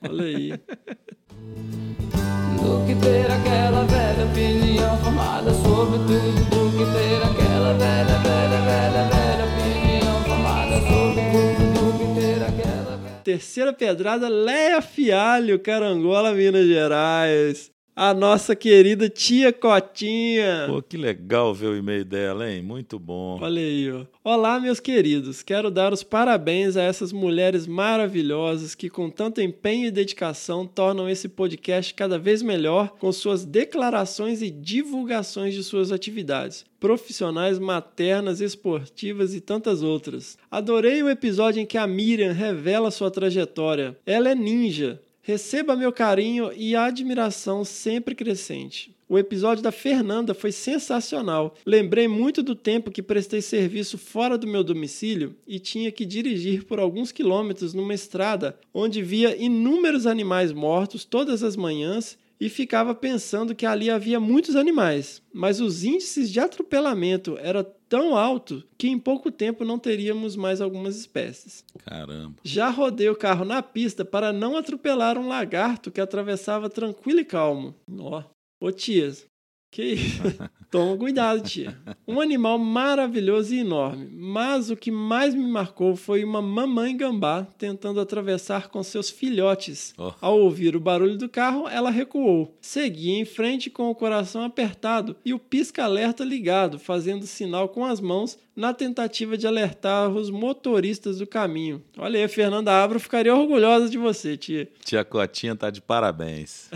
[0.02, 0.52] Olha aí.
[2.64, 8.60] Do que ter aquela velha opinião formada sobre tudo Do que ter aquela velha, velha,
[8.62, 12.84] velha, velha opinião formada sobre tudo Do que ter aquela
[13.22, 17.73] Terceira pedrada, Leia Fialho, Carangola, Minas Gerais.
[17.96, 20.64] A nossa querida tia Cotinha.
[20.66, 22.60] Pô, que legal ver o e-mail dela, hein?
[22.60, 23.38] Muito bom.
[23.40, 24.04] Olha aí, ó.
[24.24, 25.44] Olá, meus queridos.
[25.44, 31.08] Quero dar os parabéns a essas mulheres maravilhosas que, com tanto empenho e dedicação, tornam
[31.08, 38.42] esse podcast cada vez melhor com suas declarações e divulgações de suas atividades profissionais, maternas,
[38.42, 40.36] esportivas e tantas outras.
[40.50, 43.96] Adorei o episódio em que a Miriam revela sua trajetória.
[44.04, 45.00] Ela é ninja.
[45.26, 48.94] Receba meu carinho e admiração sempre crescente.
[49.08, 51.54] O episódio da Fernanda foi sensacional.
[51.64, 56.64] Lembrei muito do tempo que prestei serviço fora do meu domicílio e tinha que dirigir
[56.66, 62.94] por alguns quilômetros numa estrada onde via inúmeros animais mortos todas as manhãs e ficava
[62.94, 67.64] pensando que ali havia muitos animais, mas os índices de atropelamento eram
[67.94, 71.64] tão altos que em pouco tempo não teríamos mais algumas espécies.
[71.84, 72.34] Caramba.
[72.42, 77.24] Já rodei o carro na pista para não atropelar um lagarto que atravessava tranquilo e
[77.24, 77.72] calmo.
[78.00, 78.24] Ó,
[78.60, 79.28] ô tias,
[79.74, 80.22] que isso?
[80.70, 81.76] Toma cuidado, tia.
[82.06, 87.46] Um animal maravilhoso e enorme, mas o que mais me marcou foi uma mamãe gambá
[87.58, 89.92] tentando atravessar com seus filhotes.
[89.98, 90.12] Oh.
[90.20, 92.56] Ao ouvir o barulho do carro, ela recuou.
[92.60, 98.00] Seguia em frente com o coração apertado e o pisca-alerta ligado, fazendo sinal com as
[98.00, 101.82] mãos na tentativa de alertar os motoristas do caminho.
[101.98, 104.68] Olha aí, a Fernanda Abro ficaria orgulhosa de você, tia.
[104.84, 106.70] Tia Cotinha tá de parabéns.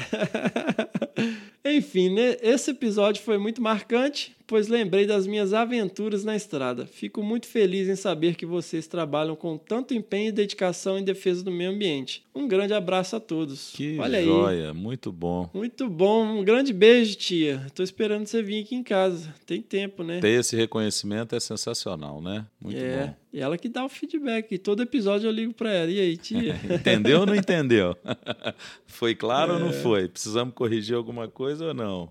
[1.64, 2.36] Enfim, né?
[2.40, 6.86] esse episódio foi muito marcante, pois lembrei das minhas aventuras na estrada.
[6.86, 11.44] Fico muito feliz em saber que vocês trabalham com tanto empenho e dedicação em defesa
[11.44, 12.24] do meio ambiente.
[12.34, 13.72] Um grande abraço a todos.
[13.74, 15.50] Que Olha joia, muito bom.
[15.52, 17.66] Muito bom, um grande beijo, tia.
[17.74, 19.34] Tô esperando você vir aqui em casa.
[19.44, 20.18] Tem tempo, né?
[20.20, 22.46] Ter esse reconhecimento é sensacional, né?
[22.58, 23.06] Muito é.
[23.06, 23.14] bom.
[23.30, 24.56] E ela que dá o feedback.
[24.56, 25.90] Todo episódio eu ligo pra ela.
[25.90, 26.58] E aí, tia?
[26.74, 27.94] Entendeu ou não entendeu?
[28.86, 29.54] foi claro É.
[29.56, 30.08] ou não foi?
[30.08, 32.10] Precisamos corrigir alguma coisa ou não?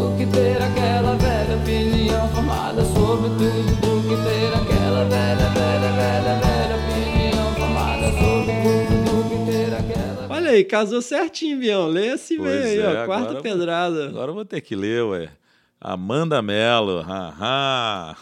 [0.00, 5.92] Do que ter aquela velha opinião formada sobre tudo Do que ter aquela velha, velha,
[5.92, 11.86] velha, velha opinião formada sobre tudo Do que ter aquela Olha aí, casou certinho, Bião.
[11.86, 13.06] Lê esse Pois e-mail aí, é, ó.
[13.06, 14.06] Quarta agora- pedrada.
[14.08, 15.28] Agora eu vou ter que ler, ué.
[15.78, 17.02] Amanda Mello.
[17.02, 18.16] haha.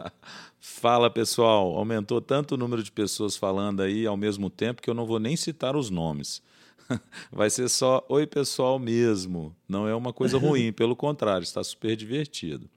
[0.58, 1.76] Fala, pessoal.
[1.76, 5.18] Aumentou tanto o número de pessoas falando aí ao mesmo tempo que eu não vou
[5.20, 6.42] nem citar os nomes.
[7.30, 9.54] Vai ser só oi, pessoal mesmo.
[9.68, 12.68] Não é uma coisa ruim, pelo contrário, está super divertido.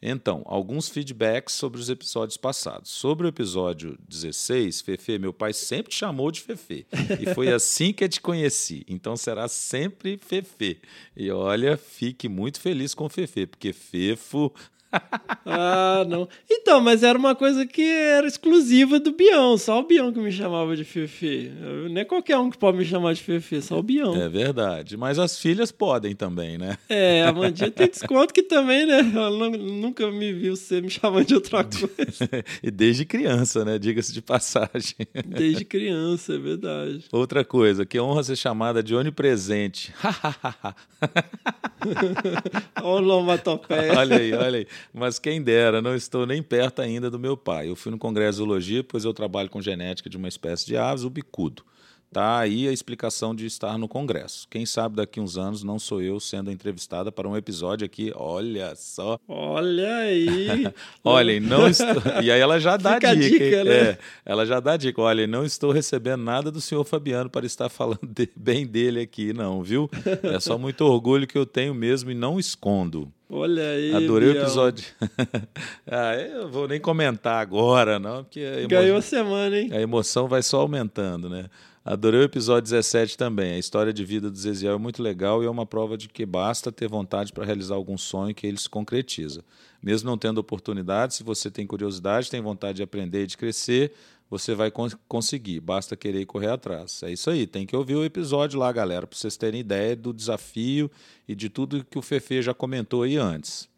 [0.00, 2.90] Então, alguns feedbacks sobre os episódios passados.
[2.90, 6.86] Sobre o episódio 16, Fefe, meu pai sempre te chamou de Fefe.
[7.18, 8.84] E foi assim que eu te conheci.
[8.86, 10.80] Então será sempre Fefe.
[11.16, 14.52] E olha, fique muito feliz com Fefe, porque Fefo.
[15.44, 16.28] Ah, não.
[16.50, 19.56] Então, mas era uma coisa que era exclusiva do Bião.
[19.58, 20.86] Só o Bião que me chamava de.
[21.62, 24.14] Eu- Nem qualquer um que pode me chamar de Fefe, só o Bião.
[24.16, 24.96] É verdade.
[24.96, 26.76] Mas as filhas podem também, né?
[26.88, 28.98] É, a Mandinha tem desconto que também, né?
[29.14, 32.44] Ela nu- nunca me viu você me chamando de outra coisa.
[32.62, 33.78] e desde criança, né?
[33.78, 34.96] Diga-se de passagem.
[35.26, 37.04] Desde criança, é verdade.
[37.12, 39.92] Outra coisa, que honra ser chamada de onipresente.
[42.82, 43.26] Olha o
[43.96, 44.66] olha aí, olha aí.
[44.92, 47.68] Mas quem dera, não estou nem perto ainda do meu pai.
[47.68, 50.76] Eu fui no Congresso de Zoologia, pois eu trabalho com genética de uma espécie de
[50.76, 51.64] aves, o bicudo.
[52.16, 54.48] Tá aí a explicação de estar no Congresso.
[54.48, 58.10] Quem sabe daqui uns anos não sou eu sendo entrevistada para um episódio aqui.
[58.16, 59.18] Olha só.
[59.28, 60.66] Olha aí.
[61.04, 61.86] Olhem, não estou.
[62.24, 63.38] E aí ela já dá Fica a dica.
[63.38, 63.76] dica, né?
[63.90, 64.98] É, ela já dá dica.
[65.02, 69.34] Olha, não estou recebendo nada do senhor Fabiano para estar falando de- bem dele aqui,
[69.34, 69.90] não, viu?
[70.22, 73.12] É só muito orgulho que eu tenho mesmo e não escondo.
[73.28, 73.94] Olha aí.
[73.94, 74.86] Adorei o episódio.
[75.86, 79.68] ah, eu vou nem comentar agora, não, porque Ganhou a semana, hein?
[79.70, 81.44] a emoção vai só aumentando, né?
[81.88, 83.52] Adorei o episódio 17 também.
[83.52, 86.26] A história de vida do Zeziel é muito legal e é uma prova de que
[86.26, 89.44] basta ter vontade para realizar algum sonho que ele se concretiza.
[89.80, 93.92] Mesmo não tendo oportunidade, se você tem curiosidade, tem vontade de aprender e de crescer,
[94.28, 95.60] você vai con- conseguir.
[95.60, 97.04] Basta querer e correr atrás.
[97.04, 97.46] É isso aí.
[97.46, 100.90] Tem que ouvir o episódio lá, galera, para vocês terem ideia do desafio
[101.28, 103.68] e de tudo que o Fefe já comentou aí antes.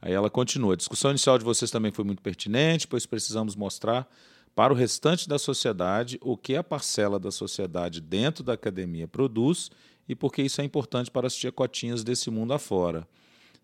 [0.00, 0.74] Aí ela continua.
[0.74, 4.08] A discussão inicial de vocês também foi muito pertinente, pois precisamos mostrar
[4.56, 9.70] para o restante da sociedade o que a parcela da sociedade dentro da academia produz
[10.08, 13.06] e por que isso é importante para as tiacotinhas desse mundo afora.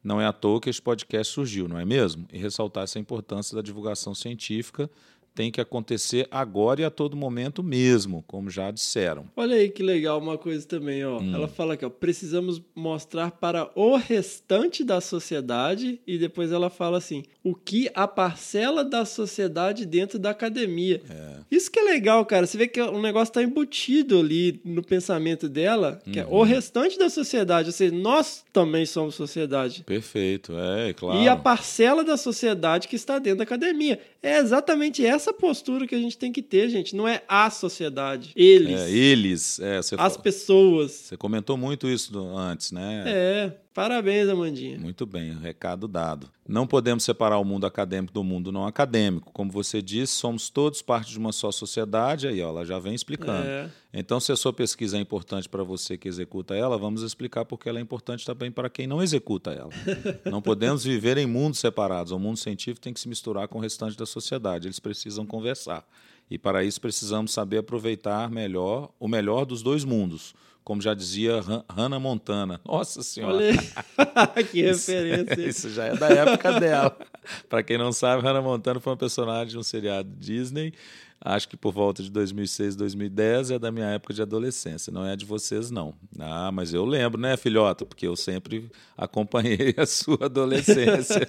[0.05, 2.27] Não é à toa que este podcast surgiu, não é mesmo?
[2.31, 4.91] E ressaltar essa importância da divulgação científica
[5.35, 9.27] tem que acontecer agora e a todo momento mesmo, como já disseram.
[9.37, 11.19] Olha aí que legal uma coisa também, ó.
[11.21, 11.35] Hum.
[11.35, 17.23] Ela fala ó, precisamos mostrar para o restante da sociedade e depois ela fala assim,
[17.43, 21.01] o que a parcela da sociedade dentro da academia.
[21.51, 22.47] Isso que é legal, cara.
[22.47, 26.39] Você vê que o negócio tá embutido ali no pensamento dela, que é Uhum.
[26.41, 29.83] o restante da sociedade, ou seja, nós também somos sociedade.
[29.85, 31.21] Perfeito, é, claro.
[31.21, 33.99] E a parcela da sociedade que está dentro da academia.
[34.23, 36.95] É exatamente essa postura que a gente tem que ter, gente.
[36.95, 38.31] Não é a sociedade.
[38.37, 38.81] Eles.
[38.81, 40.93] É, eles, é, você, As pessoas.
[40.93, 43.03] você comentou muito isso antes, né?
[43.07, 43.53] É.
[43.75, 44.79] Parabéns, Amandinha.
[44.79, 46.29] Muito bem, recado dado.
[46.47, 49.33] Não podemos separar o mundo acadêmico do mundo não acadêmico.
[49.33, 52.29] Como você disse, somos todos parte de uma só sociedade.
[52.29, 53.49] Aí, ó, ela já vem explicando.
[53.49, 53.71] É.
[53.95, 57.67] Então, se a sua pesquisa é importante para você que executa ela, vamos explicar porque
[57.67, 59.71] ela é importante também para quem não executa ela.
[60.31, 62.13] não podemos viver em mundos separados.
[62.13, 64.69] O mundo científico tem que se misturar com o restante da sociedade.
[64.69, 65.87] Eles precisam conversar.
[66.31, 70.35] E para isso precisamos saber aproveitar melhor o melhor dos dois mundos.
[70.65, 72.61] Como já dizia Han- Hannah Montana.
[72.65, 73.39] Nossa Senhora!
[74.51, 75.41] Que referência.
[75.49, 76.97] Isso já é da época dela.
[77.49, 80.73] Para quem não sabe, Hannah Montana foi uma personagem de um seriado Disney.
[81.25, 84.93] Acho que por volta de 2006, 2010 é da minha época de adolescência.
[84.93, 85.95] Não é de vocês, não.
[86.19, 87.87] Ah, mas eu lembro, né, filhota?
[87.87, 91.29] Porque eu sempre acompanhei a sua adolescência.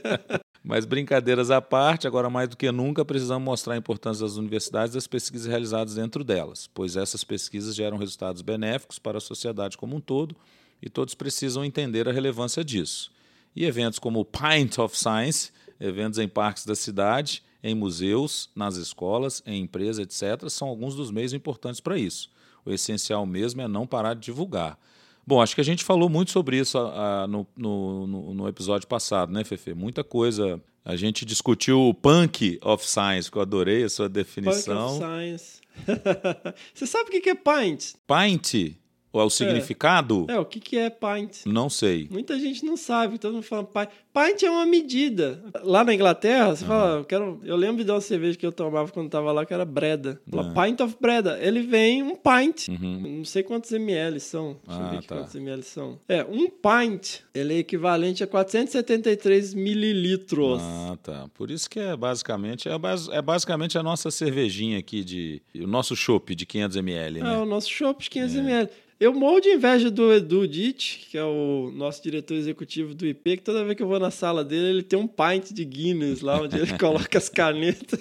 [0.64, 4.94] Mas brincadeiras à parte, agora mais do que nunca precisamos mostrar a importância das universidades
[4.94, 9.77] e das pesquisas realizadas dentro delas, pois essas pesquisas geram resultados benéficos para a sociedade
[9.77, 10.34] como um todo
[10.81, 13.11] e todos precisam entender a relevância disso.
[13.53, 18.77] E eventos como o Pint of Science, eventos em parques da cidade, em museus, nas
[18.77, 22.30] escolas, em empresas, etc., são alguns dos meios importantes para isso.
[22.65, 24.80] O essencial mesmo é não parar de divulgar.
[25.26, 28.88] Bom, acho que a gente falou muito sobre isso ah, no, no, no- no episódio
[28.88, 29.74] passado, né, Fefe?
[29.74, 30.62] Muita coisa.
[30.86, 34.98] A gente discutiu o Punk of Science, que eu adorei a sua Punk of definição.
[35.00, 35.62] Science.
[36.74, 37.94] Você sabe o que é pint?
[38.06, 38.76] Pint,
[39.22, 40.26] o significado?
[40.27, 41.45] É, o que que é pint?
[41.45, 42.07] Não sei.
[42.10, 43.90] Muita gente não sabe, todo mundo fala pint.
[44.14, 45.44] Pint é uma medida.
[45.64, 48.91] Lá na Inglaterra, você fala, eu, quero, eu lembro de uma cerveja que eu tomava
[48.91, 50.22] quando tava lá, que era Breda.
[50.30, 50.65] Fala, Ah.
[50.65, 51.40] Pint of Breda.
[51.41, 52.68] Ele vem um pint.
[52.69, 53.18] Uhum.
[53.18, 54.57] Não sei quantos ml são.
[54.68, 55.15] Deixa eu Ah, ver aqui tá.
[55.18, 55.99] quantos ml são.
[56.07, 60.61] É, um pint, ele é equivalente a 473 mililitros.
[60.61, 61.27] Ah, tá.
[61.34, 65.68] Por isso que é basicamente é, bas- é basicamente a nossa cervejinha aqui de o
[65.68, 67.38] nosso chopp de 500 ml, É, né?
[67.38, 68.69] o nosso chopp de 500 ml.
[68.99, 73.38] Eu morro de inveja do Edu Ditt, que é o nosso diretor executivo do IP,
[73.38, 76.22] que toda vez que eu vou na sala dele, ele tem um pint de Guinness
[76.22, 77.99] lá, onde ele coloca as canetas.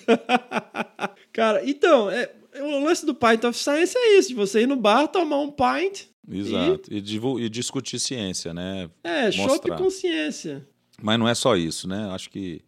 [1.33, 4.77] Cara, então, é, o lance do Pint of Science é isso, de você ir no
[4.77, 6.93] bar, tomar um pint, Exato.
[6.93, 8.89] E, divu- e discutir ciência, né?
[9.03, 9.77] é, Mostrar.
[9.77, 10.67] com ciência.
[11.03, 12.09] Mas não é só isso, né?
[12.13, 12.61] Acho que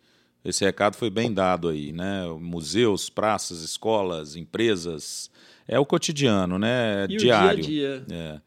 [0.44, 2.26] esse recado foi bem dado aí, né?
[2.40, 5.30] Museus, praças, escolas, empresas.
[5.66, 7.06] É o cotidiano, né?
[7.08, 7.62] E o Diário.
[7.62, 8.16] dia a dia.
[8.16, 8.40] É.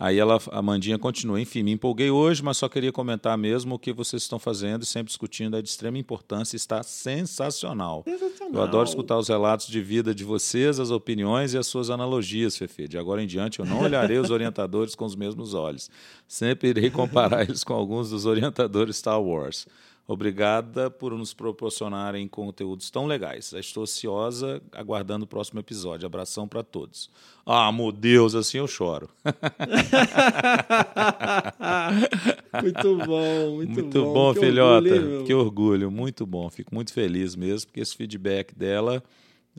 [0.00, 1.38] Aí ela, a Mandinha continua.
[1.38, 4.86] Enfim, me empolguei hoje, mas só queria comentar mesmo o que vocês estão fazendo e
[4.86, 6.56] sempre discutindo é de extrema importância.
[6.56, 8.02] Está sensacional.
[8.06, 8.54] Sensacional.
[8.54, 12.56] Eu adoro escutar os relatos de vida de vocês, as opiniões e as suas analogias,
[12.56, 12.88] Fefe.
[12.88, 15.90] De agora em diante, eu não olharei os orientadores com os mesmos olhos.
[16.26, 19.66] Sempre irei comparar eles com alguns dos orientadores Star Wars.
[20.12, 23.52] Obrigada por nos proporcionarem conteúdos tão legais.
[23.52, 26.04] Estou ansiosa aguardando o próximo episódio.
[26.04, 27.08] Abração para todos.
[27.46, 29.08] Ah, meu Deus, assim eu choro.
[32.60, 34.12] muito bom, muito, Muito bom.
[34.12, 34.88] bom, Que filhota.
[34.88, 36.50] orgulho, que orgulho, muito bom.
[36.50, 39.00] Fico muito feliz mesmo, porque esse feedback dela,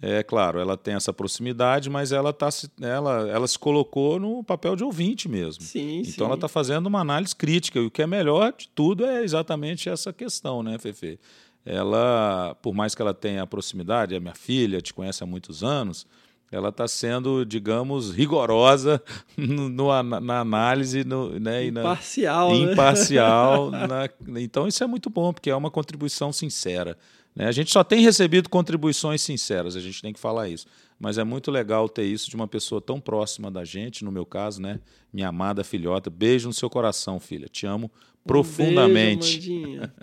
[0.01, 4.43] é claro, ela tem essa proximidade, mas ela, tá, se- ela, ela se colocou no
[4.43, 5.63] papel de ouvinte mesmo.
[5.63, 6.23] Sim, Então sim.
[6.23, 9.89] ela está fazendo uma análise crítica, e o que é melhor de tudo é exatamente
[9.89, 11.19] essa questão, né, Fefe?
[11.65, 15.63] Ela, por mais que ela tenha a proximidade, é minha filha, te conhece há muitos
[15.63, 16.07] anos,
[16.51, 19.01] ela está sendo, digamos, rigorosa
[19.38, 22.72] no, no- na análise no, né, e na, Imparcial, né?
[22.73, 23.69] imparcial.
[23.72, 24.09] na-
[24.41, 26.97] então isso é muito bom, porque é uma contribuição sincera.
[27.35, 27.47] Né?
[27.47, 30.65] A gente só tem recebido contribuições sinceras, a gente tem que falar isso.
[30.99, 34.25] Mas é muito legal ter isso de uma pessoa tão próxima da gente, no meu
[34.25, 34.79] caso, né?
[35.11, 36.11] Minha amada filhota.
[36.11, 37.47] Beijo no seu coração, filha.
[37.47, 37.89] Te amo
[38.23, 39.39] profundamente.
[39.39, 39.93] Beijo, Amandinha.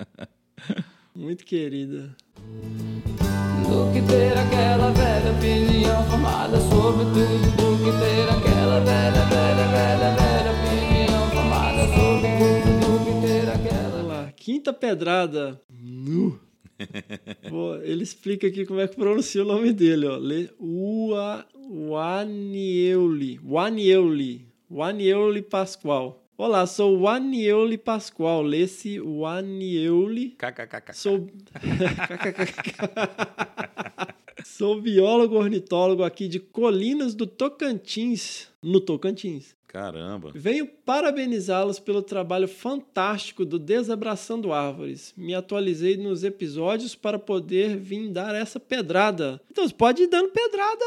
[1.14, 2.16] Muito querida.
[2.36, 9.68] Do que ter aquela velha opinião formada sobre tudo Do que ter aquela velha, velha,
[9.68, 14.32] velha, velha opinião formada sobre tudo Do que ter aquela Vamos lá.
[14.36, 15.60] Quinta pedrada.
[15.68, 16.47] Nu.
[17.48, 20.16] Pô, ele explica aqui como é que pronuncia o nome dele, ó.
[20.16, 23.40] Le Ua Wanieuli.
[23.44, 24.46] Wanieuli.
[24.70, 26.24] Wanieuli Pascoal.
[26.36, 28.42] Olá, sou Wanieuli Pascoal.
[28.42, 30.30] Lê-se Wanieuli.
[30.30, 30.94] KKKK.
[30.94, 31.28] Sou.
[34.44, 39.57] Sou biólogo ornitólogo aqui de Colinas do Tocantins, no Tocantins.
[39.68, 40.32] Caramba.
[40.34, 45.12] Venho parabenizá-los pelo trabalho fantástico do Desabraçando Árvores.
[45.14, 49.38] Me atualizei nos episódios para poder vir dar essa pedrada.
[49.50, 50.84] Então você pode ir dando pedrada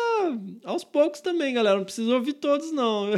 [0.65, 1.77] aos poucos também, galera.
[1.77, 3.11] Não precisa ouvir todos, não.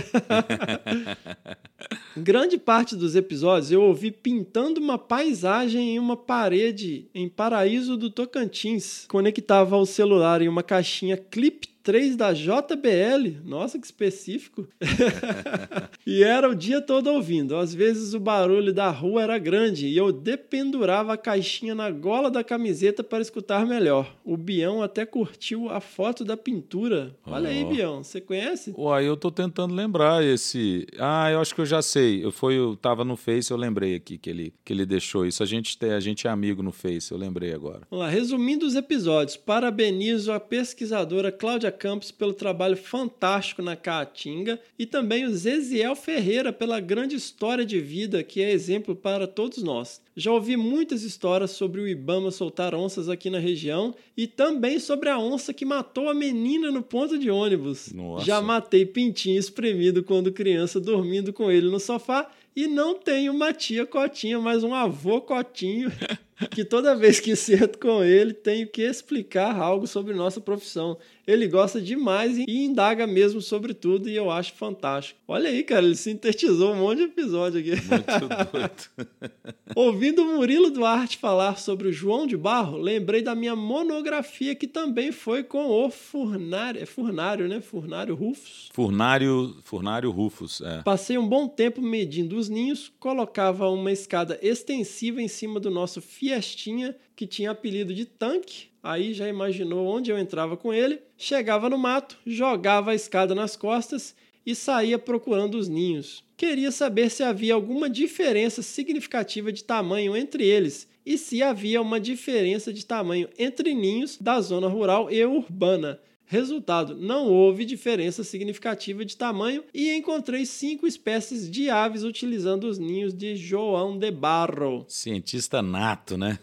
[2.18, 8.10] Grande parte dos episódios eu ouvi pintando uma paisagem em uma parede em Paraíso do
[8.10, 9.06] Tocantins.
[9.07, 13.41] Conectava o celular em uma caixinha clip 3 da JBL.
[13.43, 14.65] Nossa, que específico.
[16.07, 17.57] e era o dia todo ouvindo.
[17.57, 22.31] Às vezes o barulho da rua era grande e eu dependurava a caixinha na gola
[22.31, 24.15] da camiseta para escutar melhor.
[24.23, 27.14] O Bião até curtiu a foto da pintura.
[27.26, 27.69] Olha aí, Ó.
[27.69, 28.73] Bião, você conhece?
[28.77, 30.88] Uai, eu tô tentando lembrar esse.
[30.97, 32.23] Ah, eu acho que eu já sei.
[32.23, 35.43] Eu foi, eu tava no Face, eu lembrei aqui que ele, que ele deixou isso.
[35.43, 37.81] A gente tem, a gente é amigo no Face, eu lembrei agora.
[37.91, 44.59] Vamos lá, resumindo os episódios, parabenizo a pesquisadora Cláudia Campos pelo trabalho fantástico na Caatinga
[44.79, 49.61] e também o Zeziel Ferreira pela grande história de vida que é exemplo para todos
[49.61, 50.01] nós.
[50.15, 55.09] Já ouvi muitas histórias sobre o Ibama soltar onças aqui na região e também sobre
[55.09, 57.91] a onça que matou a menina no ponto de ônibus.
[57.91, 58.25] Nossa.
[58.25, 63.51] Já matei pintinho espremido quando criança dormindo com ele no sofá e não tenho uma
[63.51, 65.91] tia Cotinha, mas um avô Cotinho
[66.49, 70.97] que toda vez que sento com ele tenho que explicar algo sobre nossa profissão.
[71.25, 75.17] Ele gosta demais e indaga mesmo sobre tudo e eu acho fantástico.
[75.25, 77.69] Olha aí, cara, ele sintetizou um monte de episódio aqui.
[77.69, 79.31] Muito doido.
[79.73, 84.67] Ouvindo o Murilo Duarte falar sobre o João de Barro, lembrei da minha monografia que
[84.67, 87.61] também foi com o Furnário, é Furnário, né?
[87.61, 88.69] Furnário Rufus.
[88.73, 90.81] Furnário, Furnário Rufus, é.
[90.81, 96.01] Passei um bom tempo medindo os ninhos, colocava uma escada extensiva em cima do nosso
[96.34, 98.68] Fiestinha, que tinha apelido de tanque.
[98.81, 100.99] Aí já imaginou onde eu entrava com ele.
[101.18, 104.15] Chegava no mato, jogava a escada nas costas
[104.45, 106.23] e saía procurando os ninhos.
[106.35, 111.99] Queria saber se havia alguma diferença significativa de tamanho entre eles e se havia uma
[111.99, 115.99] diferença de tamanho entre ninhos da zona rural e urbana.
[116.25, 122.77] Resultado: não houve diferença significativa de tamanho e encontrei cinco espécies de aves utilizando os
[122.77, 124.85] ninhos de João de Barro.
[124.87, 126.39] Cientista nato, né?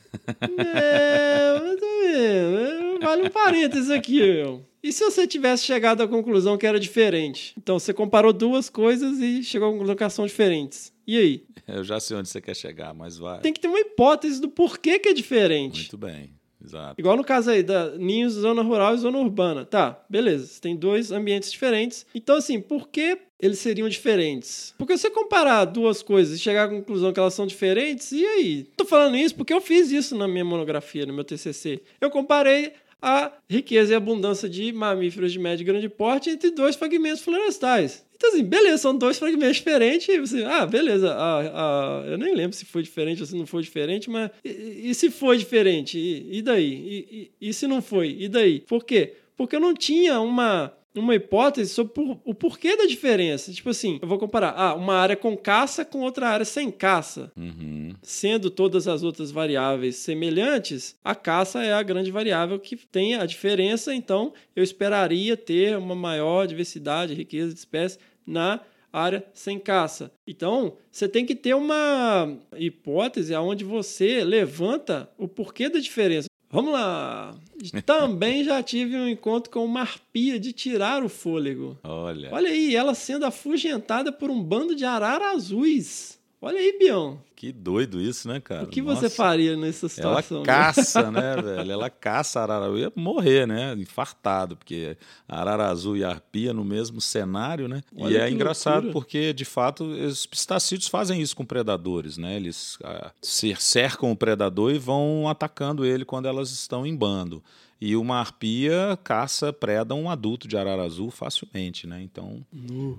[0.58, 1.82] É, mas
[2.14, 4.64] é, vale um parênteses aqui, meu.
[4.82, 7.52] E se você tivesse chegado à conclusão que era diferente?
[7.58, 10.92] Então você comparou duas coisas e chegou à conclusão que são diferentes.
[11.06, 11.44] E aí?
[11.68, 13.40] Eu já sei onde você quer chegar, mas vai.
[13.40, 15.80] Tem que ter uma hipótese do porquê que é diferente.
[15.80, 16.32] Muito bem,
[16.64, 16.94] exato.
[16.98, 19.64] Igual no caso aí da ninhos zona rural e zona urbana.
[19.64, 20.46] Tá, beleza.
[20.46, 22.06] Você tem dois ambientes diferentes.
[22.14, 24.74] Então, assim, por que eles seriam diferentes?
[24.76, 28.68] Porque você comparar duas coisas e chegar à conclusão que elas são diferentes, e aí?
[28.76, 31.82] Tô falando isso porque eu fiz isso na minha monografia, no meu TCC.
[32.00, 36.76] Eu comparei a riqueza e abundância de mamíferos de médio e grande porte entre dois
[36.76, 38.04] fragmentos florestais.
[38.14, 40.08] Então, assim, beleza, são dois fragmentos diferentes.
[40.08, 43.46] E você, ah, beleza, ah, ah, eu nem lembro se foi diferente ou se não
[43.46, 45.98] foi diferente, mas e, e se foi diferente?
[45.98, 46.70] E, e daí?
[46.70, 48.14] E, e, e se não foi?
[48.18, 48.60] E daí?
[48.60, 49.14] Por quê?
[49.38, 53.52] Porque eu não tinha uma, uma hipótese sobre por- o porquê da diferença.
[53.52, 57.30] Tipo assim, eu vou comparar ah, uma área com caça com outra área sem caça.
[57.36, 57.94] Uhum.
[58.02, 63.26] Sendo todas as outras variáveis semelhantes, a caça é a grande variável que tem a
[63.26, 68.60] diferença, então eu esperaria ter uma maior diversidade, riqueza de espécies na
[68.92, 70.10] área sem caça.
[70.26, 76.28] Então, você tem que ter uma hipótese onde você levanta o porquê da diferença.
[76.50, 77.36] Vamos lá.
[77.84, 81.78] Também já tive um encontro com uma arpia de tirar o fôlego.
[81.82, 82.30] Olha.
[82.32, 86.19] Olha aí, ela sendo afugentada por um bando de araras azuis.
[86.42, 87.20] Olha aí, Bião.
[87.36, 88.64] Que doido isso, né, cara?
[88.64, 89.14] O que você Nossa.
[89.16, 89.90] faria nessa Ela
[90.22, 90.40] situação?
[90.40, 90.46] né?
[90.46, 91.72] caça, né, velho?
[91.72, 92.66] Ela caça a arara.
[92.66, 93.74] Eu ia morrer, né?
[93.74, 94.96] Infartado, porque
[95.28, 97.82] arara azul e arpia no mesmo cenário, né?
[97.94, 98.92] Olha e é engraçado loucura.
[98.92, 102.36] porque, de fato, os pistacídeos fazem isso com predadores, né?
[102.36, 107.42] Eles ah, cercam o predador e vão atacando ele quando elas estão em bando.
[107.80, 112.02] E uma arpia caça, preda um adulto de arara azul facilmente, né?
[112.02, 112.44] Então,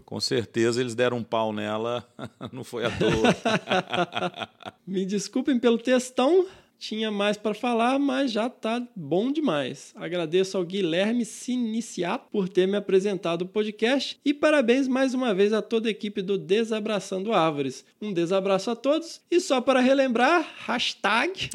[0.05, 2.03] com certeza eles deram um pau nela,
[2.51, 4.49] não foi à toa.
[4.87, 6.47] Me desculpem pelo textão.
[6.81, 9.93] Tinha mais para falar, mas já tá bom demais.
[9.95, 15.53] Agradeço ao Guilherme Siniciato por ter me apresentado o podcast e parabéns mais uma vez
[15.53, 17.85] a toda a equipe do Desabraçando Árvores.
[18.01, 21.51] Um desabraço a todos e só para relembrar, hashtag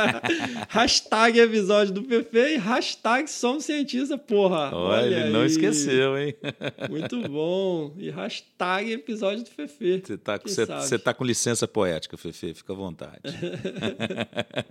[0.70, 4.74] hashtag episódio do PP e hashtag somos cientista, porra.
[4.74, 5.48] Olha, ele não aí.
[5.48, 6.34] esqueceu, hein?
[6.88, 7.94] Muito bom.
[7.98, 10.02] E hashtag episódio do Fefe.
[10.02, 10.38] Você tá,
[11.04, 13.20] tá com licença poética, Fefe, fica à vontade.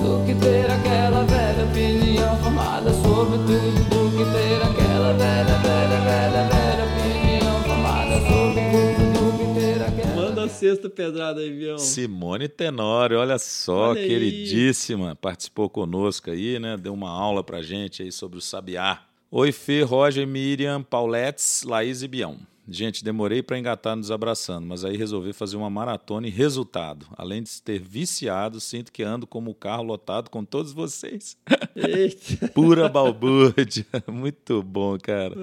[0.00, 6.00] Do que ter aquela velha opinião formada sobre tudo Do que ter aquela velha, velha,
[6.00, 11.50] velha, velha opinião formada sobre tudo Do que ter aquela Manda a sexta pedrada aí,
[11.50, 11.78] Vião.
[11.78, 16.76] Simone Tenório, olha só, Olha queridíssima, participou conosco aí, né?
[16.76, 19.02] Deu uma aula pra gente aí sobre o sabiá.
[19.30, 22.38] Oi, Fê, Roger, Miriam, Pauletes, Laís e Bião.
[22.68, 27.06] Gente, demorei pra engatar nos abraçando, mas aí resolvi fazer uma maratona e resultado.
[27.16, 31.36] Além de ter viciado, sinto que ando como o carro lotado com todos vocês.
[31.76, 32.48] Eita.
[32.54, 33.86] Pura balbúrdia.
[34.08, 35.34] Muito bom, cara.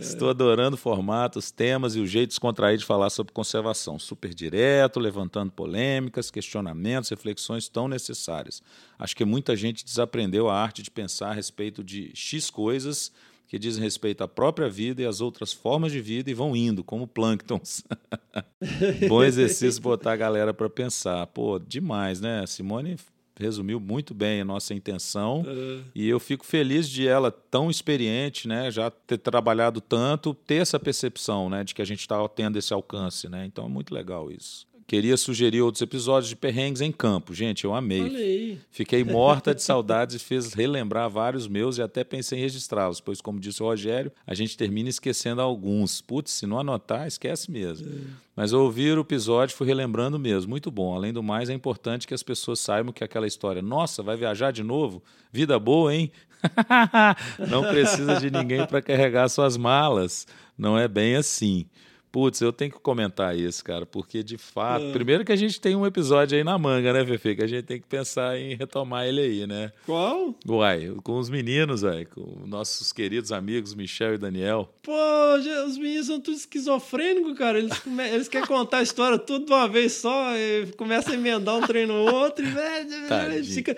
[0.00, 3.98] Estou adorando o formato, os temas e o jeito descontraído de falar sobre conservação.
[3.98, 8.62] Super direto, levantando polêmicas, questionamentos, reflexões tão necessárias.
[8.96, 13.12] Acho que muita gente desaprendeu a arte de pensar a respeito de X coisas
[13.48, 16.84] que dizem respeito à própria vida e às outras formas de vida e vão indo,
[16.84, 17.82] como plânctons.
[19.08, 21.26] Bom exercício botar a galera para pensar.
[21.28, 22.46] Pô, demais, né?
[22.46, 22.96] Simone
[23.38, 25.44] resumiu muito bem a nossa intenção.
[25.94, 30.78] E eu fico feliz de ela, tão experiente, né, já ter trabalhado tanto, ter essa
[30.78, 33.28] percepção né, de que a gente está tendo esse alcance.
[33.28, 33.46] Né?
[33.46, 34.66] Então é muito legal isso.
[34.88, 37.34] Queria sugerir outros episódios de perrengues em campo.
[37.34, 38.00] Gente, eu amei.
[38.04, 38.58] Aí.
[38.70, 43.20] Fiquei morta de saudades e fez relembrar vários meus e até pensei em registrá-los, pois,
[43.20, 46.00] como disse o Rogério, a gente termina esquecendo alguns.
[46.00, 47.86] Putz, se não anotar, esquece mesmo.
[48.34, 50.48] Mas ao ouvir o episódio, fui relembrando mesmo.
[50.48, 50.94] Muito bom.
[50.94, 54.52] Além do mais, é importante que as pessoas saibam que aquela história, nossa, vai viajar
[54.52, 55.02] de novo?
[55.30, 56.10] Vida boa, hein?
[57.46, 60.26] não precisa de ninguém para carregar suas malas.
[60.56, 61.66] Não é bem assim.
[62.10, 64.86] Putz, eu tenho que comentar isso, cara, porque de fato.
[64.86, 64.92] É.
[64.92, 67.36] Primeiro que a gente tem um episódio aí na manga, né, Fefe?
[67.36, 69.70] Que a gente tem que pensar em retomar ele aí, né?
[69.84, 70.34] Qual?
[70.48, 74.72] Uai, com os meninos, uai, com nossos queridos amigos Michel e Daniel.
[74.82, 74.92] Pô,
[75.66, 77.58] os meninos são tudo esquizofrênicos, cara.
[77.58, 81.14] Eles, come- eles querem contar a história tudo de uma vez só e começa a
[81.14, 83.74] emendar um trem no outro e velho, ficam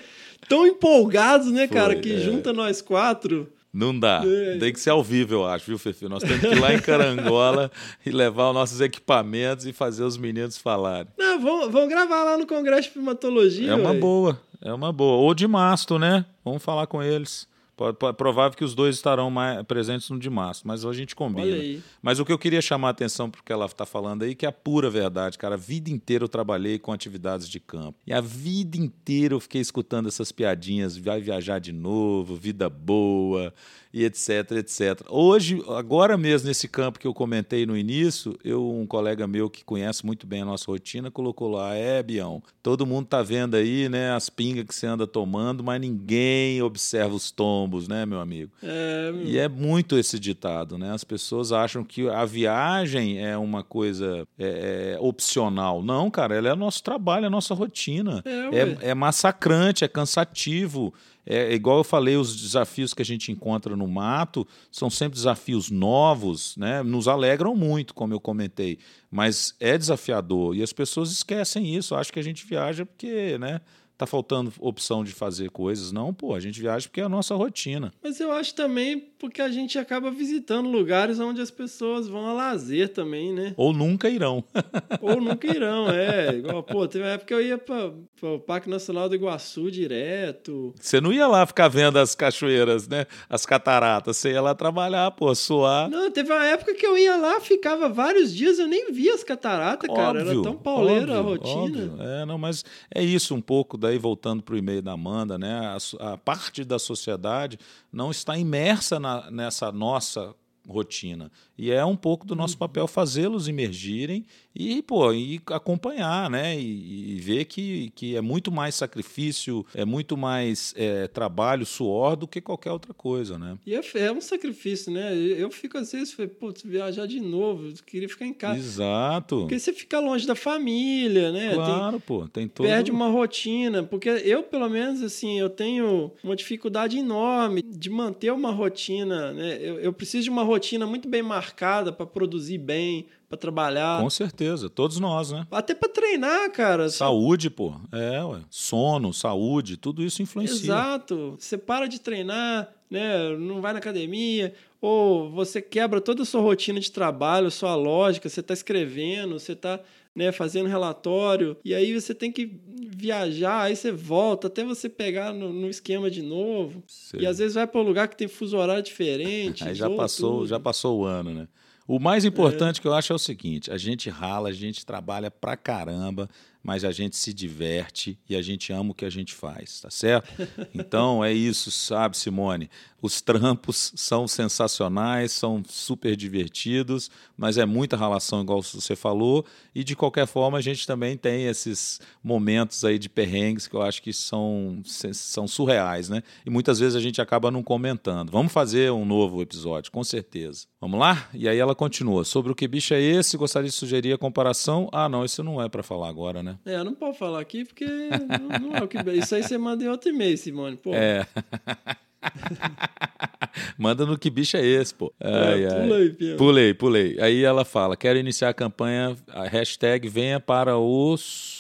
[0.49, 2.19] tão empolgados, né, cara, Foi, que é.
[2.19, 3.53] junta nós quatro.
[3.73, 4.23] Não dá.
[4.25, 4.59] É.
[4.59, 6.09] Tem que ser ao vivo, eu acho, viu, Fefe?
[6.09, 7.71] Nós temos que ir lá em Carangola
[8.05, 11.07] e levar os nossos equipamentos e fazer os meninos falarem.
[11.17, 13.71] Não, vamos, vamos gravar lá no Congresso de Primatologia.
[13.71, 13.99] É uma ué.
[13.99, 15.19] boa, é uma boa.
[15.19, 16.25] Ou de mastro, né?
[16.45, 17.47] Vamos falar com eles.
[17.81, 21.57] Pode- provável que os dois estarão mais presentes no de mastro, mas a gente combina.
[22.03, 24.51] Mas o que eu queria chamar a atenção porque ela está falando aí, que é
[24.51, 25.55] a pura verdade, cara.
[25.55, 27.99] A vida inteira eu trabalhei com atividades de campo.
[28.07, 33.55] E a vida inteira eu fiquei escutando essas piadinhas, vai viajar de novo, vida boa,
[33.93, 35.03] e etc, etc.
[35.09, 39.65] Hoje, agora mesmo, nesse campo que eu comentei no início, eu, um colega meu que
[39.65, 43.89] conhece muito bem a nossa rotina, colocou lá, é, Bião, todo mundo tá vendo aí,
[43.89, 48.53] né, as pingas que você anda tomando, mas ninguém observa os tombos, né, meu amigo?
[48.63, 50.93] É, E é muito esse ditado, né?
[50.93, 55.83] As pessoas acham que a viagem é uma coisa é, é, opcional.
[55.83, 58.23] Não, cara, ela é nosso trabalho, é nossa rotina.
[58.25, 58.87] É.
[58.87, 60.93] É, é massacrante, é cansativo.
[61.27, 65.71] É, igual eu falei, os desafios que a gente encontra no mato são sempre desafios
[65.71, 66.83] novos, né?
[66.83, 68.79] Nos alegram muito, como eu comentei,
[69.11, 71.95] mas é desafiador e as pessoas esquecem isso.
[71.95, 73.61] Acham que a gente viaja porque, né?
[74.01, 75.93] Tá faltando opção de fazer coisas.
[75.93, 77.93] Não, pô, a gente viaja porque é a nossa rotina.
[78.03, 82.33] Mas eu acho também porque a gente acaba visitando lugares onde as pessoas vão a
[82.33, 83.53] lazer também, né?
[83.59, 84.43] Ou nunca irão.
[85.03, 86.35] Ou nunca irão, é.
[86.35, 90.73] Igual, pô, teve uma época que eu ia para o Parque Nacional do Iguaçu direto.
[90.81, 93.05] Você não ia lá ficar vendo as cachoeiras, né?
[93.29, 94.17] As cataratas.
[94.17, 95.91] Você ia lá trabalhar, pô, suar.
[95.91, 99.23] Não, teve uma época que eu ia lá, ficava vários dias, eu nem via as
[99.23, 100.21] cataratas, cara.
[100.21, 101.85] Era Óbvio, tão pauleira a óbvio, rotina.
[101.93, 101.97] óbvio.
[102.03, 102.65] É, não, mas
[102.95, 105.61] é isso um pouco, daí voltando para o e-mail da Amanda, né?
[106.01, 107.59] A, a parte da sociedade
[107.93, 110.35] não está imersa na- nessa nossa
[110.69, 111.31] rotina.
[111.63, 112.39] E é um pouco do Uhum.
[112.39, 114.25] nosso papel fazê-los emergirem
[114.57, 116.59] e, pô, e acompanhar, né?
[116.59, 122.17] E, e ver que, que é muito mais sacrifício, é muito mais é, trabalho, suor
[122.17, 123.59] do que qualquer outra coisa, né?
[123.67, 125.15] E é, é um sacrifício, né?
[125.15, 128.59] Eu fico às vezes, putz, viajar de novo, eu queria ficar em casa.
[128.59, 129.41] Exato.
[129.41, 131.49] Porque você fica longe da família, né?
[131.51, 132.67] Tem- Claro, pô, tem todo...
[132.67, 138.33] perde uma rotina, porque eu, pelo menos, assim, eu tenho uma dificuldade enorme de manter
[138.33, 139.59] uma rotina, né?
[139.61, 144.11] Eu, eu preciso de uma rotina muito bem marcada para produzir bem, para trabalhar, Com
[144.11, 145.47] certeza, todos nós, né?
[145.51, 146.89] até para treinar, cara.
[146.89, 147.75] Saúde, pô.
[147.93, 148.41] É, ué.
[148.51, 150.57] Sono, saúde, tudo isso influencia.
[150.57, 151.37] Exato.
[151.39, 153.37] Você para de treinar, né?
[153.37, 158.29] Não vai na academia, ou você quebra toda a sua rotina de trabalho, sua lógica,
[158.29, 159.81] você está escrevendo, você está
[160.15, 162.59] né, fazendo relatório, e aí você tem que
[163.01, 166.83] viajar, aí você volta até você pegar no, no esquema de novo.
[166.87, 167.21] Sei.
[167.21, 169.63] E às vezes vai para um lugar que tem fuso horário diferente.
[169.69, 170.47] Aí já passou, tudo.
[170.49, 171.49] já passou o ano, né?
[171.87, 175.29] O mais importante que eu acho é o seguinte: a gente rala, a gente trabalha
[175.29, 176.29] pra caramba,
[176.63, 179.91] mas a gente se diverte e a gente ama o que a gente faz, tá
[179.91, 180.29] certo?
[180.73, 182.71] Então é isso, sabe, Simone?
[183.03, 189.45] Os trampos são sensacionais, são super divertidos, mas é muita relação, igual você falou,
[189.75, 193.83] e de qualquer forma a gente também tem esses momentos aí de perrengues que eu
[193.83, 196.23] acho que são, são surreais, né?
[196.45, 198.31] E muitas vezes a gente acaba não comentando.
[198.31, 200.67] Vamos fazer um novo episódio, com certeza.
[200.81, 201.29] Vamos lá?
[201.35, 202.25] E aí ela continua.
[202.25, 203.37] Sobre o que bicho é esse?
[203.37, 204.89] Gostaria de sugerir a comparação.
[204.93, 206.59] Ah, não, isso não é para falar agora, né?
[206.65, 208.99] É, não pode falar aqui porque não, não é o que.
[209.13, 210.77] Isso aí você manda em outro e-mail, Simone.
[210.77, 210.95] Pô.
[210.95, 211.27] É.
[213.79, 215.13] Manda no que bicho é esse, pô.
[215.21, 215.81] Ai, É, ai.
[215.89, 216.37] pulei, Pia.
[216.37, 217.21] Pulei, pulei.
[217.21, 221.60] Aí ela fala: quero iniciar a campanha, a hashtag venha para os.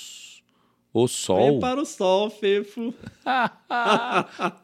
[0.92, 1.50] O sol.
[1.52, 2.92] Vem para o sol, Fefo.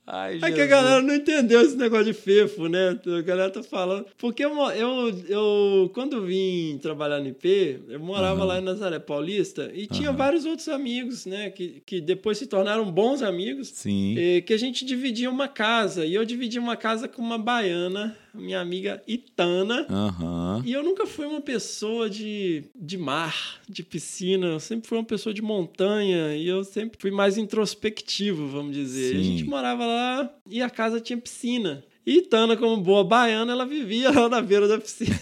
[0.07, 2.99] Ai, É que a galera não entendeu esse negócio de Fefo, né?
[3.07, 4.07] A galera tá falando.
[4.19, 9.71] Porque eu, eu, eu quando vim trabalhar no IP, eu morava lá em Nazaré Paulista
[9.73, 11.51] e tinha vários outros amigos, né?
[11.51, 13.69] Que, que depois se tornaram bons amigos.
[13.69, 14.17] Sim.
[14.19, 16.05] eh, que a gente dividia uma casa.
[16.05, 19.87] E eu dividia uma casa com uma baiana, minha amiga Itana.
[19.89, 20.63] Aham.
[20.65, 24.47] E eu nunca fui uma pessoa de, de mar, de piscina.
[24.47, 26.37] Eu sempre fui uma pessoa de montanha.
[26.37, 29.15] E eu sempre fui mais introspectivo, vamos dizer.
[29.15, 29.31] E A Sim.
[29.39, 31.83] gente morava lá e a casa tinha piscina.
[32.07, 35.19] E Tana, como boa baiana, ela vivia lá na beira da piscina,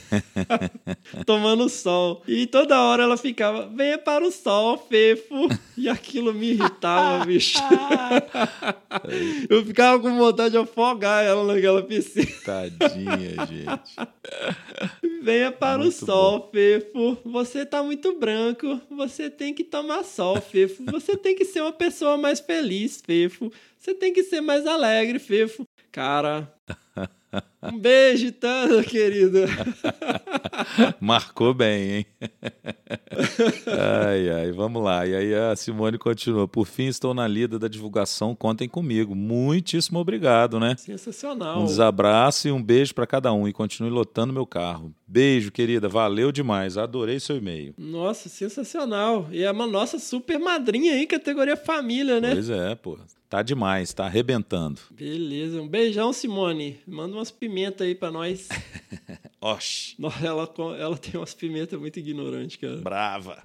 [1.24, 2.22] tomando sol.
[2.28, 5.48] E toda hora ela ficava, venha para o sol, Fefo.
[5.78, 7.58] E aquilo me irritava, bicho.
[9.48, 12.26] Eu ficava com vontade de afogar ela naquela piscina.
[12.44, 13.96] Tadinha, gente.
[15.22, 17.16] Venha para o sol, Fefo.
[17.24, 18.78] Você tá muito branco.
[18.90, 20.84] Você tem que tomar sol, Fefo.
[20.92, 23.50] Você tem que ser uma pessoa mais feliz, Fefo.
[23.78, 25.66] Você tem que ser mais alegre, Fefo.
[25.90, 26.52] Cara.
[27.62, 29.46] Um beijo, Tana, querida.
[31.00, 32.06] Marcou bem, hein?
[33.66, 35.06] ai, ai, vamos lá.
[35.06, 36.46] E aí a Simone continua.
[36.46, 38.34] Por fim, estou na lida da divulgação.
[38.34, 39.14] Contem comigo.
[39.14, 40.76] Muitíssimo obrigado, né?
[40.76, 41.62] Sensacional.
[41.62, 43.48] Um desabraço e um beijo para cada um.
[43.48, 44.94] E continue lotando meu carro.
[45.06, 45.88] Beijo, querida.
[45.88, 46.76] Valeu demais.
[46.76, 47.74] Adorei seu e-mail.
[47.78, 49.28] Nossa, sensacional.
[49.32, 52.32] E é uma nossa super madrinha aí, categoria família, né?
[52.32, 52.98] Pois é, pô.
[53.34, 54.80] Tá demais, tá arrebentando.
[54.92, 55.60] Beleza.
[55.60, 56.53] Um beijão, Simone.
[56.86, 58.48] Manda umas pimentas aí pra nós.
[59.40, 59.96] Oxi.
[60.22, 60.48] Ela,
[60.78, 62.76] ela tem umas pimentas muito ignorantes, cara.
[62.76, 63.42] Brava.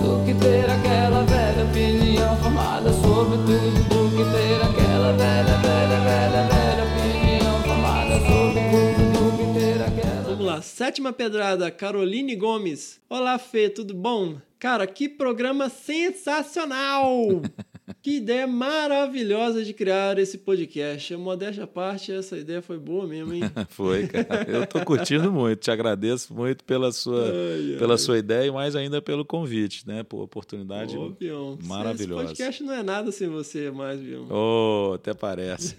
[0.00, 6.00] Do que ter aquela velha opinião formada sobre tudo Do que ter aquela velha, velha,
[6.00, 12.36] velha, velha opinião formada sobre tudo Do que ter aquela Vamos lá, sétima pedrada, Caroline
[12.36, 13.00] Gomes.
[13.08, 14.36] Olá, Fê, tudo bom?
[14.58, 17.42] Cara, que programa sensacional!
[18.02, 21.14] que ideia maravilhosa de criar esse podcast.
[21.16, 23.42] Modéstia à parte, essa ideia foi boa mesmo, hein?
[23.70, 24.46] Foi, cara.
[24.48, 25.60] Eu tô curtindo muito.
[25.60, 27.78] Te agradeço muito pela sua, Ai, ai.
[27.78, 30.02] pela sua ideia e mais ainda pelo convite, né?
[30.02, 32.24] Por oportunidade Ô, Bion, maravilhosa.
[32.24, 34.26] Esse podcast não é nada sem você mais, Bion.
[34.30, 35.76] Oh, até parece.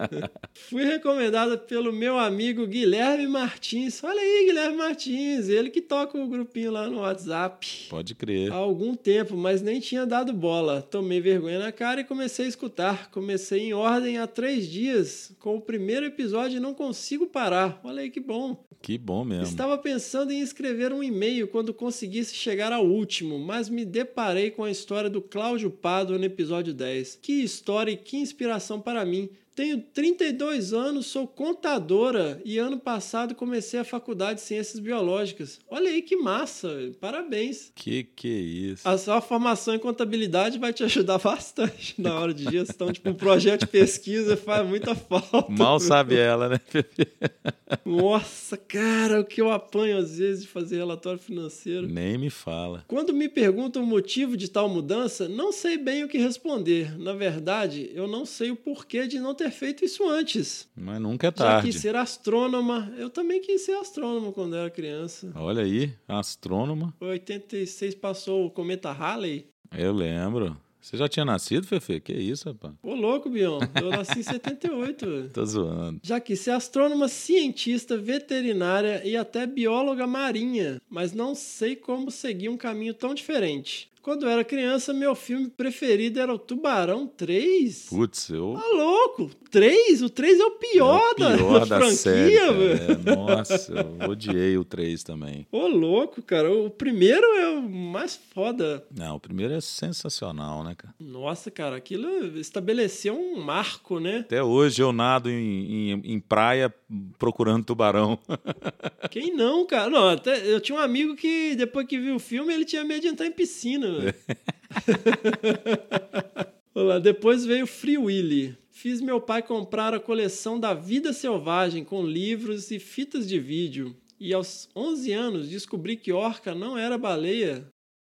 [0.68, 4.02] Fui recomendada pelo meu amigo Guilherme Martins.
[4.02, 7.86] Olha aí, Guilherme Martins, ele que toca o grupinho lá no WhatsApp.
[7.88, 8.50] Pode crer.
[8.52, 10.80] Há algum tempo, mas nem tinha dado bola.
[10.82, 13.10] Tomei vergonha na cara e comecei a escutar.
[13.10, 15.32] Comecei em ordem há três dias.
[15.38, 17.80] Com o primeiro episódio e não consigo parar.
[17.84, 18.64] Olha aí que bom.
[18.80, 19.44] Que bom mesmo.
[19.44, 24.62] Estava pensando em escrever um e-mail quando conseguisse chegar ao último, mas me deparei com
[24.62, 27.18] a história do Cláudio Pado no episódio 10.
[27.22, 29.30] Que história e que inspiração para mim.
[29.54, 35.60] Tenho 32 anos, sou contadora e ano passado comecei a faculdade de Ciências Biológicas.
[35.70, 37.70] Olha aí que massa, parabéns.
[37.72, 38.88] Que que é isso?
[38.88, 42.92] A sua formação em contabilidade vai te ajudar bastante na hora de gestão.
[42.92, 45.46] Tipo, um projeto de pesquisa faz muita falta.
[45.48, 47.06] Mal sabe ela, né, Pepe?
[47.84, 51.86] Nossa, cara, o que eu apanho às vezes de fazer relatório financeiro.
[51.86, 52.84] Nem me fala.
[52.88, 56.98] Quando me perguntam o motivo de tal mudança, não sei bem o que responder.
[56.98, 60.68] Na verdade, eu não sei o porquê de não ter feito isso antes.
[60.76, 61.68] Mas nunca é Já tarde.
[61.70, 62.92] quis ser astrônoma.
[62.98, 65.32] Eu também quis ser astrônoma quando era criança.
[65.34, 66.94] Olha aí, astrônoma.
[67.00, 69.46] 86 passou o cometa Halley.
[69.76, 70.56] Eu lembro.
[70.80, 71.98] Você já tinha nascido, Fefe?
[71.98, 72.74] Que isso, rapaz?
[72.82, 73.58] Ô, louco, Bion.
[73.80, 75.06] Eu nasci em 78.
[75.06, 75.30] velho.
[75.30, 75.98] Tô zoando.
[76.02, 82.50] Já quis ser astrônoma, cientista, veterinária e até bióloga marinha, mas não sei como seguir
[82.50, 83.88] um caminho tão diferente.
[84.04, 87.86] Quando eu era criança, meu filme preferido era o Tubarão 3.
[87.88, 88.52] Putz, eu.
[88.52, 89.30] Tá louco?
[89.50, 90.02] 3?
[90.02, 92.34] O 3 é o pior, é o pior da, da franquia, série.
[92.36, 95.46] É, nossa, eu odiei o 3 também.
[95.50, 96.52] Ô, louco, cara.
[96.52, 98.84] O primeiro é o mais foda.
[98.94, 100.94] Não, o primeiro é sensacional, né, cara?
[101.00, 104.18] Nossa, cara, aquilo estabeleceu um marco, né?
[104.18, 106.70] Até hoje eu nado em, em, em praia
[107.18, 108.18] procurando tubarão.
[109.10, 109.88] Quem não, cara?
[109.88, 113.00] Não, até eu tinha um amigo que depois que viu o filme, ele tinha medo
[113.00, 113.93] de entrar em piscina.
[116.74, 118.56] Olá, depois veio Free Willy.
[118.70, 123.96] Fiz meu pai comprar a coleção da Vida Selvagem com livros e fitas de vídeo.
[124.18, 127.66] E aos 11 anos descobri que orca não era baleia.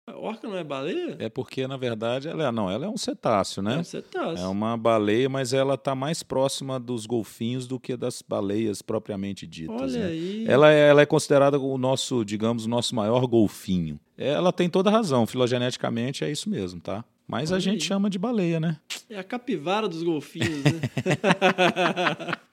[0.05, 1.15] A orca não é baleia?
[1.17, 3.75] É porque, na verdade, ela é, não, ela é um cetáceo, né?
[3.75, 4.43] É um cetáceo.
[4.43, 9.47] É uma baleia, mas ela está mais próxima dos golfinhos do que das baleias propriamente
[9.47, 9.81] ditas.
[9.81, 10.05] Olha né?
[10.07, 10.45] aí.
[10.45, 13.97] Ela, é, ela é considerada o nosso, digamos, o nosso maior golfinho.
[14.17, 17.05] Ela tem toda a razão, filogeneticamente é isso mesmo, tá?
[17.25, 17.87] Mas a Olha gente aí.
[17.87, 18.77] chama de baleia, né?
[19.09, 20.71] É a capivara dos golfinhos, né?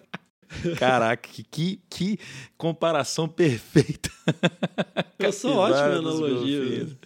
[0.78, 2.18] Caraca, que, que,
[2.56, 4.10] comparação perfeita.
[5.18, 6.64] Eu sou ótimo em analogia.
[6.64, 6.98] velho.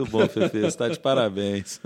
[0.00, 1.80] Muito bom, Fefe, está de parabéns.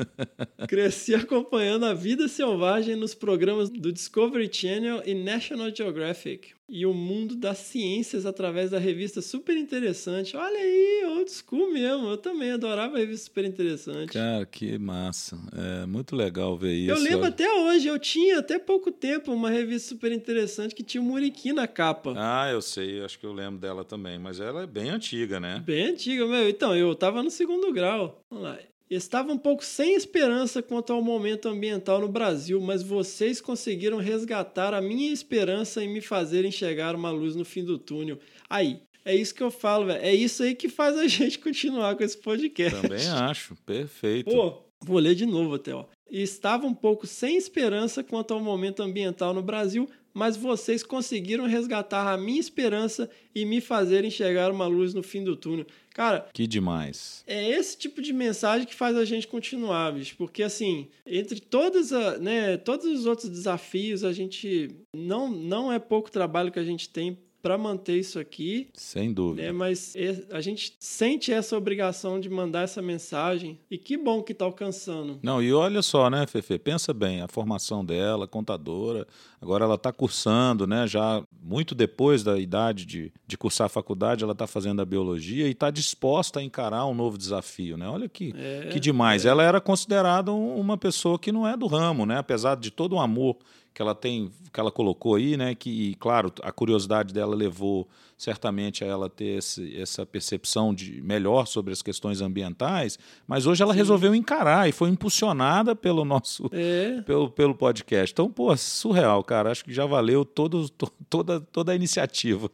[0.69, 6.55] Cresci acompanhando a vida selvagem nos programas do Discovery Channel e National Geographic.
[6.67, 10.35] E o mundo das ciências através da revista Super Interessante.
[10.35, 12.09] Olha aí, old school mesmo.
[12.09, 14.13] Eu também adorava a revista Super Interessante.
[14.13, 15.39] Cara, que massa.
[15.83, 16.91] É muito legal ver isso.
[16.91, 20.83] Eu lembro Olha- até hoje, eu tinha até pouco tempo uma revista super interessante que
[20.83, 22.15] tinha o Muriqui na capa.
[22.17, 25.63] Ah, eu sei, acho que eu lembro dela também, mas ela é bem antiga, né?
[25.67, 26.49] Bem antiga, meu.
[26.49, 28.25] Então, eu tava no segundo grau.
[28.31, 28.59] Vamos lá.
[28.95, 34.73] Estava um pouco sem esperança quanto ao momento ambiental no Brasil, mas vocês conseguiram resgatar
[34.73, 38.19] a minha esperança em me fazer enxergar uma luz no fim do túnel.
[38.49, 40.01] Aí, é isso que eu falo, velho.
[40.03, 42.81] É isso aí que faz a gente continuar com esse podcast.
[42.81, 44.31] Também acho, perfeito.
[44.31, 45.87] Pô, vou ler de novo até, ó.
[46.09, 51.45] E estava um pouco sem esperança quanto ao momento ambiental no Brasil, mas vocês conseguiram
[51.47, 55.67] resgatar a minha esperança e me fazer enxergar uma luz no fim do túnel.
[55.93, 57.23] Cara, Que demais.
[57.27, 60.17] é esse tipo de mensagem que faz a gente continuar, bicho.
[60.17, 64.71] Porque, assim, entre todas a, né, todos os outros desafios, a gente.
[64.97, 68.69] Não, não é pouco trabalho que a gente tem para manter isso aqui.
[68.73, 69.43] Sem dúvida.
[69.43, 69.53] né?
[69.53, 73.59] Mas é- a gente sente essa obrigação de mandar essa mensagem.
[73.71, 75.19] E que bom que tá alcançando.
[75.23, 76.59] Não, e olha só, né, Fefe?
[76.59, 79.07] Pensa bem, a formação dela, contadora,
[79.43, 80.87] agora ela está cursando, né?
[80.87, 85.47] Já muito depois da idade de, de cursar a faculdade, ela está fazendo a biologia
[85.47, 87.87] e está disposta a encarar um novo desafio, né?
[87.87, 89.27] Olha que, É, que demais.
[89.27, 92.17] Ela era considerada um- uma pessoa que não é do ramo, né?
[92.17, 93.37] Apesar de todo o amor
[93.75, 95.55] que ela tem, que ela colocou aí, né?
[95.55, 101.47] Que, claro, a curiosidade dela levou certamente a ela ter esse- essa percepção de melhor
[101.47, 107.01] sobre as questões ambientais, mas hoje ela resolveu encarar e foi impulsionada pelo nosso É.
[107.03, 108.13] pelo, pelo podcast.
[108.13, 109.51] Então, pô, surreal, cara.
[109.51, 112.51] Acho que já valeu todo, to- toda, toda a iniciativa.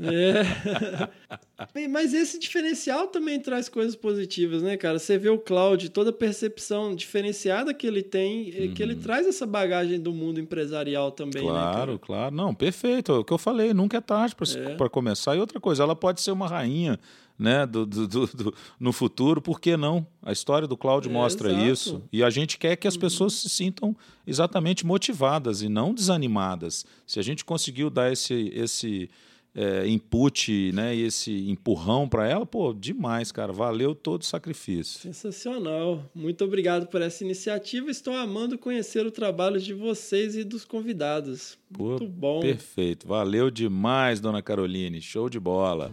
[0.00, 0.42] É.
[1.74, 4.98] Bem, Mas esse diferencial também traz coisas positivas, né, cara?
[4.98, 9.26] Você vê o Cloud, toda a percepção diferenciada que ele tem, é que ele traz
[9.26, 11.48] essa bagagem do mundo empresarial também, né?
[11.48, 12.34] Claro, claro.
[12.34, 13.10] Não, perfeito.
[13.12, 14.74] É o que eu falei, nunca é tarde É.
[14.98, 15.36] começar.
[15.36, 16.98] E outra coisa, ela pode ser uma rainha
[17.38, 20.04] né, do, do- do- do- no futuro, por que não?
[20.22, 21.64] A história do Cláudio É, mostra exato.
[21.64, 21.72] Uhum.
[21.72, 22.02] isso.
[22.12, 23.94] E a gente quer que as pessoas se sintam
[24.26, 26.84] exatamente motivadas e não desanimadas.
[27.06, 29.08] Se a gente conseguiu dar esse, esse
[29.54, 33.52] é, input, né, e esse empurrão para ela, pô, demais, cara.
[33.52, 35.00] Valeu todo o sacrifício.
[35.00, 36.04] Sensacional.
[36.14, 37.90] Muito obrigado por essa iniciativa.
[37.90, 41.58] Estou amando conhecer o trabalho de vocês e dos convidados.
[41.72, 42.40] Pô, Muito bom.
[42.40, 43.06] Perfeito.
[43.08, 45.00] Valeu demais, dona Caroline.
[45.00, 45.90] Show de bola.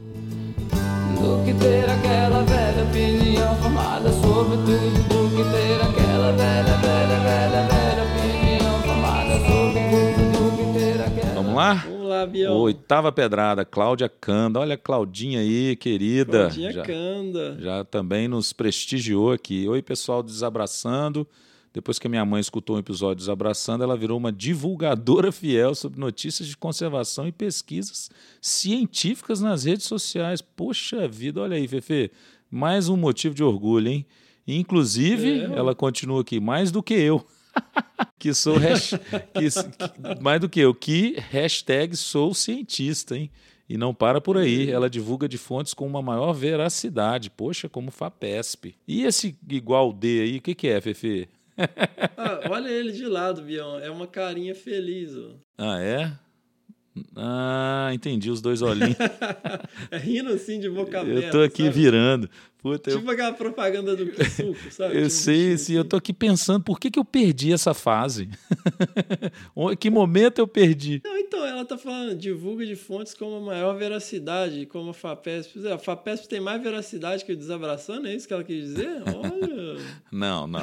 [1.16, 7.20] Do que ter aquela velha opinião formada sobre tudo Do que ter aquela velha, velha,
[7.20, 11.95] velha, velha opinião formada sobre tudo Do que ter aquela Vamos lá?
[12.54, 14.60] Oitava pedrada, Cláudia Canda.
[14.60, 16.40] Olha a Claudinha aí, querida.
[16.46, 17.58] Claudinha já, Canda.
[17.60, 19.68] já também nos prestigiou aqui.
[19.68, 21.28] Oi, pessoal, desabraçando.
[21.74, 26.00] Depois que a minha mãe escutou um episódio desabraçando, ela virou uma divulgadora fiel sobre
[26.00, 28.10] notícias de conservação e pesquisas
[28.40, 30.42] científicas nas redes sociais.
[30.42, 32.12] Poxa vida, olha aí, Fefe.
[32.50, 34.06] Mais um motivo de orgulho, hein?
[34.48, 37.26] Inclusive, É, ela continua aqui, mais do que eu.
[38.20, 38.92] que sou hash-
[39.34, 43.30] que- mais do que eu, que hashtag sou cientista, hein?
[43.68, 47.32] E não para por aí, ela divulga de fontes com uma maior veracidade.
[47.32, 48.76] Poxa, como FAPESP.
[48.88, 51.28] E esse igual D aí, o que, que é, Fefe?
[52.18, 53.80] Ah, olha ele de lado, Bião.
[53.80, 55.32] É uma carinha feliz, ó.
[55.58, 56.12] Ah, é?
[57.16, 58.96] Ah, entendi os dois olhinhos.
[59.92, 61.26] É rindo assim de boca aberta.
[61.26, 61.76] eu tô aqui sabe?
[61.76, 62.30] virando.
[62.66, 64.96] Puta, eu, Tipo aquela propaganda do suco, sabe?
[64.96, 65.88] eu Tipo, sei, sim, eu assim.
[65.90, 68.28] tô aqui pensando por que, que eu perdi essa fase.
[69.80, 71.00] que momento eu perdi?
[71.06, 75.68] Não, então, ela tá falando, divulga de fontes com uma maior veracidade, como a FAPESP.
[75.68, 78.90] A FAPESP tem mais veracidade que o Desabraçando, é isso que ela quis dizer?
[79.14, 79.80] Olha.
[80.12, 80.62] Não, não.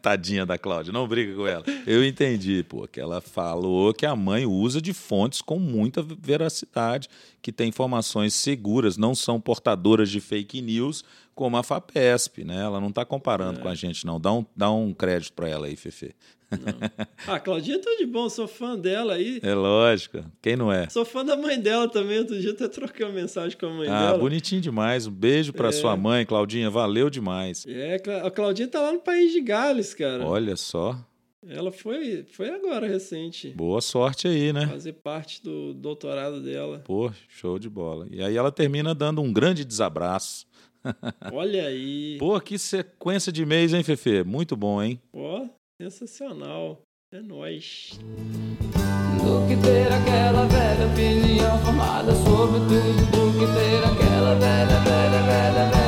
[0.00, 1.64] Tadinha da Cláudia, não briga com ela.
[1.86, 7.06] Eu entendi, pô, que ela falou que a mãe usa de fontes com muita veracidade,
[7.42, 11.04] que tem informações seguras, não são portadores de fake news,
[11.34, 12.62] como a FAPESP, né?
[12.62, 13.62] Ela não está comparando É.
[13.62, 14.20] com a gente, não.
[14.20, 16.14] Dá um, dá um crédito para ela aí, Fefe.
[17.28, 19.38] Ah, Claudinha é tudo de bom, sou fã dela aí.
[19.40, 20.18] É lógico.
[20.42, 20.88] Quem não é?
[20.88, 22.18] Sou fã da mãe dela também.
[22.18, 24.18] Outro dia até troquei uma mensagem com a mãe Ah, dela.
[24.18, 25.06] bonitinho demais.
[25.06, 25.72] Um beijo para É.
[25.72, 26.68] sua mãe, Claudinha.
[26.68, 27.64] Valeu demais.
[27.68, 30.26] É, a Claudinha tá lá no país de Gales, cara.
[30.26, 30.98] Olha só.
[31.46, 33.50] Ela foi, foi agora, recente.
[33.50, 34.66] Boa sorte aí, né?
[34.66, 36.80] Fazer parte do doutorado dela.
[36.80, 38.06] Pô, show de bola.
[38.10, 40.46] E aí ela termina dando um grande desabraço.
[41.32, 42.18] Olha aí.
[42.18, 44.22] Pô, que sequência de mês, hein, Fefe?
[44.22, 45.00] Muito bom, hein?
[45.14, 45.46] Ó,
[45.80, 46.82] sensacional.
[47.12, 47.98] É nóis.
[49.22, 55.22] Do que ter aquela velha opinião formada sobre tudo Do que ter aquela velha, velha,
[55.22, 55.79] velha, velha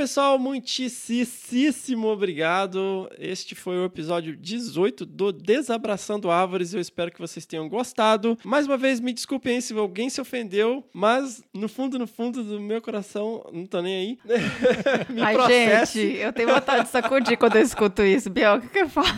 [0.00, 3.06] pessoal, muitíssimo obrigado.
[3.18, 6.72] Este foi o episódio 18 do Desabraçando Árvores.
[6.72, 8.38] Eu espero que vocês tenham gostado.
[8.42, 12.42] Mais uma vez, me desculpem aí se alguém se ofendeu, mas no fundo, no fundo
[12.42, 14.18] do meu coração, não tô nem aí.
[15.12, 16.00] me Ai, processe.
[16.00, 18.30] gente, eu tenho vontade de sacudir quando eu escuto isso.
[18.30, 19.12] Biel, o que, que eu faço?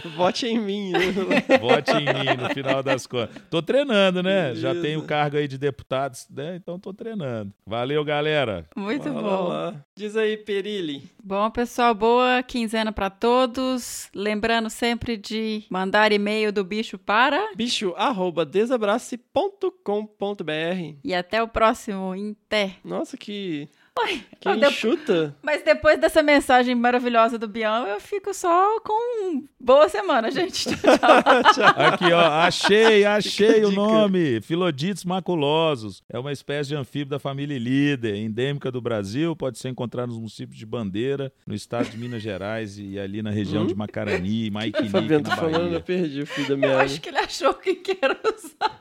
[0.17, 0.91] Vote em mim.
[0.91, 0.99] né?
[1.75, 3.35] Vote em mim no final das contas.
[3.49, 4.53] Tô treinando, né?
[4.55, 4.87] Já Beleza.
[4.87, 6.55] tenho o cargo aí de deputados, né?
[6.55, 7.53] Então tô treinando.
[7.65, 8.65] Valeu, galera.
[8.75, 9.47] Muito Vai lá, bom.
[9.47, 9.75] lá.
[9.97, 11.03] Diz aí, Perilli.
[11.23, 14.09] Bom, pessoal, boa quinzena pra todos.
[14.13, 17.51] Lembrando sempre de mandar e-mail do bicho para.
[17.55, 20.95] bicho arroba desabrace.com.br.
[21.03, 22.75] E até o próximo Inter.
[22.83, 23.67] Nossa, que,
[23.97, 25.35] Oi, que eu deu- enxuta.
[25.41, 30.65] Mas depois dessa mensagem maravilhosa do Bião, eu fico só com boa semana, gente.
[30.75, 30.75] Tchau.
[31.77, 34.41] Aqui, ó, achei, achei o nome.
[34.41, 36.03] Filodites maculosos.
[36.11, 40.17] É uma espécie de anfíbio da família Líder, endêmica do Brasil, pode ser encontrada nos
[40.17, 44.91] municípios de Bandeira, no estado de Minas Gerais e ali na região de Macarani, Maiquinique,
[44.91, 45.73] Fabiano tá falando?
[45.73, 46.83] Eu perdi o fio da Eu meada.
[46.83, 48.77] acho que ele achou que era usar.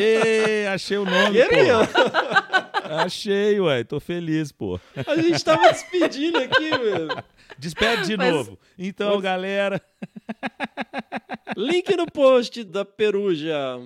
[0.00, 2.88] Ê, achei o nome, E pô.
[2.90, 3.84] Achei, ué.
[3.84, 4.78] Tô feliz, pô.
[5.06, 7.08] A gente tava despedindo aqui, velho.
[7.58, 8.32] Despede de Mas...
[8.32, 8.58] novo.
[8.78, 9.22] Então, Mas...
[9.22, 9.82] galera.
[11.56, 13.78] Link no post da Peruja.